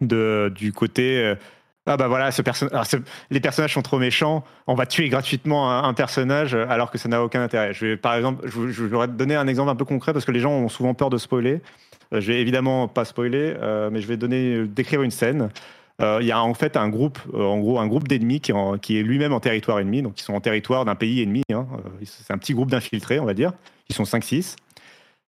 [0.00, 1.34] de, du côté.
[1.86, 2.42] Ah bah voilà, ce
[3.30, 7.08] les personnages sont trop méchants, on va tuer gratuitement un, personnage euh, alors que ça
[7.08, 7.72] n'a aucun intérêt.
[7.72, 10.38] Je vais, par exemple, je, je donner un exemple un peu concret parce que les
[10.38, 11.60] gens ont souvent peur de spoiler.
[12.12, 15.50] Euh, je vais évidemment pas spoiler, euh, mais je vais donner, décrire une scène.
[16.00, 18.50] Il y a en fait un groupe, en gros, un groupe d'ennemis qui,
[18.98, 21.44] est lui-même en territoire ennemi, donc ils sont en territoire d'un pays ennemi.
[21.52, 21.64] hein.
[22.04, 23.52] C'est un petit groupe d'infiltrés, on va dire.
[23.88, 24.56] Ils sont 5-6.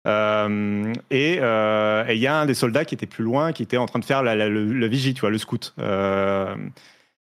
[0.07, 3.63] Euh, et euh, et il y a un des soldats qui était plus loin, qui
[3.63, 5.75] était en train de faire la, la- le, le vigie, tu vois, le scout.
[5.79, 6.55] Euh,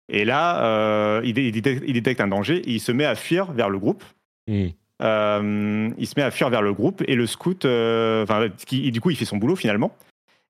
[0.09, 3.15] et là, il, dé- il détecte, il détecte un danger, et il se met à
[3.15, 4.03] fuir vers le groupe.
[4.49, 4.69] Mm.
[5.03, 7.67] Euh, il se met à fuir vers le groupe et le scout,
[8.67, 9.97] qui- du coup, il fait son boulot finalement.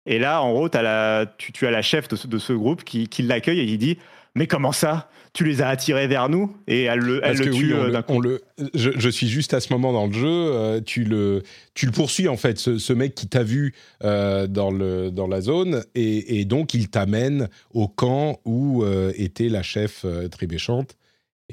[0.05, 2.82] Et là, en gros, la, tu, tu as la chef de ce, de ce groupe
[2.82, 3.99] qui, qui l'accueille et il dit
[4.34, 5.10] Mais comment ça?
[5.34, 8.14] Tu les as attirés vers nous Et elle le, elle tue oui, euh, d'un coup.
[8.14, 8.40] on le,
[8.74, 10.26] je, je suis juste à ce moment dans le jeu.
[10.28, 11.42] euh, tu le,
[11.74, 15.26] tu le poursuis en fait, ce, ce mec qui t'a vu euh, dans le dans
[15.26, 20.46] la zone, et, et donc il t'amène au camp où euh, était la chef très
[20.46, 20.96] méchante.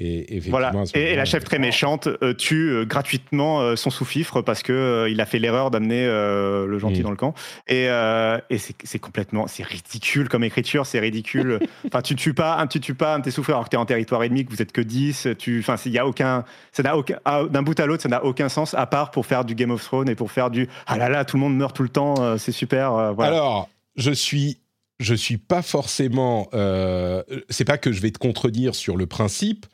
[0.00, 0.72] Et Voilà.
[0.94, 5.26] la chef très méchante euh, tue euh, gratuitement euh, son sous-fifre parce que il a
[5.26, 7.02] fait l'erreur d'amener le gentil Mm.
[7.02, 7.34] dans le camp.
[7.68, 11.60] Et, et c'est complètement, c'est ridicule comme écriture, c'est ridicule.
[11.86, 13.86] enfin, tu tues pas, tu tues pas un de tes souffleurs alors que t'es en
[13.86, 15.28] territoire ennemi, que vous êtes que 10.
[15.38, 18.08] Tu, enfin, il y a aucun, ça n'a aucun, ah, d'un bout à l'autre, ça
[18.08, 20.68] n'a aucun sens à part pour faire du Game of Thrones et pour faire du
[20.86, 23.12] ah là là, tout le monde meurt tout le temps, c'est super.
[23.14, 23.32] voilà.
[23.32, 24.58] Alors, je suis,
[24.98, 26.48] je suis pas forcément.
[26.54, 29.66] euh, c'est pas que je vais te contredire sur le principe,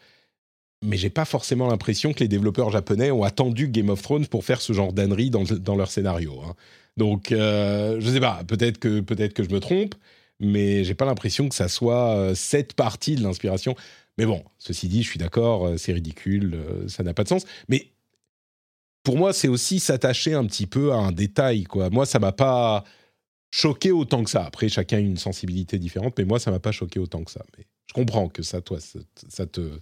[0.83, 4.45] mais j'ai pas forcément l'impression que les développeurs japonais ont attendu Game of Thrones pour
[4.45, 6.41] faire ce genre d'ânerie dans, leur scénario.
[6.47, 6.55] hein.
[6.97, 8.43] Donc, euh, je sais pas.
[8.47, 9.95] Peut-être que peut-être que je me trompe,
[10.41, 13.75] mais j'ai pas l'impression que ça soit euh, cette partie de l'inspiration.
[14.19, 17.29] Mais bon, ceci dit, je suis d'accord, euh, c'est ridicule, euh, ça n'a pas de
[17.29, 17.45] sens.
[17.69, 17.93] Mais
[19.03, 21.67] pour moi, c'est aussi s'attacher un petit peu à un détail.
[21.93, 22.85] Moi, ça m'a pas
[23.51, 24.45] choqué autant que ça.
[24.45, 27.45] Après, chacun a une sensibilité différente, mais moi, ça m'a pas choqué autant que ça.
[27.87, 29.81] Je comprends que ça, toi, ça te,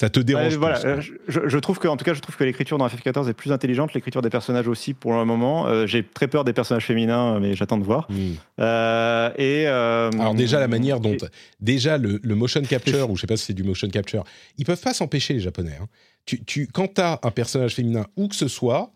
[0.00, 0.56] ça te dérange.
[0.56, 2.86] Voilà, plus, euh, je, je trouve que, en tout cas, je trouve que l'écriture dans
[2.86, 5.66] FF14 est plus intelligente, l'écriture des personnages aussi pour le moment.
[5.66, 8.06] Euh, J'ai très peur des personnages féminins, mais j'attends de voir.
[8.08, 8.34] Hmm.
[8.60, 11.18] Euh, et euh, Alors déjà la manière dont et-
[11.60, 14.22] déjà le, le motion capture ou je sais pas si c'est du motion capture,
[14.56, 15.76] ils peuvent pas s'empêcher les japonais.
[15.82, 15.86] hein.
[16.26, 18.92] Tu, tu quand t'as un personnage féminin où que ce soit,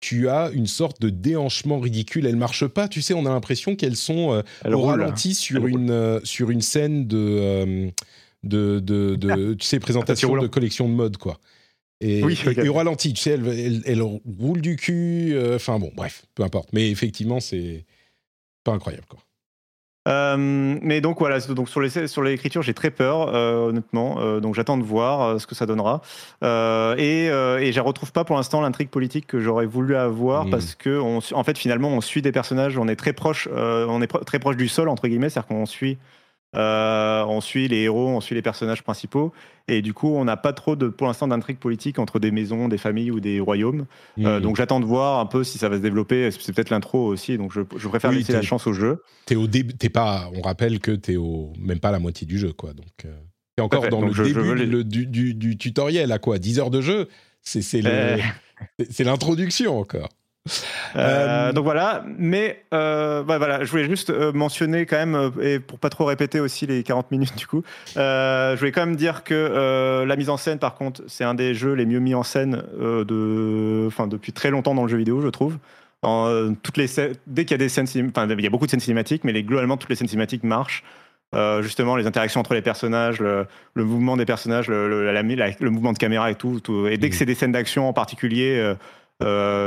[0.00, 2.24] tu as une sorte de déhanchement ridicule.
[2.26, 4.42] Elles marchent pas, tu sais, on a l'impression qu'elles sont euh,
[4.72, 5.00] au roule.
[5.02, 7.90] ralenti sur Elle une euh, sur une scène de euh,
[8.42, 10.42] de, de, de- tu sais présentation roulant.
[10.42, 11.38] de collection de mode quoi.
[12.00, 15.32] Et, Oui, et- et au ralenti, tu sais, elle, elle, elle roule du cul.
[15.34, 16.70] euh, Enfin bon, bref, peu importe.
[16.72, 17.84] Mais effectivement, c'est
[18.64, 19.20] pas incroyable quoi.
[20.38, 23.32] mais donc voilà, donc sur les sur l'écriture, j'ai très peur,
[23.68, 24.40] honnêtement.
[24.40, 26.00] donc j'attends de voir ce que ça donnera.
[26.42, 30.50] et, et je retrouve pas pour l'instant l'intrigue politique que j'aurais voulu avoir mmh.
[30.50, 34.00] parce que on, en fait finalement on suit des personnages, on est très proche, on
[34.02, 35.98] est très proche du sol entre guillemets, c'est-à-dire qu'on suit
[36.56, 39.32] euh, on suit les héros, on suit les personnages principaux,
[39.68, 42.66] et du coup, on n'a pas trop de, pour l'instant, d'intrigue politique entre des maisons,
[42.66, 43.86] des familles ou des royaumes.
[44.18, 44.42] Euh, mmh.
[44.42, 46.30] donc, j'attends de voir un peu si ça va se développer.
[46.32, 49.02] C'est peut-être l'intro aussi, donc je, préfère laisser la chance au jeu.
[49.26, 50.28] T'es au début, t'es pas.
[50.34, 52.72] On rappelle que t'es au même pas la moitié du jeu, quoi.
[52.72, 53.14] Donc, euh,
[53.54, 57.08] t'es encore dans le début du, du, tutoriel, à quoi 10 heures de jeu.
[57.42, 57.80] C'est c'est
[59.04, 60.08] l'introduction encore.
[60.96, 65.60] Euh, donc voilà, mais euh, bah voilà, je voulais juste euh, mentionner quand même, et
[65.60, 67.62] pour pas trop répéter aussi les 40 minutes du coup,
[67.94, 71.54] je voulais quand même dire que la mise en scène, par contre, c'est un des
[71.54, 75.20] jeux les mieux mis en scène de, enfin depuis très longtemps dans le jeu vidéo,
[75.20, 75.58] je trouve.
[76.02, 76.86] En, toutes les
[77.26, 79.32] dès qu'il y a des scènes, enfin il y a beaucoup de scènes cinématiques, mais
[79.32, 80.82] les, globalement toutes les scènes cinématiques marchent.
[81.60, 83.46] justement les interactions entre les personnages, le,
[83.76, 86.60] mouvement des personnages, le, le, mouvement de caméra et tout.
[86.60, 86.86] tout.
[86.86, 87.18] Et dès que mmh.
[87.18, 88.74] c'est des scènes d'action en particulier, euh,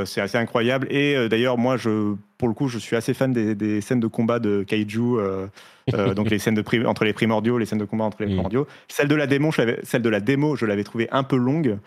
[0.06, 0.88] c'est assez incroyable.
[0.90, 4.08] Et euh, d'ailleurs, moi, je, pour le coup, je suis assez fan des, scènes de
[4.08, 5.48] combat de kaiju, euh,
[6.16, 8.68] donc les scènes de entre les primordiaux, les scènes de combat entre les primordiaux.
[8.88, 11.78] Celle de la démo, je celle de la démo, je l'avais trouvée un peu longue.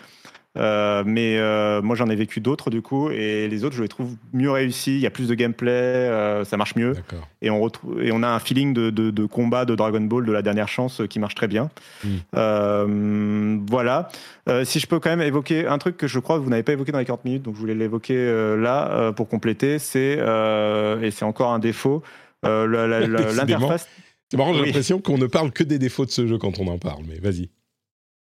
[0.57, 3.89] Euh, mais euh, moi, j'en ai vécu d'autres du coup, et les autres, je les
[3.89, 4.95] trouve mieux réussis.
[4.95, 6.95] Il y a plus de gameplay, euh, ça marche mieux,
[7.43, 10.33] et on retrouve et on a un feeling de, de, combat de Dragon Ball de
[10.33, 11.70] la dernière chance qui marche très bien.
[12.05, 13.66] Hmm.
[13.69, 14.09] voilà.
[14.65, 16.73] si je peux quand même évoquer un truc que je crois que vous n'avez pas
[16.73, 21.24] évoqué dans les 40 minutes, donc je voulais l'évoquer là pour compléter, c'est et c'est
[21.24, 22.03] encore un défaut,
[22.43, 23.89] l'interface.
[24.31, 26.66] C'est marrant, j'ai l'impression qu'on ne parle que des défauts de ce jeu quand on
[26.66, 27.49] en parle, mais vas-y.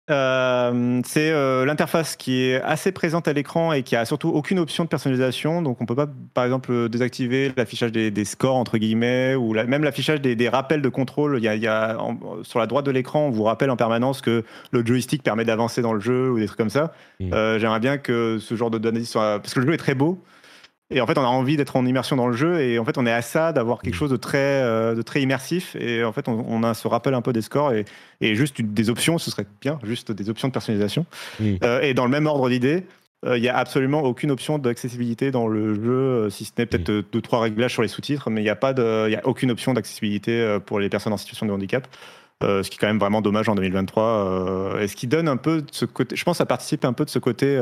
[0.09, 4.59] Euh, c'est euh, l'interface qui est assez présente à l'écran et qui a surtout aucune
[4.59, 5.61] option de personnalisation.
[5.61, 10.21] Donc on peut pas, par exemple, désactiver l'affichage des, scores entre guillemets ou même l'affichage
[10.21, 11.37] des, rappels de contrôle.
[11.37, 11.97] Il y a,
[12.43, 15.81] sur la droite de l'écran, on vous rappelle en permanence que le joystick permet d'avancer
[15.81, 16.93] dans le jeu ou des trucs comme ça.
[17.19, 17.33] Mmh.
[17.33, 19.95] Euh, j'aimerais bien que ce genre de données soit parce que le jeu est très
[19.95, 20.21] beau.
[20.91, 22.61] Et en fait, on a envie d'être en immersion dans le jeu.
[22.61, 25.21] Et en fait, on est à ça d'avoir quelque chose de très, euh, de très
[25.21, 25.75] immersif.
[25.75, 27.85] Et en fait, on, a ce rappel un peu des scores et,
[28.21, 29.19] et juste des options.
[29.19, 31.05] Ce serait bien, juste des options de personnalisation.
[31.41, 32.85] Euh, et dans le même ordre d'idée,
[33.23, 36.85] euh, il n'y a absolument aucune option d'accessibilité dans le jeu, si ce n'est peut-être
[36.85, 38.31] deux, trois réglages sur les sous-titres.
[38.31, 41.17] Mais il n'y a, pas de, y a aucune option d'accessibilité pour les personnes en
[41.17, 41.87] situation de handicap.
[42.41, 44.77] ce qui est quand même vraiment dommage en 2023.
[44.81, 47.05] et ce qui donne un peu de ce côté, je pense, ça participe un peu
[47.05, 47.59] de ce côté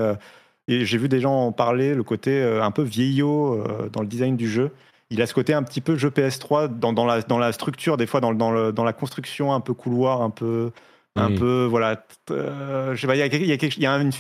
[0.68, 4.02] et j'ai vu des gens en parler, le côté euh, un peu vieillot euh, dans
[4.02, 4.72] le design du jeu.
[5.10, 7.96] Il a ce côté un petit peu jeu PS3 dans, dans, la, dans la structure,
[7.96, 10.72] des fois dans, dans, le, dans la construction un peu couloir, un peu
[11.16, 13.88] un peu voilà euh, je sais pas il y a, il y a, il y
[13.88, 14.12] a une,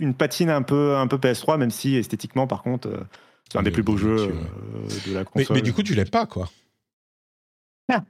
[0.00, 2.88] une, patine un peu un peu PS3 même si esthétiquement par contre
[3.52, 4.32] c'est un des plus beaux jeux
[5.06, 6.48] de la console mais, mais, du coup tu l'aimes pas quoi
[7.92, 8.04] ah.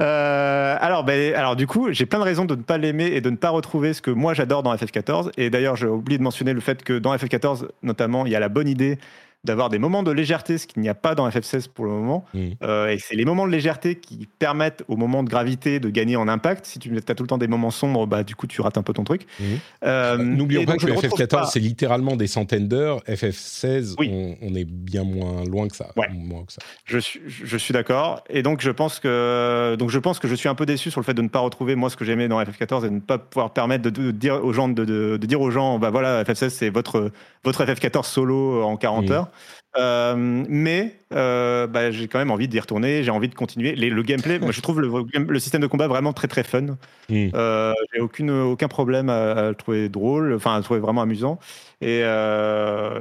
[0.00, 3.20] Euh, alors, ben, alors, du coup, j'ai plein de raisons de ne pas l'aimer et
[3.20, 5.32] de ne pas retrouver ce que moi j'adore dans FF14.
[5.36, 8.40] Et d'ailleurs, j'ai oublié de mentionner le fait que dans FF14, notamment, il y a
[8.40, 8.98] la bonne idée
[9.44, 12.24] d'avoir des moments de légèreté, ce qu'il n'y a pas dans FF16 pour le moment.
[12.34, 12.48] Mmh.
[12.62, 16.16] Euh, et c'est les moments de légèreté qui permettent au moment de gravité de gagner
[16.16, 16.66] en impact.
[16.66, 18.82] Si tu as tout le temps des moments sombres, bah, du coup, tu rates un
[18.82, 19.26] peu ton truc.
[19.38, 19.44] Mmh.
[19.84, 23.02] Euh, n'oublions pas que FF14, c'est littéralement des centaines d'heures.
[23.04, 25.88] FF16, on, est bien moins loin que ça.
[26.12, 26.60] Moins que ça.
[26.84, 28.22] Je suis, je suis d'accord.
[28.28, 31.00] Et donc je, pense que, donc, je pense que je suis un peu déçu sur
[31.00, 33.00] le fait de ne pas retrouver, moi, ce que j'aimais dans FF14 et de ne
[33.00, 36.50] pas pouvoir permettre de, dire aux gens, de, de, dire aux gens, bah voilà, FF16,
[36.50, 37.10] c'est votre,
[37.42, 39.12] votre FF14 solo en 40 mmh.
[39.12, 39.29] heures.
[39.76, 43.76] Euh, mais euh, bah, j'ai quand même envie d'y retourner, j'ai envie de continuer.
[43.76, 46.76] le gameplay, moi je trouve le, système de combat vraiment très très fun.
[47.10, 51.38] Euh, j'ai aucune, aucun problème à, le trouver drôle, enfin à le trouver vraiment amusant.
[51.80, 52.00] Et,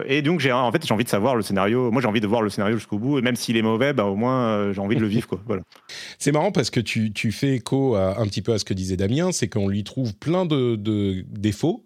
[0.06, 1.90] et donc j'ai en fait j'ai envie de savoir le scénario.
[1.90, 4.06] Moi j'ai envie de voir le scénario jusqu'au bout, et même s'il est mauvais, bah,
[4.06, 5.28] au moins j'ai envie de le vivre.
[5.28, 5.42] Quoi.
[5.48, 5.64] Voilà.
[6.20, 8.98] C'est marrant parce que tu, tu fais écho un petit peu à ce que disait
[8.98, 11.84] Damien, c'est qu'on lui trouve plein de, de défauts,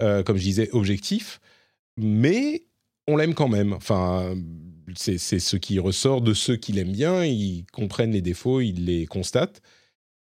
[0.00, 1.40] comme je disais, objectifs,
[1.96, 2.62] mais
[3.06, 3.72] on l'aime quand même.
[3.72, 4.34] Enfin,
[4.94, 7.24] c'est ce qui ressort de ceux qui l'aiment bien.
[7.24, 9.60] Ils comprennent les défauts, ils les constatent.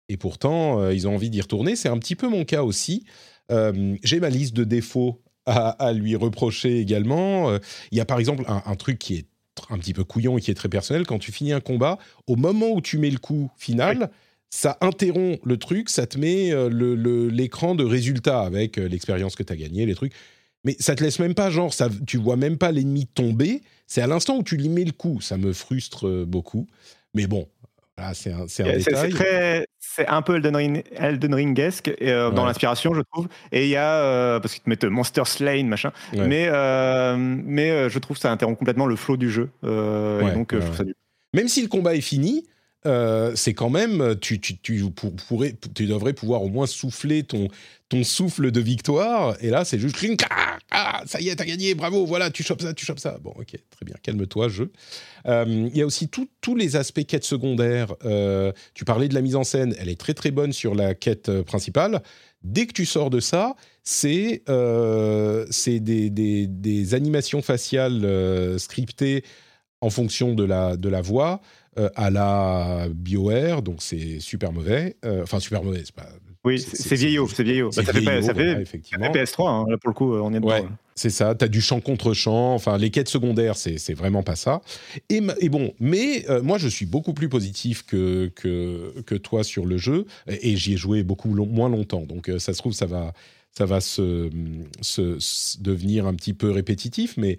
[0.10, 1.76] Et pourtant, euh, ils ont envie d'y retourner.
[1.76, 3.06] C'est un petit peu mon cas aussi.
[3.52, 7.50] Euh, j'ai ma liste de défauts à, lui reprocher également.
[7.50, 7.60] Euh,
[7.92, 9.26] il y a par exemple un, truc qui est
[9.70, 11.06] un petit peu couillon et qui est très personnel.
[11.06, 11.98] Quand tu finis un combat,
[12.28, 14.12] au moment où tu mets le coup final,
[14.50, 19.56] ça interrompt le truc, ça te met l'écran de résultat avec l'expérience que tu as
[19.56, 20.14] gagnée, les trucs
[20.64, 23.62] mais ça te laisse même pas, genre, ça, tu vois même pas l'ennemi tomber.
[23.88, 25.20] C'est à l'instant où tu lui mets le coup.
[25.22, 26.68] Ça me frustre euh, beaucoup.
[27.14, 27.48] Mais bon,
[28.14, 29.66] c'est un, un détail.
[29.80, 33.28] C'est un peu Elden, Ring, Elden Ring-esque euh, dans l'inspiration, je trouve.
[33.52, 35.92] Et il y a, euh, parce qu'ils te mettent Monster Slain, machin.
[36.14, 36.50] Mais,
[37.18, 39.50] mais je trouve que ça interrompt complètement le flow du jeu.
[39.64, 40.84] et donc, je trouve ça
[41.34, 42.46] Même si le combat est fini,
[42.88, 44.58] euh, c'est quand même, tu, tu,
[45.80, 47.48] devrais pouvoir au moins souffler ton,
[48.04, 49.36] souffle de victoire.
[49.42, 49.98] Et là, c'est juste,
[50.72, 53.20] ah, ça y est, t'as gagné, bravo, voilà, tu chopes ça, tu chopes ça.
[53.22, 54.72] Bon, ok, très bien, calme-toi, jeu.
[55.28, 57.94] Euh, il y a aussi tous les aspects quête secondaire.
[58.06, 60.96] Euh, tu parlais de la mise en scène, elle est très très bonne sur la
[60.96, 62.02] quête principale.
[62.44, 64.42] Dès que tu sors de ça, c'est
[65.80, 69.24] des, animations faciales scriptées
[69.82, 71.42] en fonction de la voix.
[71.80, 74.98] Euh, à la BioWare, donc c'est super mauvais.
[75.06, 76.10] Euh, enfin, super mauvais, c'est pas.
[76.44, 77.70] Oui, c'est vieillot, c'est vieillot.
[77.70, 79.10] Bah, ça, fait, ça fait, effectivement.
[79.10, 80.50] PS3, hein, là, pour le coup, on est dedans.
[80.50, 80.66] Ouais,
[80.96, 84.36] c'est ça, tu as du champ contre champ, enfin, les quêtes secondaires, c'est vraiment pas
[84.36, 84.62] ça.
[85.08, 89.46] Et, et bon, mais euh, moi, je suis beaucoup plus positif que, que, que toi
[89.46, 92.86] sur le jeu, et, j'y ai joué beaucoup moins longtemps, donc ça se trouve, ça
[92.86, 93.14] va,
[93.54, 94.30] ça va se,
[94.82, 97.38] se, devenir un petit peu répétitif, mais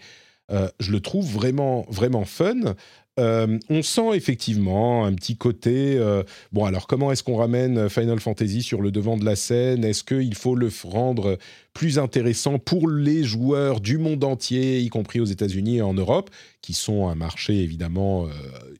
[0.80, 2.74] je le trouve vraiment, vraiment fun.
[3.20, 5.96] Euh, on sent effectivement un petit côté.
[5.98, 6.22] Euh,
[6.52, 9.84] bon, alors comment est-ce qu'on ramène Final Fantasy sur le devant de la scène?
[9.84, 11.36] Est-ce qu'il faut le rendre
[11.74, 16.30] plus intéressant pour les joueurs du monde entier, y compris aux États-Unis et en Europe,
[16.62, 18.30] qui sont un marché évidemment euh,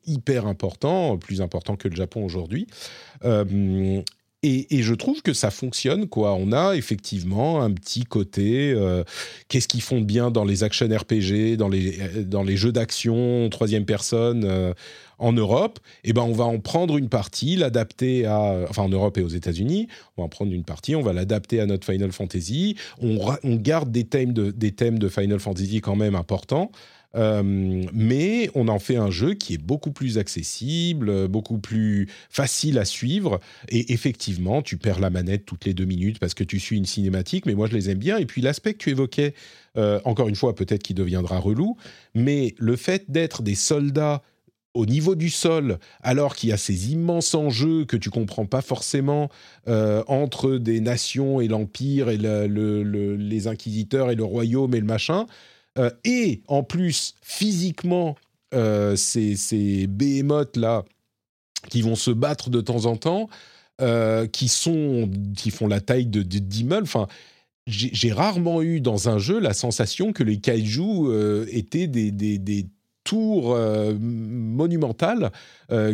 [0.06, 2.66] hyper important, plus important que le Japon aujourd'hui?
[4.44, 6.34] Et, je trouve que ça fonctionne, quoi.
[6.34, 8.72] On a effectivement un petit côté.
[8.72, 9.04] Euh,
[9.46, 12.72] qu'est-ce qu'ils font de bien dans les action RPG, dans les, euh, dans les jeux
[12.72, 14.74] d'action troisième personne euh,
[15.18, 18.66] en Europe Eh ben, on va en prendre une partie, l'adapter à.
[18.68, 19.86] Enfin, en Europe et aux États-Unis,
[20.16, 22.76] on va en prendre une partie, on va l'adapter à notre Final Fantasy.
[23.00, 26.72] On, garde des thèmes, de, des thèmes de Final Fantasy quand même importants.
[27.14, 27.42] Euh,
[27.92, 32.84] mais on en fait un jeu qui est beaucoup plus accessible, beaucoup plus facile à
[32.84, 33.40] suivre.
[33.68, 36.86] Et effectivement, tu perds la manette toutes les deux minutes parce que tu suis une
[36.86, 38.18] cinématique, mais moi je les aime bien.
[38.18, 39.34] Et puis l'aspect que tu évoquais,
[39.76, 41.76] euh, encore une fois, peut-être qu'il deviendra relou,
[42.14, 44.22] mais le fait d'être des soldats
[44.74, 48.62] au niveau du sol, alors qu'il y a ces immenses enjeux que tu comprends pas
[48.62, 49.28] forcément
[49.68, 55.26] euh, entre des nations et l'empire et les inquisiteurs et le royaume et le machin,
[55.78, 58.16] euh, et en plus, physiquement,
[58.54, 59.88] euh, ces, ces
[60.56, 60.84] là
[61.70, 63.28] qui vont se battre de temps en temps,
[63.80, 66.24] euh, qui, sont, qui font la taille de.
[66.82, 67.06] Enfin,
[67.66, 72.66] j'ai rarement eu dans un jeu la sensation que les kaiju étaient des, des, des
[73.04, 73.56] tours
[74.00, 75.30] monumentales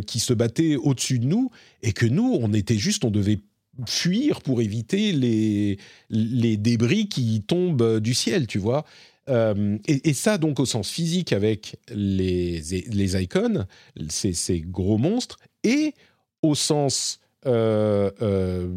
[0.07, 1.51] qui se battaient au-dessus de nous
[1.83, 3.41] et que nous, on était juste, on devait
[3.87, 5.79] fuir pour éviter les,
[6.09, 8.87] les débris qui tombent du ciel, tu vois.
[9.29, 13.67] Euh, et, ça, donc, au sens physique, avec les, les icônes,
[14.09, 15.95] ces, ces, gros monstres, et
[16.43, 18.69] au sens euh, euh,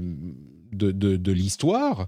[0.73, 2.07] de, de, l'histoire,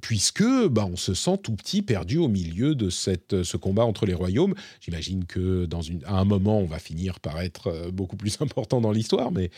[0.00, 4.06] puisque bah, on se sent tout petit, perdu au milieu de cette, ce combat entre
[4.06, 4.54] les royaumes.
[4.80, 8.80] J'imagine que dans une, à un moment, on va finir par être beaucoup plus important
[8.80, 9.50] dans l'histoire, mais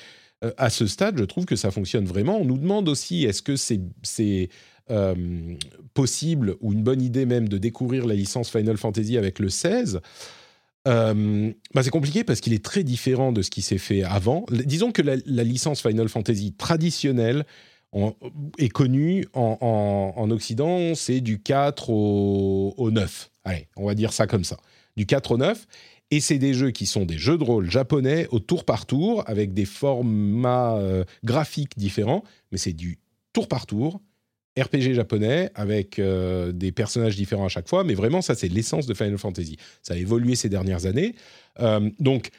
[0.58, 2.38] à ce stade, je trouve que ça fonctionne vraiment.
[2.38, 3.80] On nous demande aussi, est-ce que c'est
[4.90, 5.54] euh,
[5.94, 10.00] possible ou une bonne idée même de découvrir la licence Final Fantasy avec le 16
[10.86, 14.46] euh, bah c'est compliqué parce qu'il est très différent de ce qui s'est fait avant.
[14.50, 17.44] Disons que la, licence Final Fantasy traditionnelle
[18.58, 23.30] est connue en, en, Occident, c'est du 4 au, au, 9.
[23.44, 24.58] Allez, on va dire ça comme ça.
[24.96, 25.66] Du 4 au 9.
[26.12, 29.24] Et c'est des jeux qui sont des jeux de rôle japonais au tour par tour,
[29.26, 32.22] avec des formats euh, graphiques différents,
[32.52, 32.98] mais c'est du
[33.32, 34.00] tour par tour,
[34.58, 38.86] RPG japonais avec euh, des personnages différents à chaque fois, mais vraiment ça c'est l'essence
[38.86, 39.56] de Final Fantasy.
[39.82, 41.14] Ça a évolué ces dernières années.
[41.60, 42.30] Euh, donc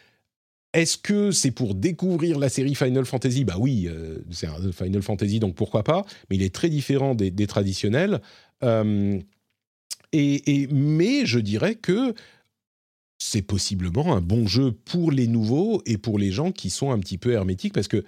[0.73, 3.45] est-ce que c'est pour découvrir la série Final Fantasy?
[3.45, 7.15] Bah oui, euh, c'est un Final Fantasy donc pourquoi pas, mais il est très différent
[7.15, 8.21] des, traditionnels.
[10.13, 12.13] Et, mais je dirais que
[13.19, 16.99] c'est possiblement un bon jeu pour les nouveaux et pour les gens qui sont un
[16.99, 18.03] petit peu hermétiques parce que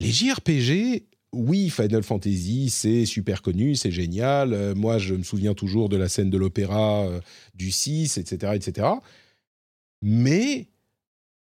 [0.00, 4.52] les JRPG, oui, Final Fantasy, c'est super connu, c'est génial.
[4.52, 7.20] Euh, moi, je me souviens toujours de la scène de l'opéra euh,
[7.54, 8.88] du 6, etc., etc.
[10.02, 10.66] Mais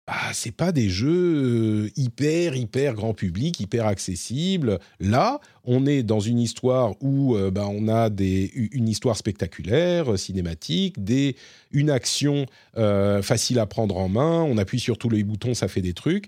[0.07, 4.79] bah, c'est pas des jeux euh, hyper, hyper grand public, hyper accessibles.
[5.01, 11.35] Là, on est dans une histoire où bah, on a une histoire spectaculaire, cinématique, des,
[11.71, 12.45] une action
[12.75, 14.43] facile à prendre en main.
[14.43, 16.27] On appuie sur tous les boutons, ça fait des trucs.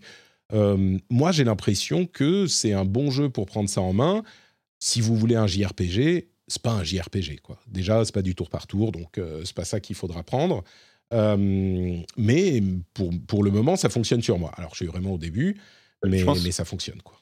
[0.54, 4.24] Euh, moi, j'ai l'impression que c'est un bon jeu pour prendre ça en main.
[4.80, 7.58] Si vous voulez un JRPG, c'est pas un JRPG quoi.
[7.68, 10.64] Déjà, c'est pas du tour par tour, donc euh, c'est pas ça qu'il faudra prendre.
[11.14, 12.62] Euh, mais
[12.94, 14.52] pour, pour le moment, ça fonctionne sur moi.
[14.58, 15.58] Alors, je suis vraiment au début,
[16.04, 17.20] mais, mais ça fonctionne quoi.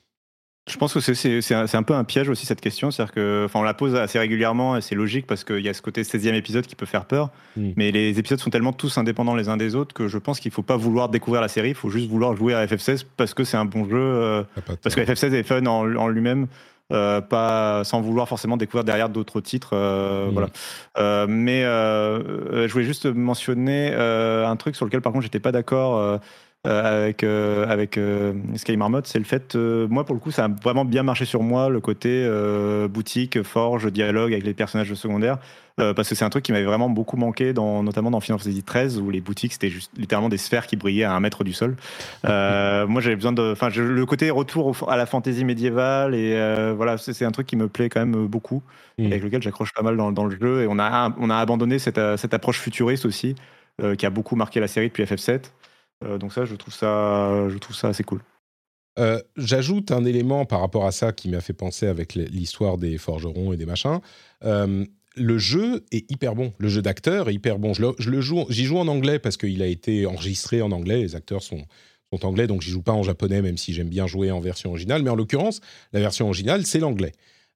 [0.65, 3.59] Je pense que c'est un, un, peu un piège aussi cette question, c'est-à-dire que, enfin,
[3.59, 6.35] on la pose assez régulièrement et c'est logique parce qu'il y a ce côté 16e
[6.35, 7.71] épisode qui peut faire peur, hmm.
[7.75, 10.51] mais les épisodes sont tellement tous indépendants les uns des autres que je pense qu'il
[10.51, 13.43] faut pas vouloir découvrir la série, il faut juste vouloir jouer à FF16 parce que
[13.43, 14.43] c'est un bon jeu, euh,
[14.81, 16.47] parce que FF16 est fun en, lui-même.
[16.91, 20.33] Euh, pas sans vouloir forcément découvrir derrière d'autres titres, euh, hmm.
[20.33, 21.27] voilà.
[21.27, 26.19] mais je voulais juste mentionner un truc sur lequel par contre j'étais pas d'accord
[26.65, 30.47] avec euh, avec euh, Sky Marmot, c'est le fait, moi pour le coup, ça a
[30.47, 32.29] vraiment bien marché sur moi, le côté
[32.89, 35.39] boutique, forge, dialogue avec les personnages secondaires,
[35.75, 38.63] parce que c'est un truc qui m'avait vraiment beaucoup manqué, dans, notamment dans Final Fantasy
[38.65, 41.51] XIII, où les boutiques c'était juste littéralement des sphères qui brillaient à un mètre du
[41.51, 41.75] sol.
[42.23, 46.33] moi, j'avais besoin de, enfin, le côté retour à la fantasy médiévale et
[46.75, 48.63] voilà, c'est un truc qui me plaît quand même beaucoup,
[48.97, 49.07] mm.
[49.07, 50.61] avec lequel j'accroche pas mal dans, dans, le jeu.
[50.61, 53.35] Et on a on a abandonné cette, cette approche futuriste aussi,
[53.97, 55.51] qui a beaucoup marqué la série depuis FF7.
[56.03, 58.21] Euh, donc ça, je trouve ça, je trouve ça assez cool.
[58.99, 62.97] Euh, j'ajoute un élément par rapport à ça qui m'a fait penser avec l'histoire des
[62.97, 63.99] forgerons et des machins.
[64.43, 64.85] Euh,
[65.15, 66.53] le jeu est hyper bon.
[66.57, 67.73] Le jeu d'acteur est hyper bon.
[67.73, 70.99] Je le, joue, j'y joue en anglais parce qu'il a été enregistré en anglais.
[71.01, 71.65] Les acteurs sont,
[72.11, 74.71] sont anglais, donc j'y joue pas en japonais, même si j'aime bien jouer en version
[74.71, 75.01] originale.
[75.03, 75.59] Mais en l'occurrence,
[75.91, 77.13] la version originale, c'est l'anglais.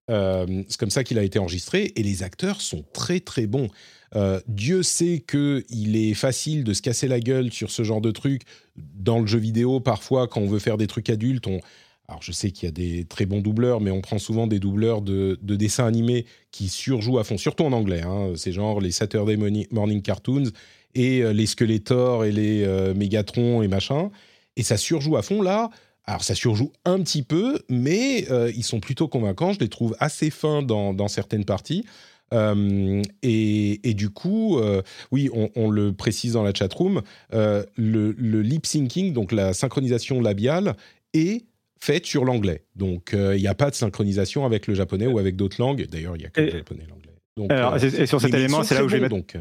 [0.10, 3.70] C'est comme ça qu'il a été enregistré et les acteurs sont très très bons.
[4.16, 8.12] Euh, Dieu sait qu'il est facile de se casser la gueule sur ce genre de
[8.12, 8.44] truc
[8.76, 9.80] dans le jeu vidéo.
[9.80, 11.60] Parfois, quand on veut faire des trucs adultes, on...
[12.08, 14.60] alors je sais qu'il y a des très bons doubleurs, mais on prend souvent des
[14.60, 18.02] doubleurs de, dessins animés qui surjouent à fond, surtout en anglais.
[18.02, 18.34] Hein.
[18.36, 19.38] C'est genre les Saturday
[19.72, 20.52] Morning Cartoons
[20.96, 24.10] et euh, les Skeletor et les euh, Megatron et machin.
[24.56, 25.70] Et ça surjoue à fond là.
[26.08, 28.26] Alors ça surjoue un petit peu, mais
[28.56, 29.54] ils sont plutôt convaincants.
[29.54, 31.86] Je les trouve assez fins dans certaines parties.
[32.34, 34.82] Euh, et, du coup, euh,
[35.12, 37.02] oui, on, le précise dans la chatroom,
[37.34, 40.76] euh, le, le lip syncing, donc la synchronisation labiale,
[41.14, 41.46] est
[41.80, 42.64] faite sur l'anglais.
[42.76, 45.88] Donc il n'y a pas de synchronisation avec le japonais ou avec d'autres langues.
[45.90, 48.02] D'ailleurs, il n'y a que le japonais et l'anglais.
[48.02, 49.16] et sur cet élément, c'est là où je vais mettre.
[49.16, 49.38] Donc,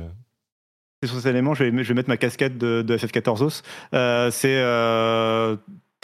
[1.04, 3.62] sur cet élément, je vais, je vais, mettre ma casquette de, FF14 os.
[4.32, 4.60] c'est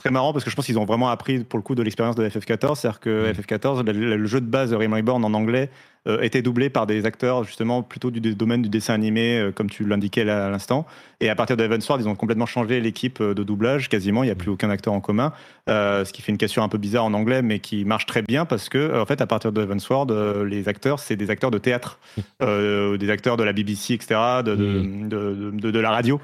[0.03, 2.17] très marrant parce que je pense qu'ils ont vraiment appris pour le coup de l'expérience
[2.17, 2.75] de FF14.
[2.75, 3.35] C'est-à-dire que mm.
[3.35, 5.71] FF14, le, le, jeu de base de Realm Reborn en anglais
[6.09, 9.71] euh, était doublé par des acteurs justement plutôt du domaine du dessin animé, euh, comme
[9.71, 10.85] tu l'indiquais à l'instant.
[11.21, 14.25] Et à partir de Evansward, ils ont complètement changé l'équipe euh, de doublage, quasiment.
[14.25, 15.33] Il n'y a plus aucun acteur en commun,
[15.69, 18.47] ce qui fait une cassure un peu bizarre en anglais, mais qui marche très bien
[18.47, 20.11] parce que, en fait, à partir de Evansward,
[20.45, 22.01] les acteurs, c'est des acteurs de théâtre,
[22.41, 26.21] des acteurs de la BBC, etc., de, de, de, la radio.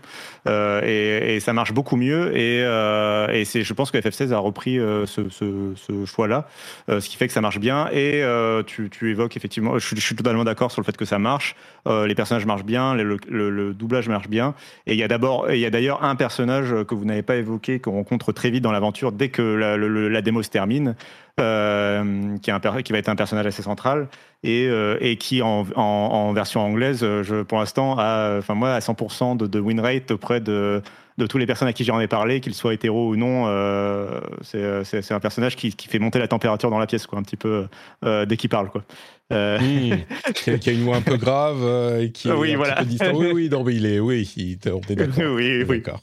[0.46, 2.36] Et, ça marche beaucoup mieux.
[2.36, 4.76] Et, et c'est, je pense que FF16 a repris
[5.06, 6.48] ce, ce, choix-là,
[6.88, 7.88] ce qui fait que ça marche bien.
[7.92, 8.24] Et
[8.66, 11.56] tu, tu évoques effectivement je, suis totalement d'accord sur le fait que ça marche.
[11.86, 14.54] Euh, les personnages marchent bien, le, doublage marche bien.
[14.86, 17.36] Et il y a d'abord, il y a d'ailleurs un personnage que vous n'avez pas
[17.36, 20.94] évoqué, qu'on rencontre très vite dans l'aventure dès que la, démo se termine,
[21.40, 22.50] euh, qui,
[22.84, 24.08] qui, va être un personnage assez central
[24.42, 27.06] et, euh, qui en, version anglaise,
[27.48, 30.82] pour l'instant, a, enfin moi, à 100% de, de win rate auprès de
[31.18, 34.20] de tous les personnes à qui j'en ai parlé, qu'ils soient hétéros ou non, euh,
[34.44, 37.66] c'est un personnage qui, fait monter la température dans la pièce, quoi, un petit peu
[38.04, 38.84] euh, dès qu'il parle, quoi.
[39.30, 40.32] Euh, mmh.
[40.32, 42.76] qui, a, une voix un peu grave et qui est oui, un voilà.
[42.76, 43.12] peu distant.
[43.14, 45.24] Oui, oui, non, mais il est, oui, il, on est d'accord.
[45.34, 45.78] oui, oui.
[45.78, 46.00] d'accord.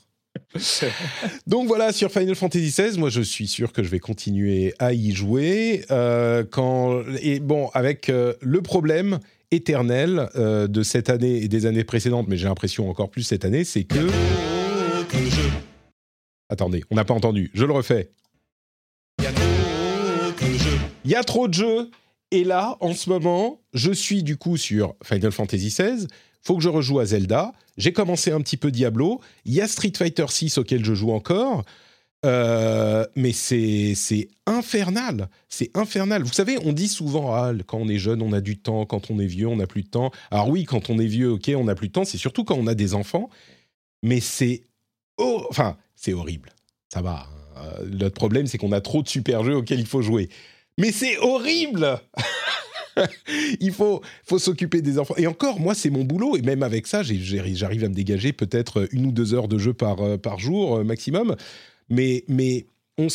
[1.47, 4.91] Donc voilà, sur Final Fantasy XVI, moi je suis sûr que je vais continuer à
[4.91, 5.85] y jouer.
[6.51, 9.19] quand, et bon, avec le problème
[9.51, 13.63] éternel de cette année et des années précédentes, mais j'ai l'impression encore plus cette année,
[13.63, 14.54] c'est que
[16.55, 17.51] Attendez, on n'a pas entendu.
[17.53, 18.11] Je le refais.
[21.03, 21.91] Il y a trop de jeux.
[22.31, 26.07] Et là, en ce moment, je suis du coup sur Final Fantasy XVI.
[26.41, 27.51] Faut que je rejoue à Zelda.
[27.75, 29.19] J'ai commencé un petit peu Diablo.
[29.43, 31.65] Il y a Street Fighter 6 auquel je joue encore.
[32.25, 36.23] Euh, mais c'est infernal, c'est infernal.
[36.23, 39.11] Vous savez, on dit souvent, ah, quand on est jeune, on a du temps, quand
[39.11, 40.09] on est vieux, on n'a plus de temps.
[40.31, 42.55] Alors oui, quand on est vieux, ok, on n'a plus de temps, c'est surtout quand
[42.55, 43.29] on a des enfants,
[44.01, 44.63] mais c'est
[45.17, 46.49] enfin, c'est horrible.
[46.93, 47.27] Ça va.
[47.55, 47.85] Hein.
[47.91, 50.29] notre problème, c'est qu'on a trop de super jeux auxquels il faut jouer.
[50.77, 51.99] Mais c'est horrible
[53.59, 55.15] Il faut, faut s'occuper des enfants.
[55.17, 56.37] Et encore, moi, c'est mon boulot.
[56.37, 59.73] Et même avec ça, j'arrive à me dégager peut-être une ou deux heures de jeu
[59.73, 61.35] par, euh, par jour euh, maximum.
[61.89, 62.67] Mais, mais
[62.97, 63.07] on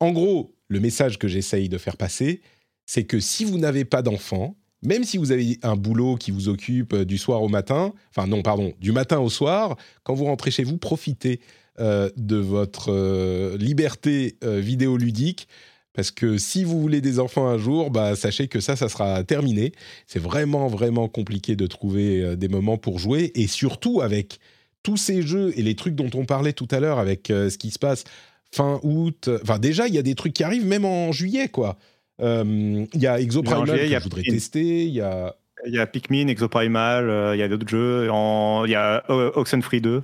[0.00, 2.40] en gros, le message que j'essaye de faire passer,
[2.86, 6.48] c'est que si vous n'avez pas d'enfants, même si vous avez un boulot qui vous
[6.48, 10.24] occupe euh, du soir au matin, enfin non, pardon, du matin au soir, quand vous
[10.24, 11.44] rentrez chez vous, profitez euh,
[11.78, 15.48] de votre euh, liberté vidéoludique.
[15.92, 19.24] Parce que si vous voulez des enfants un jour, bah, sachez que ça, ça sera
[19.24, 19.72] terminé.
[20.06, 23.32] C'est vraiment, vraiment compliqué de trouver des moments pour jouer.
[23.34, 24.38] Et surtout avec
[24.84, 27.72] tous ces jeux et les trucs dont on parlait tout à l'heure avec ce qui
[27.72, 28.04] se passe
[28.52, 29.28] fin août.
[29.42, 31.78] Enfin, déjà, il y a des trucs qui arrivent même en juillet, quoi.
[32.20, 34.84] Il y a Exoprimal que je voudrais tester.
[34.84, 35.34] Il y a
[35.66, 38.04] il y a Pikmin, Exoprimal, il y a d'autres jeux.
[38.04, 40.02] Il y a Oxenfree 2.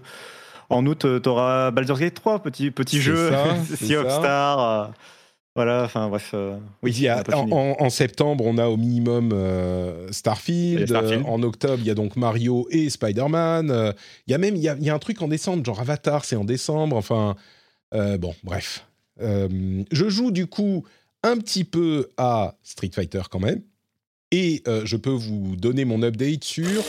[0.75, 3.31] En août, tu auras Baldur's Gate 3, petit, petit jeu,
[3.77, 4.93] Sea of Star.
[5.57, 6.33] Voilà, enfin bref.
[6.35, 7.07] Euh, oui,
[7.53, 10.91] en, septembre, on a au minimum euh, Starfield.
[10.91, 13.95] Euh, en octobre, il y a donc Mario et Spider-Man.
[14.27, 16.25] Il y a même il y a, y a, un truc en décembre, genre Avatar,
[16.25, 16.97] c'est en décembre.
[16.97, 17.37] Enfin,
[17.93, 18.85] bon, bref.
[19.21, 20.85] je joue du coup
[21.23, 23.63] un petit peu à Street Fighter quand même.
[24.33, 26.83] Et je peux vous donner mon update sur.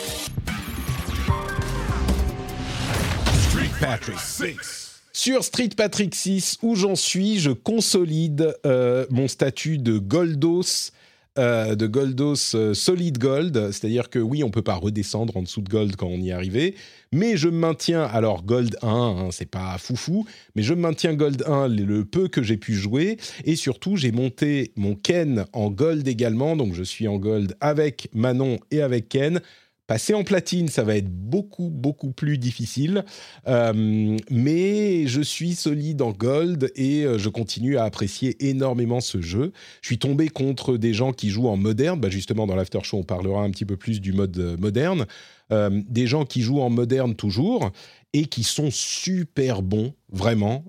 [3.82, 5.02] Patrick 6.
[5.12, 10.92] Sur Street Patrick 6, où j'en suis, je consolide euh, mon statut de Goldos.
[11.38, 15.60] Euh, de Goldos euh, Solid Gold, c'est-à-dire que oui, on peut pas redescendre en dessous
[15.60, 16.76] de Gold quand on y est arrivé,
[17.12, 20.26] mais je maintiens, alors Gold 1, hein, c'est pas foufou,
[20.56, 24.72] mais je maintiens Gold 1 le peu que j'ai pu jouer, et surtout j'ai monté
[24.78, 29.42] mon Ken en Gold également, donc je suis en Gold avec Manon et avec Ken,
[29.88, 33.06] Passer en platine, ça va être beaucoup, beaucoup plus difficile.
[33.48, 39.22] Euh, mais je suis solide en gold et euh, je continue à apprécier énormément ce
[39.22, 39.52] jeu.
[39.82, 42.00] Je suis tombé contre des gens qui jouent en moderne.
[42.00, 45.06] Bah justement, dans l'after show, on parlera un petit peu plus du mode euh, moderne.
[45.52, 47.72] des gens qui jouent en moderne toujours
[48.14, 50.66] et qui sont super bons, vraiment.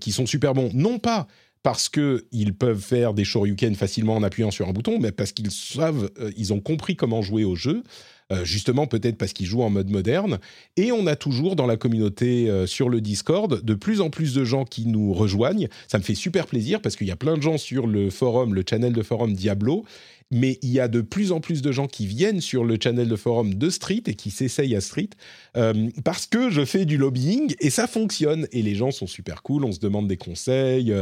[0.00, 1.26] qui sont super bons, non pas
[1.64, 5.50] parce qu'ils peuvent faire des shoryuken facilement en appuyant sur un bouton, mais parce qu'ils
[5.50, 7.82] savent, ils ont compris comment jouer au jeu.
[8.30, 10.38] Euh, justement peut-être parce qu'ils jouent en mode moderne.
[10.76, 14.34] Et on a toujours dans la communauté euh, sur le Discord de plus en plus
[14.34, 15.68] de gens qui nous rejoignent.
[15.86, 18.52] Ça me fait super plaisir parce qu'il y a plein de gens sur le forum,
[18.52, 19.86] le channel de forum Diablo.
[20.30, 23.08] Mais il y a de plus en plus de gens qui viennent sur le channel
[23.08, 25.08] de forum de Street et qui s'essayent à Street
[25.56, 28.46] euh, parce que je fais du lobbying et ça fonctionne.
[28.52, 30.94] Et les gens sont super cool, on se demande des conseils,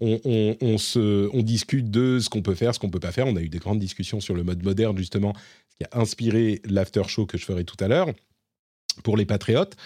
[0.00, 0.18] on,
[0.62, 3.26] on discute de ce qu'on peut faire, ce qu'on peut pas faire.
[3.26, 5.34] On a eu des grandes discussions sur le mode moderne justement
[5.80, 8.08] qui a inspiré l'after show que je ferai tout à l'heure
[9.02, 9.76] pour les patriotes.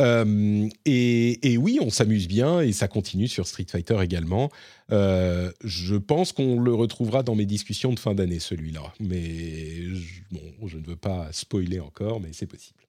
[0.00, 4.50] Euh, et, oui, on s'amuse bien et ça continue sur Street Fighter également.
[4.90, 8.92] Euh, je pense qu'on le retrouvera dans mes discussions de fin d'année, celui-là.
[9.00, 12.80] Mais je, bon, je ne veux pas spoiler encore, mais c'est possible.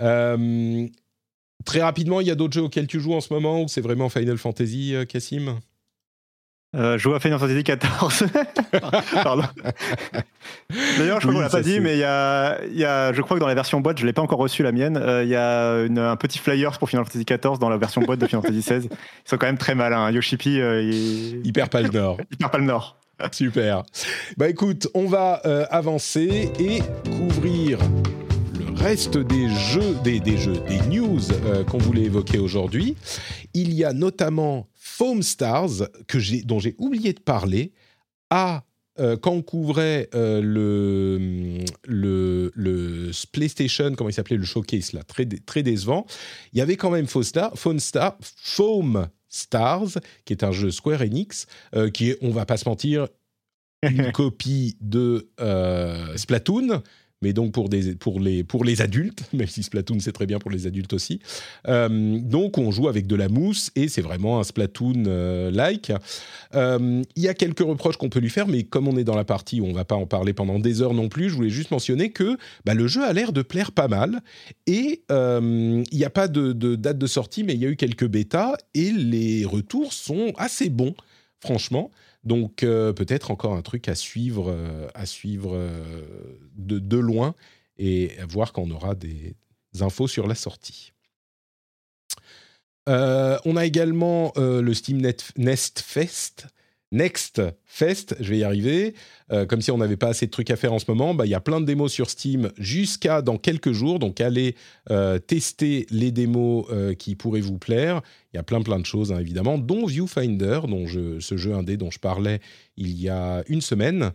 [0.00, 0.86] Euh,
[1.64, 3.80] très rapidement, il y a d'autres jeux auxquels tu joues en ce moment ou c'est
[3.80, 5.58] vraiment Final Fantasy, Cassim?
[6.76, 8.30] Euh, joue à Final Fantasy XIV.
[9.22, 9.44] Pardon.
[10.98, 13.38] D'ailleurs, je crois qu'on l'a pas dit, mais il y a, y a, je crois
[13.38, 14.98] que dans la version boîte, je l'ai pas encore reçu la mienne.
[14.98, 18.18] Euh, il y a un petit flyer pour Final Fantasy XIV dans la version boîte
[18.18, 18.86] de Final Fantasy XVI.
[18.86, 20.04] Ils sont quand même très malins.
[20.04, 20.10] Hein.
[20.10, 21.52] Yoshipi, euh, il...
[21.54, 22.18] perd pas le nord.
[22.30, 22.98] il perd pas le nord.
[23.32, 23.82] Super.
[24.36, 26.80] Bah écoute, on va euh, avancer et
[27.10, 27.78] couvrir
[28.58, 31.18] le reste des jeux, des, des jeux, des news
[31.68, 32.94] qu'on voulait évoquer aujourd'hui.
[33.54, 37.72] Il y a notamment Foam Stars, que dont j'ai oublié de parler,
[38.30, 38.64] a
[38.98, 45.04] euh, quand on couvrait euh, le, le, le, PlayStation, comment il s'appelait, le showcase, là,
[45.04, 46.04] très, très décevant,
[46.52, 50.70] il y avait quand même Foam, Star, Foam, Star, Foam Stars, qui est un jeu
[50.70, 51.46] Square Enix,
[51.76, 53.06] euh, qui est, on va pas se mentir,
[53.82, 55.28] une copie de
[56.16, 56.82] Splatoon,
[57.22, 61.20] mais donc pour, les, adultes, même si Splatoon c'est très bien pour les adultes aussi.
[61.66, 65.92] Euh, donc on joue avec de la mousse et c'est vraiment un Splatoon-like.
[66.54, 69.16] Euh, il y a quelques reproches qu'on peut lui faire, mais comme on est dans
[69.16, 71.50] la partie où on va pas en parler pendant des heures non plus, je voulais
[71.50, 74.20] juste mentionner que bah, le jeu a l'air de plaire pas mal
[74.66, 77.68] et euh, il n'y a pas de, de, date de sortie, mais il y a
[77.68, 80.94] eu quelques bêtas et les retours sont assez bons,
[81.40, 81.90] franchement.
[82.28, 87.34] Donc euh, peut-être encore un truc à suivre, euh, à euh, de, loin
[87.78, 89.34] et voir quand on aura des
[89.80, 90.92] infos sur la sortie.
[92.86, 95.00] on a également le Steam
[95.36, 96.48] Nest Fest
[96.90, 98.94] Next Fest, je vais y arriver.
[99.30, 101.26] Euh, comme si on n'avait pas assez de trucs à faire en ce moment, bah,
[101.26, 103.98] il y a plein de démos sur Steam jusqu'à dans quelques jours.
[103.98, 104.54] Donc allez
[104.90, 108.00] euh, tester les démos euh, qui pourraient vous plaire.
[108.32, 111.76] Il y a plein plein de choses hein, évidemment, dont Viewfinder, dont ce jeu indé
[111.76, 112.40] dont je parlais
[112.76, 114.12] il y a une semaine.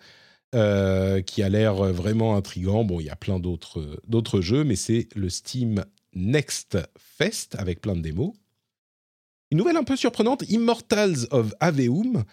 [1.26, 2.84] qui a l'air vraiment intrigant.
[2.84, 5.84] Bon, il y a plein d'autres jeux, mais c'est le Steam
[6.14, 8.34] Next Fest avec plein de démos.
[9.52, 12.24] Une nouvelle un peu surprenante, Immortals of Aveum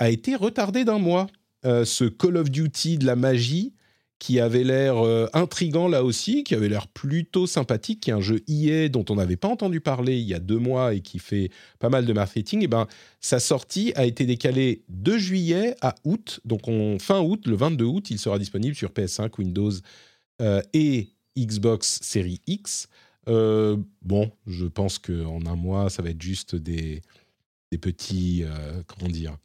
[0.00, 1.28] a été retardé d'un mois.
[1.66, 3.74] Euh, ce Call of Duty de la magie
[4.18, 8.20] qui avait l'air euh, intrigant là aussi, qui avait l'air plutôt sympathique, qui est un
[8.20, 11.18] jeu EA dont on n'avait pas entendu parler il y a deux mois et qui
[11.18, 12.86] fait pas mal de marketing, et eh ben
[13.20, 16.62] sa sortie a été décalée de juillet à août, donc
[17.00, 19.72] fin août, le 22 août, il sera disponible sur PS5, Windows
[20.42, 21.08] euh, et
[21.38, 22.88] Xbox Series X.
[23.26, 27.00] bon, je pense qu'en un mois, ça va être juste des,
[27.70, 28.44] des petits,
[28.86, 29.38] comment dire,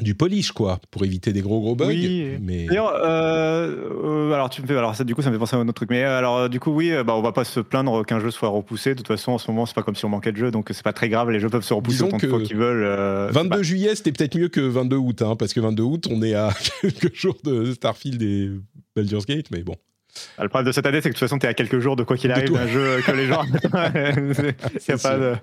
[0.00, 1.86] du polish quoi pour éviter des gros gros bugs.
[1.86, 2.36] Oui.
[2.40, 3.70] mais d'ailleurs euh,
[4.04, 5.62] euh, alors tu me fais alors ça du coup ça me fait penser à un
[5.62, 5.90] autre truc.
[5.90, 8.48] Mais euh, alors du coup oui bah on va pas se plaindre qu'un jeu soit
[8.48, 8.90] repoussé.
[8.90, 10.68] De toute façon en ce moment c'est pas comme si on manquait de jeux donc
[10.70, 11.30] c'est pas très grave.
[11.30, 14.48] Les jeux peuvent se repousser autant de fois qu'ils veulent 22 juillet c'était peut-être mieux
[14.48, 16.50] que 22 août hein, parce que 22 août on est à
[16.82, 18.50] quelques jours de Starfield et
[18.94, 19.76] Baldur's Gate mais bon
[20.38, 21.78] ah, le problème de cette année, c'est que de toute façon, tu es à quelques
[21.78, 23.42] jours de quoi qu'il arrive d'un jeu que les gens.
[24.88, 25.34] Il a pas de...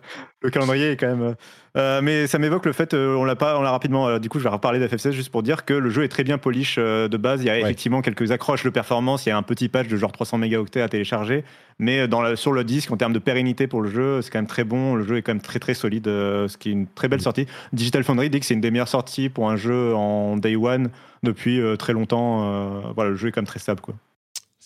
[0.42, 1.36] Le calendrier est quand même.
[1.76, 4.08] Euh, mais ça m'évoque le fait, euh, on l'a pas, on l'a rapidement.
[4.08, 6.24] Euh, du coup, je vais reparler d'FF16 juste pour dire que le jeu est très
[6.24, 7.42] bien polish de base.
[7.42, 9.26] Il y a effectivement quelques accroches de performance.
[9.26, 11.44] Il y a un petit patch de genre 300 mégaoctets à télécharger.
[11.80, 14.48] Mais dans sur le disque, en termes de pérennité pour le jeu, c'est quand même
[14.48, 14.96] très bon.
[14.96, 17.24] Le jeu est quand même très très solide, ce qui est une très belle mm.
[17.24, 17.48] sortie.
[17.72, 20.90] Digital Foundry dit que c'est une des meilleures sorties pour un jeu en day one
[21.24, 22.92] depuis très longtemps.
[22.94, 23.96] voilà, le jeu est quand même très stable, quoi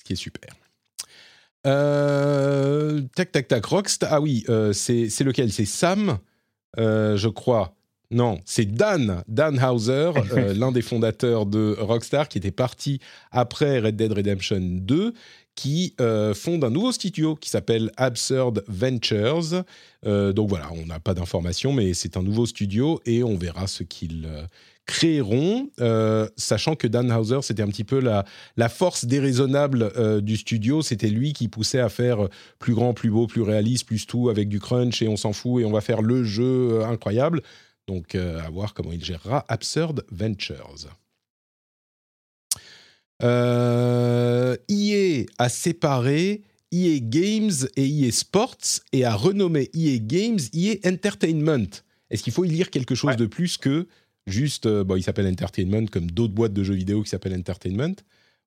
[0.08, 0.50] qui est super.
[1.66, 3.66] Euh, tac, tac, tac.
[3.66, 4.10] Rockstar.
[4.12, 5.52] Ah oui, euh, c'est lequel?
[5.52, 6.18] C'est Sam,
[6.80, 7.74] euh, je crois.
[8.10, 10.12] Non, c'est Dan, Dan Hauser,
[10.56, 13.00] l'un des fondateurs de Rockstar, qui était parti
[13.32, 15.14] après Red Dead Redemption 2,
[15.56, 15.94] qui
[16.36, 19.66] fonde un nouveau studio qui s'appelle Absurd Ventures.
[20.06, 23.84] donc voilà, on n'a pas d'informations, mais c'est un nouveau studio et on verra ce
[23.84, 24.30] qu'il
[24.88, 30.22] créeront, euh, sachant que Dan Hauser, c'était un petit peu la, la force déraisonnable euh,
[30.22, 30.82] du studio.
[30.82, 32.28] C'était lui qui poussait à faire
[32.58, 35.62] plus grand, plus beau, plus réaliste, plus tout, avec du crunch, et on s'en fout,
[35.62, 37.44] et on va faire le jeu euh, incroyable.
[37.88, 40.90] Donc, à voir comment il gérera Absurd Ventures.
[43.22, 46.42] EA a séparé
[46.74, 51.82] EA Games et EA Sports et a renommé EA Games EA Entertainment.
[52.10, 53.88] Est-ce qu'il faut y lire quelque chose de plus que
[54.28, 57.96] juste, euh, bon, il s'appelle Entertainment comme d'autres boîtes de jeux vidéo qui s'appellent Entertainment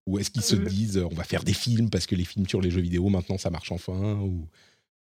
[0.07, 0.65] Ou est-ce qu'ils se euh.
[0.65, 3.39] disent, on va faire des films parce que les films sur les jeux vidéo maintenant
[3.39, 4.47] ça marche enfin ou...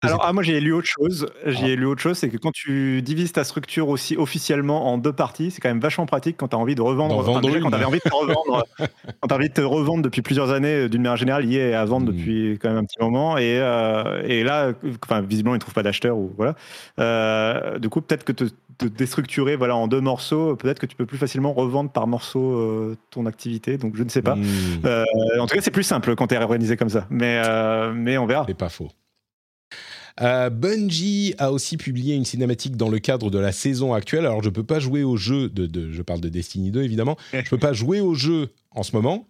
[0.00, 1.28] Alors, ah, moi, j'ai lu autre chose.
[1.44, 1.74] J'ai ah.
[1.74, 5.50] lu autre chose, c'est que quand tu divises ta structure aussi officiellement en deux parties,
[5.50, 7.18] c'est quand même vachement pratique quand tu as envie de revendre.
[7.18, 8.64] Enfin, déjà, quand tu envie de te revendre,
[9.20, 11.84] quand as envie de te revendre depuis plusieurs années, d'une manière générale, il est à
[11.84, 12.16] vendre hmm.
[12.16, 13.38] depuis quand même un petit moment.
[13.38, 14.72] Et, euh, et là,
[15.02, 16.54] enfin, visiblement, ils ne trouvent pas d'acheteur ou voilà.
[17.00, 18.44] Euh, du coup, peut-être que te,
[18.78, 22.56] te, déstructurer voilà, en deux morceaux, peut-être que tu peux plus facilement revendre par morceau
[22.56, 23.76] euh, ton activité.
[23.76, 24.36] Donc, je ne sais pas.
[24.36, 24.86] Hmm.
[25.38, 27.06] en tout cas, c'est plus simple quand tu es organisé comme ça.
[27.10, 27.42] Mais,
[27.94, 28.44] mais on verra.
[28.46, 28.90] C'est pas faux.
[30.20, 34.26] Euh, Bungie a aussi publié une cinématique dans le cadre de la saison actuelle.
[34.26, 37.16] Alors, je ne peux pas jouer au jeu, de, je parle de Destiny 2 évidemment,
[37.32, 39.28] je ne peux pas jouer au jeu en ce moment,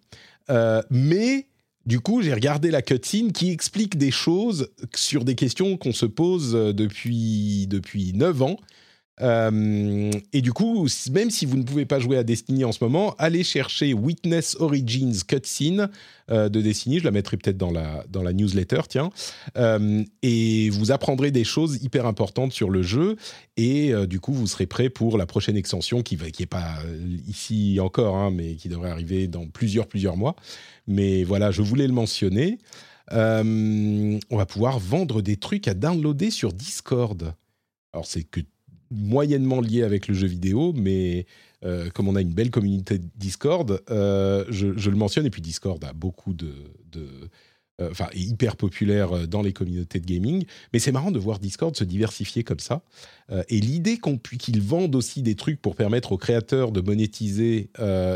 [0.49, 1.47] euh, mais
[1.85, 6.05] du coup, j'ai regardé la cutscene qui explique des choses sur des questions qu'on se
[6.05, 8.57] pose depuis, depuis 9 ans
[9.21, 12.83] euh, et du coup, même si vous ne pouvez pas jouer à Destiny en ce
[12.83, 15.89] moment, allez chercher Witness Origins Cutscene
[16.31, 16.99] euh, de Destiny.
[16.99, 19.09] Je la mettrai peut-être dans la, dans la newsletter, tiens.
[19.57, 23.15] Euh, et vous apprendrez des choses hyper importantes sur le jeu.
[23.57, 26.77] Et du coup, vous serez prêt pour la prochaine extension qui n'est qui pas
[27.27, 30.35] ici encore, hein, mais qui devrait arriver dans plusieurs, plusieurs mois.
[30.87, 32.57] Mais voilà, je voulais le mentionner.
[33.11, 37.33] on va pouvoir vendre des trucs à downloader sur Discord.
[37.91, 38.39] Alors, c'est que
[38.91, 41.25] moyennement lié avec le jeu vidéo, mais
[41.65, 45.83] euh, comme on a une belle communauté Discord, euh, je, le mentionne, et puis Discord
[45.83, 46.53] a beaucoup de...
[47.81, 50.43] Euh, enfin, est hyper populaire dans les communautés de gaming,
[50.73, 52.81] mais c'est marrant de voir Discord se diversifier comme ça.
[53.47, 53.99] et l'idée
[54.37, 57.69] qu'ils vendent aussi des trucs pour permettre aux créateurs de monétiser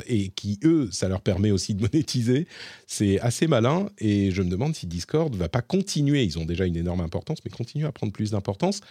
[0.06, 2.46] et qui eux, ça leur permet aussi de monétiser,
[2.88, 3.88] c'est assez malin.
[4.00, 6.26] Et je me demande si Discord va pas continuer.
[6.26, 8.82] Ils ont déjà une énorme importance, mais continuer à prendre plus d'importance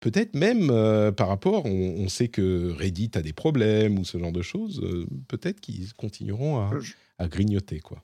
[0.00, 4.32] peut-être même euh, par rapport, on, sait que Reddit a des problèmes ou ce genre
[4.32, 6.68] de choses, euh, peut-être qu'ils continueront
[7.18, 8.02] à, grignoter quoi.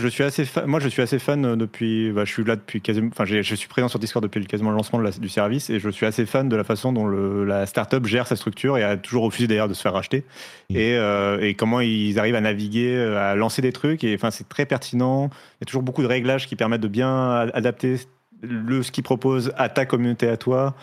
[0.00, 2.80] Je suis assez moi je suis assez fan euh, depuis, bah, je suis là depuis
[2.80, 5.90] quasiment, enfin je suis présent sur Discord depuis quasiment le lancement du service et je
[5.90, 8.96] suis assez fan de la façon dont le, la startup gère sa structure et a
[8.96, 10.24] toujours refusé d'ailleurs de se faire racheter
[10.70, 10.76] mmh.
[10.76, 14.66] et, et, comment ils arrivent à naviguer, à lancer des trucs et enfin c'est très
[14.66, 15.30] pertinent.
[15.32, 17.96] Il y a toujours beaucoup de réglages qui permettent de bien adapter
[18.42, 20.74] le, ce qu'ils proposent à ta communauté, à toi.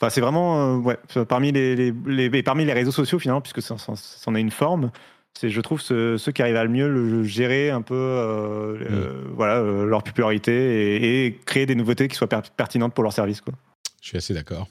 [0.00, 0.96] Enfin, c'est vraiment, euh, ouais,
[1.28, 3.76] parmi les, les, parmi les réseaux sociaux finalement, puisque ça,
[4.26, 4.90] en a une forme,
[5.34, 9.24] c'est, je trouve, ceux, qui arrivent à le mieux le gérer un peu, euh, euh,
[9.24, 9.32] mm.
[9.34, 13.54] voilà, leur popularité et, créer des nouveautés qui soient pertinentes pour leur service, quoi.
[14.00, 14.68] Je suis assez d'accord.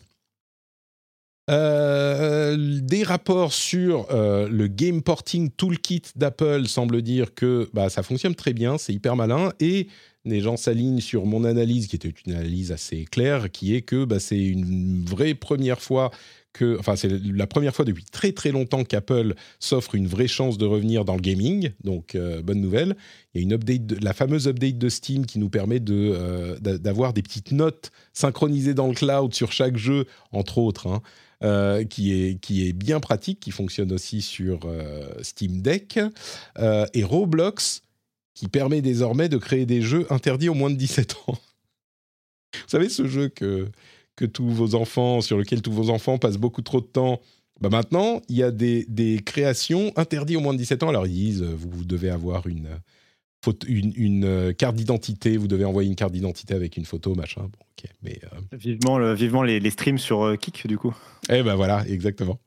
[1.49, 8.53] des rapports sur le Game Porting Toolkit d'Apple semblent dire que bah, ça fonctionne très
[8.53, 9.87] bien, c'est hyper malin et
[10.27, 14.05] les gens s'alignent sur mon analyse, qui était une analyse assez claire, qui est que
[14.05, 16.11] bah, c'est une vraie première fois
[16.57, 20.57] que, enfin, c'est la première fois depuis très très longtemps qu'Apple s'offre une vraie chance
[20.57, 21.71] de revenir dans le gaming.
[21.83, 22.95] Donc, euh, bonne nouvelle.
[23.33, 26.57] Il y a une update, la fameuse update de Steam qui nous permet de, euh,
[26.59, 31.01] d'avoir des petites notes synchronisées dans le cloud sur chaque jeu, entre autres, hein,
[31.43, 34.61] euh, qui est bien pratique, qui fonctionne aussi sur
[35.21, 35.99] Steam Deck.
[36.93, 37.83] et Roblox,
[38.37, 41.33] qui permet désormais de créer des jeux interdits aux moins de 17 ans.
[42.53, 43.67] Vous savez, ce jeu que
[44.15, 47.21] que tous vos enfants, sur lequel tous vos enfants passent beaucoup trop de temps.
[47.61, 50.89] Bah maintenant, il y a des, des créations interdites au moins de 17 ans.
[50.89, 52.67] Alors ils disent, euh, vous, devez avoir une,
[53.67, 57.41] une, une euh, carte d'identité, vous devez envoyer une carte d'identité avec une photo, machin.
[57.41, 60.95] Bon, ok, mais euh, vivement, le, vivement les, les, streams sur Kik du coup.
[61.29, 62.39] Eh ben voilà, exactement.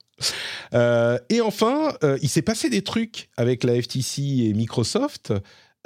[0.72, 5.32] et enfin, il s'est passé des trucs avec la FTC et Microsoft.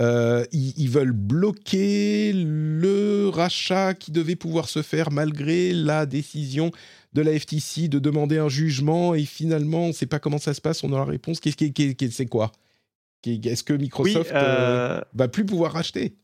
[0.01, 6.73] Euh, ils, veulent bloquer le rachat qui devait pouvoir se faire malgré la décision
[7.12, 9.15] de la FTC de demander un jugement.
[9.15, 11.39] Et finalement on ne sait pas comment ça se passe, on a la réponse.
[11.39, 12.51] Qu'est-ce c'est quoi?
[13.25, 16.16] Est-ce que Microsoft euh, euh, va plus pouvoir racheter?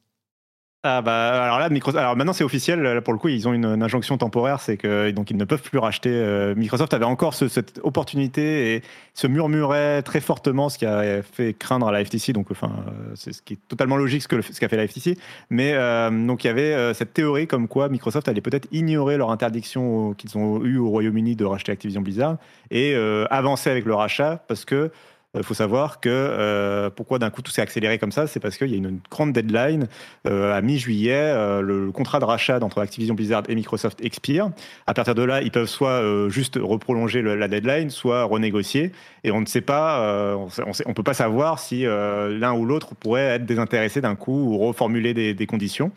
[0.82, 3.02] Ah bah alors là Microsoft alors maintenant c'est officiel.
[3.02, 5.76] Pour le coup ils ont une, injonction temporaire c'est que donc ils ne peuvent plus
[5.76, 8.82] racheter euh, Microsoft avait encore cette opportunité et
[9.12, 13.12] se murmurait très fortement ce qui a fait craindre à la FTC donc enfin euh,
[13.14, 15.18] c'est ce qui est totalement logique ce que ce qu'a fait la FTC
[15.50, 19.30] mais euh, donc il y avait cette théorie comme quoi Microsoft allait peut-être ignorer leur
[19.30, 22.38] interdiction qu'ils ont eu au Royaume-Uni de racheter Activision Blizzard
[22.70, 22.94] et
[23.28, 24.90] avancer avec le rachat parce que
[25.36, 28.56] il faut savoir que euh, pourquoi d'un coup tout s'est accéléré comme ça, c'est parce
[28.56, 29.86] qu'il y a une, grande deadline
[30.26, 31.12] euh, à mi-juillet.
[31.14, 34.50] Euh, le, contrat de rachat entre Activision Blizzard et Microsoft expire.
[34.88, 38.92] À partir de là, ils peuvent soit juste reprolonger la deadline, soit renégocier.
[39.22, 40.48] Et on ne sait pas, on,
[40.88, 45.34] ne peut pas savoir si l'un ou l'autre pourrait être désintéressé d'un coup ou reformuler
[45.34, 45.92] des conditions.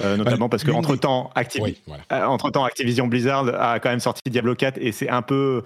[0.00, 1.30] Notamment parce qu'entre temps,
[2.10, 5.62] entre temps, Activision Blizzard a quand même sorti Diablo 4 et c'est un peu,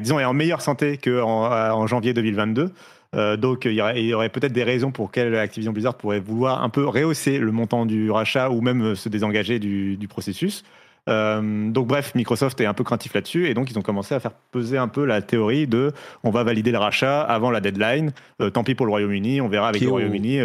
[0.00, 2.72] disons, est en meilleure santé qu'en en janvier 2022.
[3.14, 6.68] Euh, donc il y aurait, peut-être des raisons pour lesquelles Activision Blizzard pourrait vouloir un
[6.68, 10.64] peu rehausser le montant du rachat ou même euh, se désengager du, processus.
[11.08, 14.20] Euh, donc bref, Microsoft est un peu craintif là-dessus et donc ils ont commencé à
[14.20, 15.92] faire peser un peu la théorie de
[16.22, 18.12] on va valider le rachat avant la deadline.
[18.52, 20.40] tant pis pour le Royaume-Uni, on verra avec le Royaume-Uni.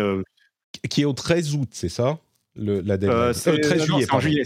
[0.90, 2.20] Qui est au 13 août, c'est ça?
[2.60, 4.06] Le, La deadline C'est le 13 juillet.
[4.11, 4.44] En juillet.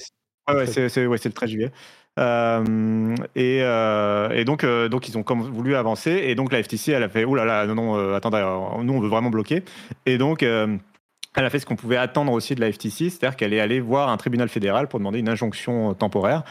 [0.47, 1.71] Ouais, c'est le 13 juillet.
[2.19, 6.11] Euh, euh, et, donc, euh, donc, ils ont voulu avancer.
[6.11, 8.43] Et donc, la FTC, elle a fait Ouh là là, non, non, attendez,
[8.83, 9.63] nous, on veut vraiment bloquer.
[10.05, 13.53] Et donc, elle a fait ce qu'on pouvait attendre aussi de la FTC, c'est-à-dire qu'elle
[13.53, 16.43] est allée voir un tribunal fédéral pour demander une injonction temporaire.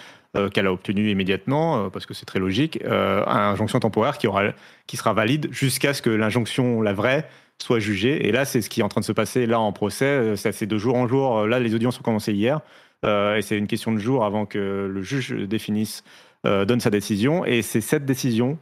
[0.52, 4.44] qu'elle a obtenue immédiatement, parce que c'est très logique, une injonction temporaire qui, aura,
[4.86, 7.28] qui sera valide jusqu'à ce que l'injonction, la vraie,
[7.62, 8.26] soit jugée.
[8.26, 10.34] Et là, c'est ce qui est en train de se passer là en procès.
[10.36, 11.47] C'est de jour en jour.
[11.47, 12.60] Là, les audiences ont commencé hier.
[13.05, 16.05] Euh, et c'est une question de jour avant que le juge définisse,
[16.47, 17.44] euh, donne sa décision.
[17.44, 18.59] Et c'est cette décision,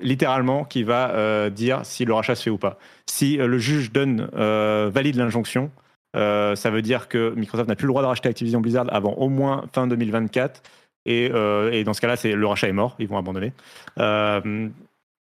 [0.00, 2.78] littéralement, qui va euh, dire si le rachat se fait ou pas.
[3.06, 5.70] Si le juge donne, valide l'injonction,
[6.14, 9.28] ça veut dire que Microsoft n'a plus le droit de racheter Activision Blizzard avant au
[9.28, 10.62] moins fin 2024.
[11.06, 13.52] Et, et dans ce cas-là, c'est le rachat est mort, ils vont abandonner.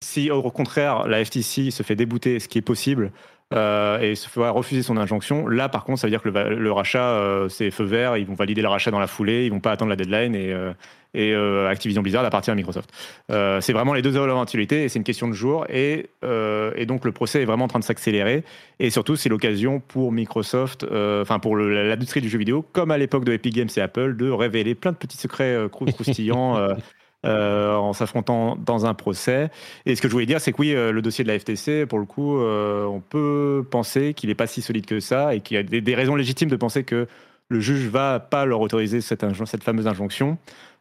[0.04, 3.12] Si au contraire la FTC se fait débouter, ce qui est possible,
[3.54, 5.48] euh, et se fera refuser son injonction.
[5.48, 8.34] Là, par contre, ça veut dire que le, rachat, euh, c'est feu vert, ils vont
[8.34, 12.02] valider le rachat dans la foulée, ils vont pas attendre la deadline et, euh, Activision
[12.02, 12.90] Blizzard appartient à Microsoft.
[13.30, 15.68] c'est vraiment les deux éventualités et c'est une question de jour.
[15.70, 18.44] Et, et, donc, le procès est vraiment en train de s'accélérer.
[18.80, 23.26] Et surtout, c'est l'occasion pour Microsoft, enfin pour l'industrie du jeu vidéo, comme à l'époque
[23.26, 26.58] de Epic Games et Apple, de révéler plein de petits secrets croustillants.
[27.26, 29.50] Euh, en s'affrontant dans un procès.
[29.86, 31.86] Et ce que je voulais dire, c'est que oui, euh, le dossier de la FTC,
[31.86, 35.40] pour le coup, euh, on peut penser qu'il n'est pas si solide que ça et
[35.40, 37.08] qu'il y a des, raisons légitimes de penser que
[37.48, 40.38] le juge va pas leur autoriser cette, cette fameuse injonction.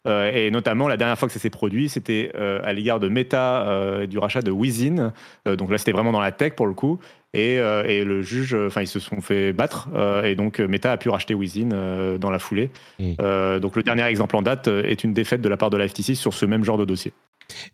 [0.06, 4.18] Et notamment, la dernière fois que ça s'est produit, c'était à l'égard de Meta, du
[4.18, 5.12] rachat de Wizin.
[5.46, 6.98] donc là, c'était vraiment dans la tech pour le coup.
[7.34, 9.88] Euh, et, le juge, enfin, ils se sont fait battre.
[9.94, 12.70] Euh, et donc, Meta a pu racheter Wizin euh, dans la foulée.
[12.98, 16.14] Donc, le dernier exemple en date est une défaite de la part de la FTC
[16.14, 17.12] sur ce même genre de dossier.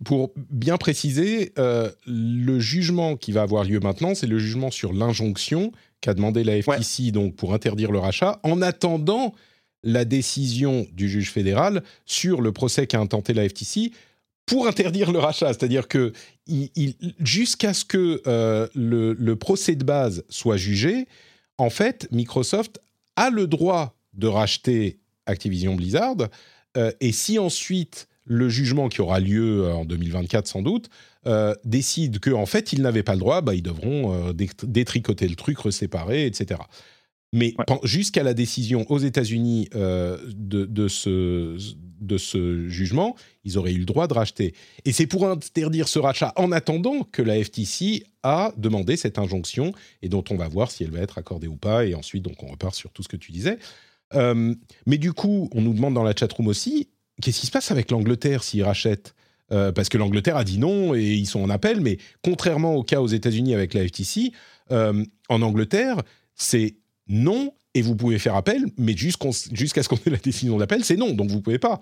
[0.05, 5.73] Pour bien préciser, le jugement qui va avoir lieu maintenant, c'est le jugement sur l'injonction
[6.01, 9.35] qu'a demandé la FTC donc pour interdire le rachat, en attendant
[9.83, 13.93] la décision du juge fédéral sur le procès qu'a intenté la FTC
[14.49, 15.49] pour interdire le rachat.
[15.49, 16.13] C'est-à-dire que
[17.21, 21.07] jusqu'à ce que euh, le, procès de base soit jugé,
[21.59, 22.81] en fait, Microsoft
[23.17, 26.17] a le droit de racheter Activision Blizzard.
[26.77, 30.91] Euh, et si ensuite le jugement qui aura lieu euh, en 2024 sans doute
[31.65, 34.33] décide qu'en en fait ils n'avaient pas le droit, bah, ils devront
[34.63, 36.59] détricoter le truc, reséparer, etc.
[37.33, 41.59] Mais jusqu'à la décision aux États-Unis de, de, ce,
[42.01, 44.55] de ce jugement, ils auraient eu le droit de racheter.
[44.85, 49.73] Et c'est pour interdire ce rachat en attendant que la FTC a demandé cette injonction
[50.03, 51.85] et dont on va voir si elle va être accordée ou pas.
[51.85, 53.59] Et ensuite, donc, on repart sur tout ce que tu disais.
[54.15, 54.55] Euh,
[54.87, 56.89] mais du coup, on nous demande dans la chatroom aussi,
[57.21, 59.15] qu'est-ce qui se passe avec l'Angleterre s'ils rachètent?
[59.51, 62.83] Euh, parce que l'Angleterre a dit non et ils sont en appel, mais contrairement au
[62.83, 64.33] cas aux États-Unis avec la FTC,
[64.73, 66.03] euh, en Angleterre,
[66.35, 66.77] c'est
[67.09, 69.33] non et vous pouvez faire appel, mais jusqu'à
[69.83, 71.81] ce qu'on ait la décision d'appel, c'est non, donc vous pouvez pas.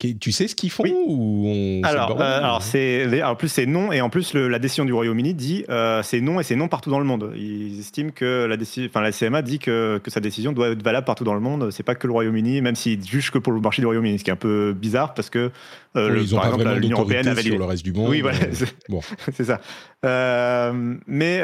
[0.00, 4.00] Tu sais ce qu'ils font ou Alors, euh, alors c'est en plus c'est non et
[4.00, 7.00] en plus la décision du Royaume-Uni dit euh, c'est non et c'est non partout dans
[7.00, 7.32] le monde.
[7.34, 8.54] Ils estiment que la
[8.86, 11.72] enfin la CMA dit que, que sa décision doit être valable partout dans le monde.
[11.72, 14.24] C'est pas que le Royaume-Uni, même s'ils jugent que pour le marché du Royaume-Uni, ce
[14.24, 15.50] qui est un peu bizarre parce que
[15.96, 18.08] euh, le, ils ont par exemple l'Union européenne avait sur le reste du monde.
[18.10, 18.38] Oui, voilà,
[18.88, 19.00] bon.
[19.32, 19.60] c'est ça.
[21.06, 21.42] mais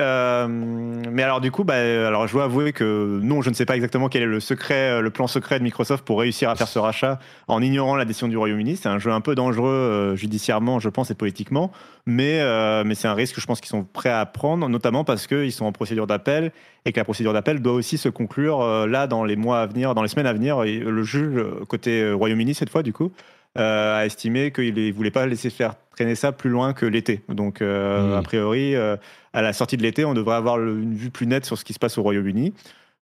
[1.10, 3.76] mais alors du coup, bah, alors je dois avouer que non, je ne sais pas
[3.76, 6.78] exactement quel est le secret, le plan secret de Microsoft pour réussir à faire ce
[6.78, 7.18] rachat
[7.48, 8.76] en ignorant la décision du Royaume-Uni.
[8.76, 11.72] C'est un jeu un peu dangereux euh, judiciairement, je pense, et politiquement,
[12.06, 15.04] mais, euh, mais c'est un risque que je pense qu'ils sont prêts à prendre, notamment
[15.04, 16.52] parce qu'ils sont en procédure d'appel
[16.84, 19.66] et que la procédure d'appel doit aussi se conclure euh, là dans les mois à
[19.66, 20.62] venir, dans les semaines à venir.
[20.64, 23.12] Et le juge, côté Royaume-Uni cette fois, du coup,
[23.56, 27.22] a estimé qu'il ne voulait pas laisser faire traîner ça plus loin que l'été.
[27.28, 27.64] Donc, mmh.
[27.64, 31.56] a priori, à la sortie de l'été, on devrait avoir une vue plus nette sur
[31.58, 32.52] ce qui se passe au Royaume-Uni.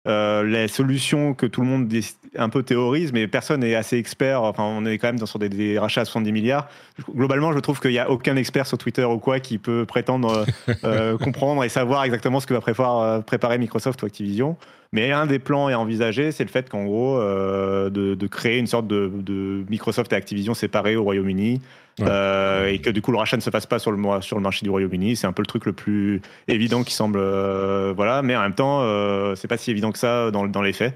[0.07, 1.94] Euh, les solutions que tout le monde
[2.36, 4.41] un peu théorise, mais personne n'est assez expert.
[4.41, 6.68] Enfin, on est quand même dans sur des, rachats à 70 milliards.
[7.14, 10.45] Globalement, je trouve qu'il n'y a aucun expert sur Twitter ou quoi qui peut prétendre
[10.69, 14.57] euh, euh, comprendre et savoir exactement ce que va préparer, préparer Microsoft ou Activision.
[14.91, 18.88] Mais un des plans à envisager, c'est le fait qu'en gros, de, créer une sorte
[18.88, 21.61] de, de, Microsoft et Activision séparés au Royaume-Uni,
[21.99, 24.43] euh, et que du coup le rachat ne se passe pas sur le, sur le
[24.43, 25.15] marché du Royaume-Uni.
[25.15, 27.19] C'est un peu le truc le plus évident qui semble.
[27.19, 30.61] Euh, voilà, mais en même temps, euh, c'est pas si évident que ça dans, dans
[30.61, 30.95] les faits.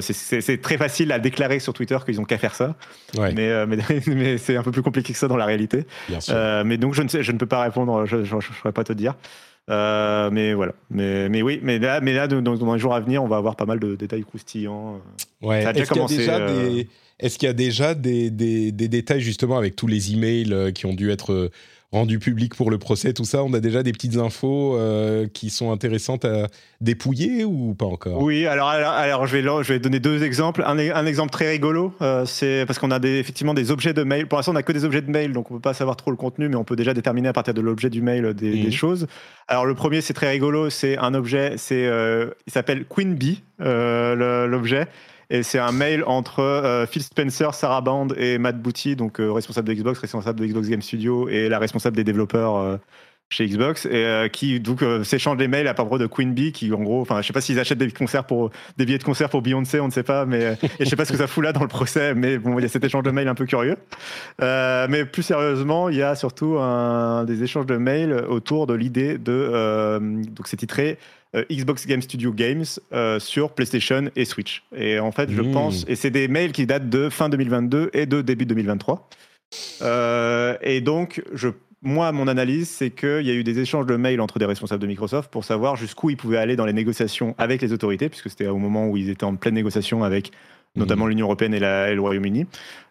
[0.00, 2.74] c'est très facile à déclarer sur Twitter qu'ils ont qu'à faire ça,
[3.16, 3.66] mais,
[4.06, 5.86] mais, c'est un peu plus compliqué que ça dans la réalité.
[6.64, 8.92] mais donc je ne, sais, je ne peux pas répondre, je ne saurais pas te
[8.92, 9.14] dire.
[9.68, 10.72] mais voilà.
[10.90, 13.56] Mais, mais oui, mais là, mais là dans, les jours à venir, on va avoir
[13.56, 15.00] pas mal de détails croustillants.
[15.40, 15.62] Ouais.
[15.62, 16.88] Ça a déjà commencé.
[17.18, 20.92] Est-ce qu'il y a déjà des, détails justement avec tous les emails euh, qui ont
[20.92, 21.50] dû être euh,
[21.90, 23.42] rendus publics pour le procès, tout ça?
[23.42, 26.48] On a déjà des petites infos euh, qui sont intéressantes à
[26.82, 28.20] dépouiller ou pas encore?
[28.20, 30.62] Oui, alors, alors, je, vais, je vais donner deux exemples.
[30.66, 31.94] Un, exemple très rigolo,
[32.26, 34.26] c'est parce qu'on a effectivement des objets de mail.
[34.26, 35.96] Pour l'instant, on n'a que des objets de mail, donc on ne peut pas savoir
[35.96, 38.50] trop le contenu, mais on peut déjà déterminer à partir de l'objet du mail des,
[38.62, 38.72] des, mmh.
[38.72, 39.06] choses.
[39.48, 41.88] Alors le premier, c'est très rigolo, c'est un objet, c'est,
[42.46, 44.86] il s'appelle Queen Bee, l'objet.
[45.30, 49.32] Et c'est un mail entre euh, Phil Spencer, Sarah Band et Matt Booty, donc euh,
[49.32, 52.76] responsable de Xbox, responsable de Xbox Game Studio et la responsable des développeurs euh,
[53.28, 53.88] chez Xbox,
[54.32, 57.26] qui donc s'échangent des mails à propos de Queen Bee, qui en gros, enfin, je
[57.26, 59.92] sais pas s'ils achètent des concerts pour des billets de concert pour Beyoncé, on ne
[59.92, 62.14] sait pas, mais et je sais pas ce que ça fout là dans le procès,
[62.14, 63.78] mais bon, il y a cet échange de mails un peu curieux.
[64.38, 66.56] mais plus sérieusement, il y a surtout
[67.26, 70.96] des échanges de mails autour de l'idée de donc c'est titré
[71.50, 74.64] Xbox Game Studio Games euh, sur PlayStation et Switch.
[74.74, 75.52] Et en fait, je mmh.
[75.52, 79.08] pense, et c'est des mails qui datent de fin 2022 et de début 2023.
[79.82, 81.48] Euh, et donc, je,
[81.82, 84.80] moi, mon analyse, c'est qu'il y a eu des échanges de mails entre des responsables
[84.80, 88.30] de Microsoft pour savoir jusqu'où ils pouvaient aller dans les négociations avec les autorités, puisque
[88.30, 90.32] c'était au moment où ils étaient en pleine négociation avec
[90.74, 91.08] notamment mmh.
[91.08, 92.46] l'Union européenne et, le Royaume-Uni,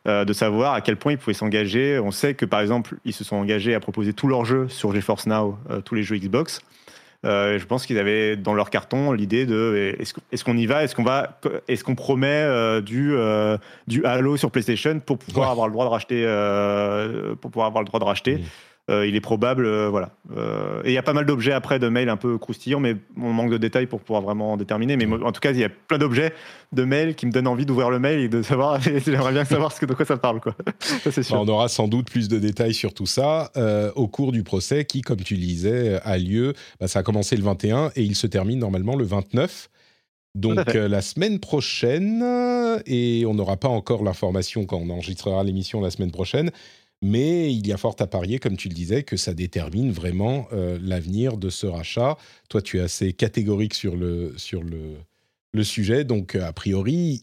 [0.08, 2.00] de savoir à quel point ils pouvaient s'engager.
[2.00, 4.92] On sait que, par exemple, ils se sont engagés à proposer tous leurs jeux sur
[4.92, 6.62] GeForce Now, tous les jeux Xbox.
[7.26, 10.84] Euh, je pense qu'ils avaient dans leur carton l'idée de est-ce qu'on y va?
[10.84, 15.50] Est-ce qu'on va Est-ce qu'on promet euh, du euh, du Halo sur PlayStation pour pouvoir
[15.50, 16.24] avoir le droit de racheter
[17.42, 18.42] pour pouvoir avoir le droit de racheter?
[18.92, 20.12] Euh, il est probable, euh, voilà.
[20.38, 22.96] Euh, et il y a pas mal d'objets après de mails un peu croustillants, mais
[23.20, 24.96] on manque de détails pour pouvoir vraiment déterminer.
[24.96, 26.34] Mais en tout cas, il y a plein d'objets
[26.72, 28.80] de mails qui me donnent envie d'ouvrir le mail et de savoir.
[29.06, 30.56] J'aimerais bien savoir ce que, de quoi ça parle, quoi.
[30.80, 31.42] ça, sûr.
[31.42, 33.52] On aura sans doute plus de détails sur tout ça
[33.96, 36.54] au cours du procès qui, comme tu disais, a lieu.
[36.80, 39.70] Bah, ça a commencé le 21 et il se termine normalement le 29.
[40.36, 42.24] Donc la semaine prochaine,
[42.86, 46.52] et on n'aura pas encore l'information quand on enregistrera l'émission la semaine prochaine,
[47.06, 50.48] mais il y a fort à parier, comme tu le disais, que ça détermine vraiment
[50.54, 52.18] euh, l'avenir de ce rachat.
[52.50, 54.34] Toi, tu es assez catégorique sur le,
[55.62, 57.22] sujet, donc a priori,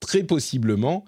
[0.00, 1.04] très possiblement,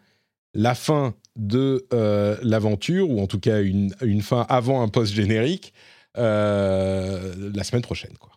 [0.54, 3.90] la fin de euh, l'aventure, ou en tout cas une,
[4.22, 5.74] fin avant un post-générique,
[6.16, 8.16] euh, la semaine prochaine.
[8.20, 8.30] Quoi.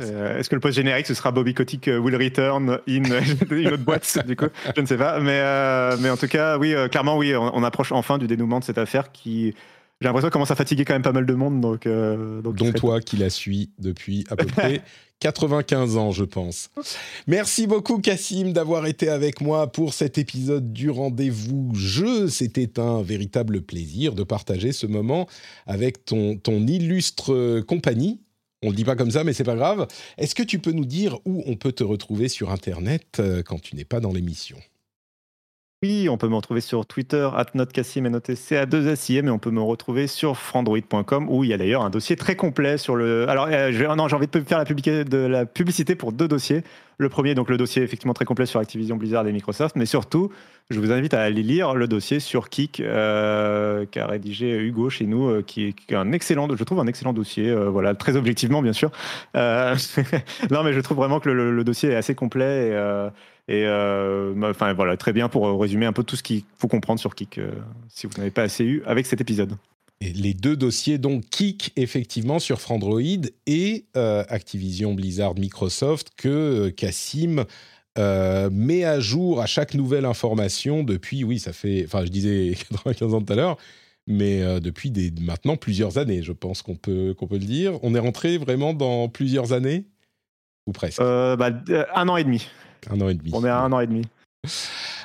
[0.00, 3.02] Euh, est-ce que le post générique ce sera Bobby Kotick euh, will return in
[3.50, 4.46] une autre boîte du coup?
[4.74, 7.92] Je ne sais pas, mais euh, mais en tout cas oui, clairement oui, on, approche
[7.92, 9.54] enfin du dénouement de cette affaire qui
[10.00, 11.60] j'ai l'impression commence à fatiguer quand même pas mal de monde.
[11.60, 14.82] Donc, donc Dont toi qui la suis depuis à peu près
[15.20, 16.70] 95 ans, je pense.
[17.26, 22.28] Merci beaucoup, Cassim, d'avoir été avec moi pour cet épisode du rendez-vous jeu.
[22.28, 25.26] C'était un véritable plaisir de partager ce moment
[25.66, 28.20] avec ton, ton illustre compagnie.
[28.64, 29.86] On le dit pas comme ça, mais c'est pas grave.
[30.16, 33.60] Est-ce que tu peux nous dire où on peut te retrouver sur Internet euh, quand
[33.60, 34.56] tu n'es pas dans l'émission?
[35.84, 39.60] Oui, on peut me retrouver sur Twitter, @notcassim ca 2 sim et on peut me
[39.60, 43.28] retrouver sur frandroid.com où il y a d'ailleurs un dossier très complet sur le.
[43.28, 46.62] Alors, euh, j'ai envie de faire la, de la publicité pour deux dossiers.
[46.96, 50.30] Le premier, donc le dossier effectivement très complet sur Activision Blizzard et Microsoft, mais surtout,
[50.70, 55.04] je vous invite à aller lire le dossier sur Kik euh, qu'a rédigé Hugo chez
[55.04, 58.72] nous, euh, qui, est, un excellent, je trouve un excellent dossier, voilà, très objectivement bien
[58.72, 58.90] sûr.
[59.34, 62.68] non, mais je trouve vraiment que le, le dossier est assez complet.
[62.68, 66.44] Et, et euh, bah, enfin voilà, très bien pour résumer un peu tout ce qu'il
[66.56, 67.52] faut comprendre sur Kik, euh,
[67.88, 69.56] si vous n'avez pas assez eu avec cet épisode.
[70.00, 73.00] Et les deux dossiers, donc Kik, effectivement, sur Frandroid
[73.46, 77.44] et euh, Activision Blizzard Microsoft, que Cassim
[77.96, 83.14] met à jour à chaque nouvelle information depuis, oui, ça fait, enfin, je disais 95
[83.14, 83.56] ans tout à l'heure,
[84.06, 87.78] mais depuis des, maintenant plusieurs années, je pense qu'on peut, qu'on peut le dire.
[87.82, 89.84] On est rentré vraiment dans plusieurs années
[90.66, 91.00] Ou presque?
[91.00, 91.50] Bah,
[91.94, 92.48] Un an et demi.
[92.90, 93.30] Un an et demi.
[93.32, 94.02] On est à un an et demi.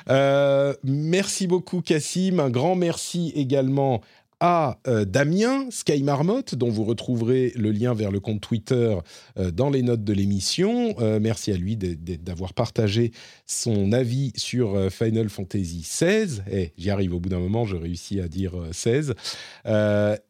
[0.08, 2.40] Euh, merci beaucoup, Cassim.
[2.40, 4.00] Un grand merci également
[4.42, 8.96] à euh, Damien Sky Marmotte, dont vous retrouverez le lien vers le compte Twitter
[9.38, 10.94] euh, dans les notes de l'émission.
[11.20, 13.12] merci à lui d'avoir partagé
[13.46, 16.40] son avis sur Final Fantasy XVI.
[16.50, 19.14] Eh, J'y arrive au bout d'un moment, je réussis à dire 16.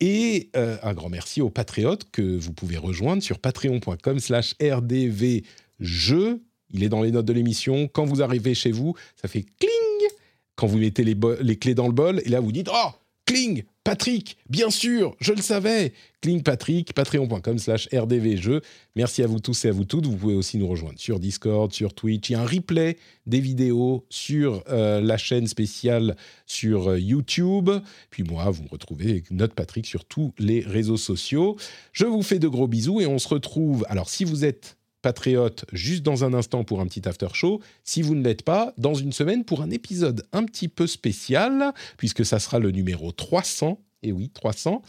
[0.01, 6.41] et un grand merci aux patriotes que vous pouvez rejoindre sur patreon.com slash rdvjeux
[6.73, 7.89] il est dans les notes de l'émission.
[7.89, 10.11] Quand vous arrivez chez vous, ça fait cling
[10.57, 12.21] quand vous mettez les, clés dans le bol.
[12.25, 12.91] Et là, vous dites Oh,
[13.25, 15.95] cling Patrick, bien sûr, je le savais.
[16.21, 18.61] Cling Patrick, patreon.com slash rdvjeux.
[18.95, 20.07] Merci à vous tous et à vous toutes.
[20.07, 22.29] Vous pouvez aussi nous rejoindre sur Discord, sur Twitch.
[22.29, 26.15] Il y a un replay des vidéos sur euh, la chaîne spéciale
[26.45, 27.71] sur euh, YouTube.
[28.11, 31.57] Puis moi, vous me retrouvez Note Patrick sur tous les réseaux sociaux.
[31.93, 33.87] Je vous fais de gros bisous et on se retrouve.
[33.89, 37.61] Alors, si vous êtes patriote juste dans un instant pour un petit after show.
[37.85, 41.73] Si vous ne l'êtes pas, dans une semaine pour un épisode un petit peu spécial,
[41.97, 43.81] puisque ça sera le numéro 300.
[44.03, 44.83] Et oui, 300.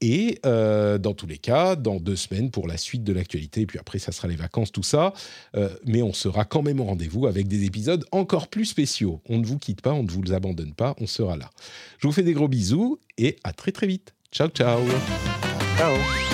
[0.00, 3.62] Et euh, dans tous les cas, dans deux semaines pour la suite de l'actualité.
[3.62, 5.12] Et puis après, ça sera les vacances, tout ça.
[5.56, 9.20] Euh, mais on sera quand même au rendez-vous avec des épisodes encore plus spéciaux.
[9.28, 11.50] On ne vous quitte pas, on ne vous abandonne pas, on sera là.
[11.98, 14.14] Je vous fais des gros bisous et à très très vite.
[14.30, 14.80] Ciao, ciao.
[15.76, 16.33] Ciao.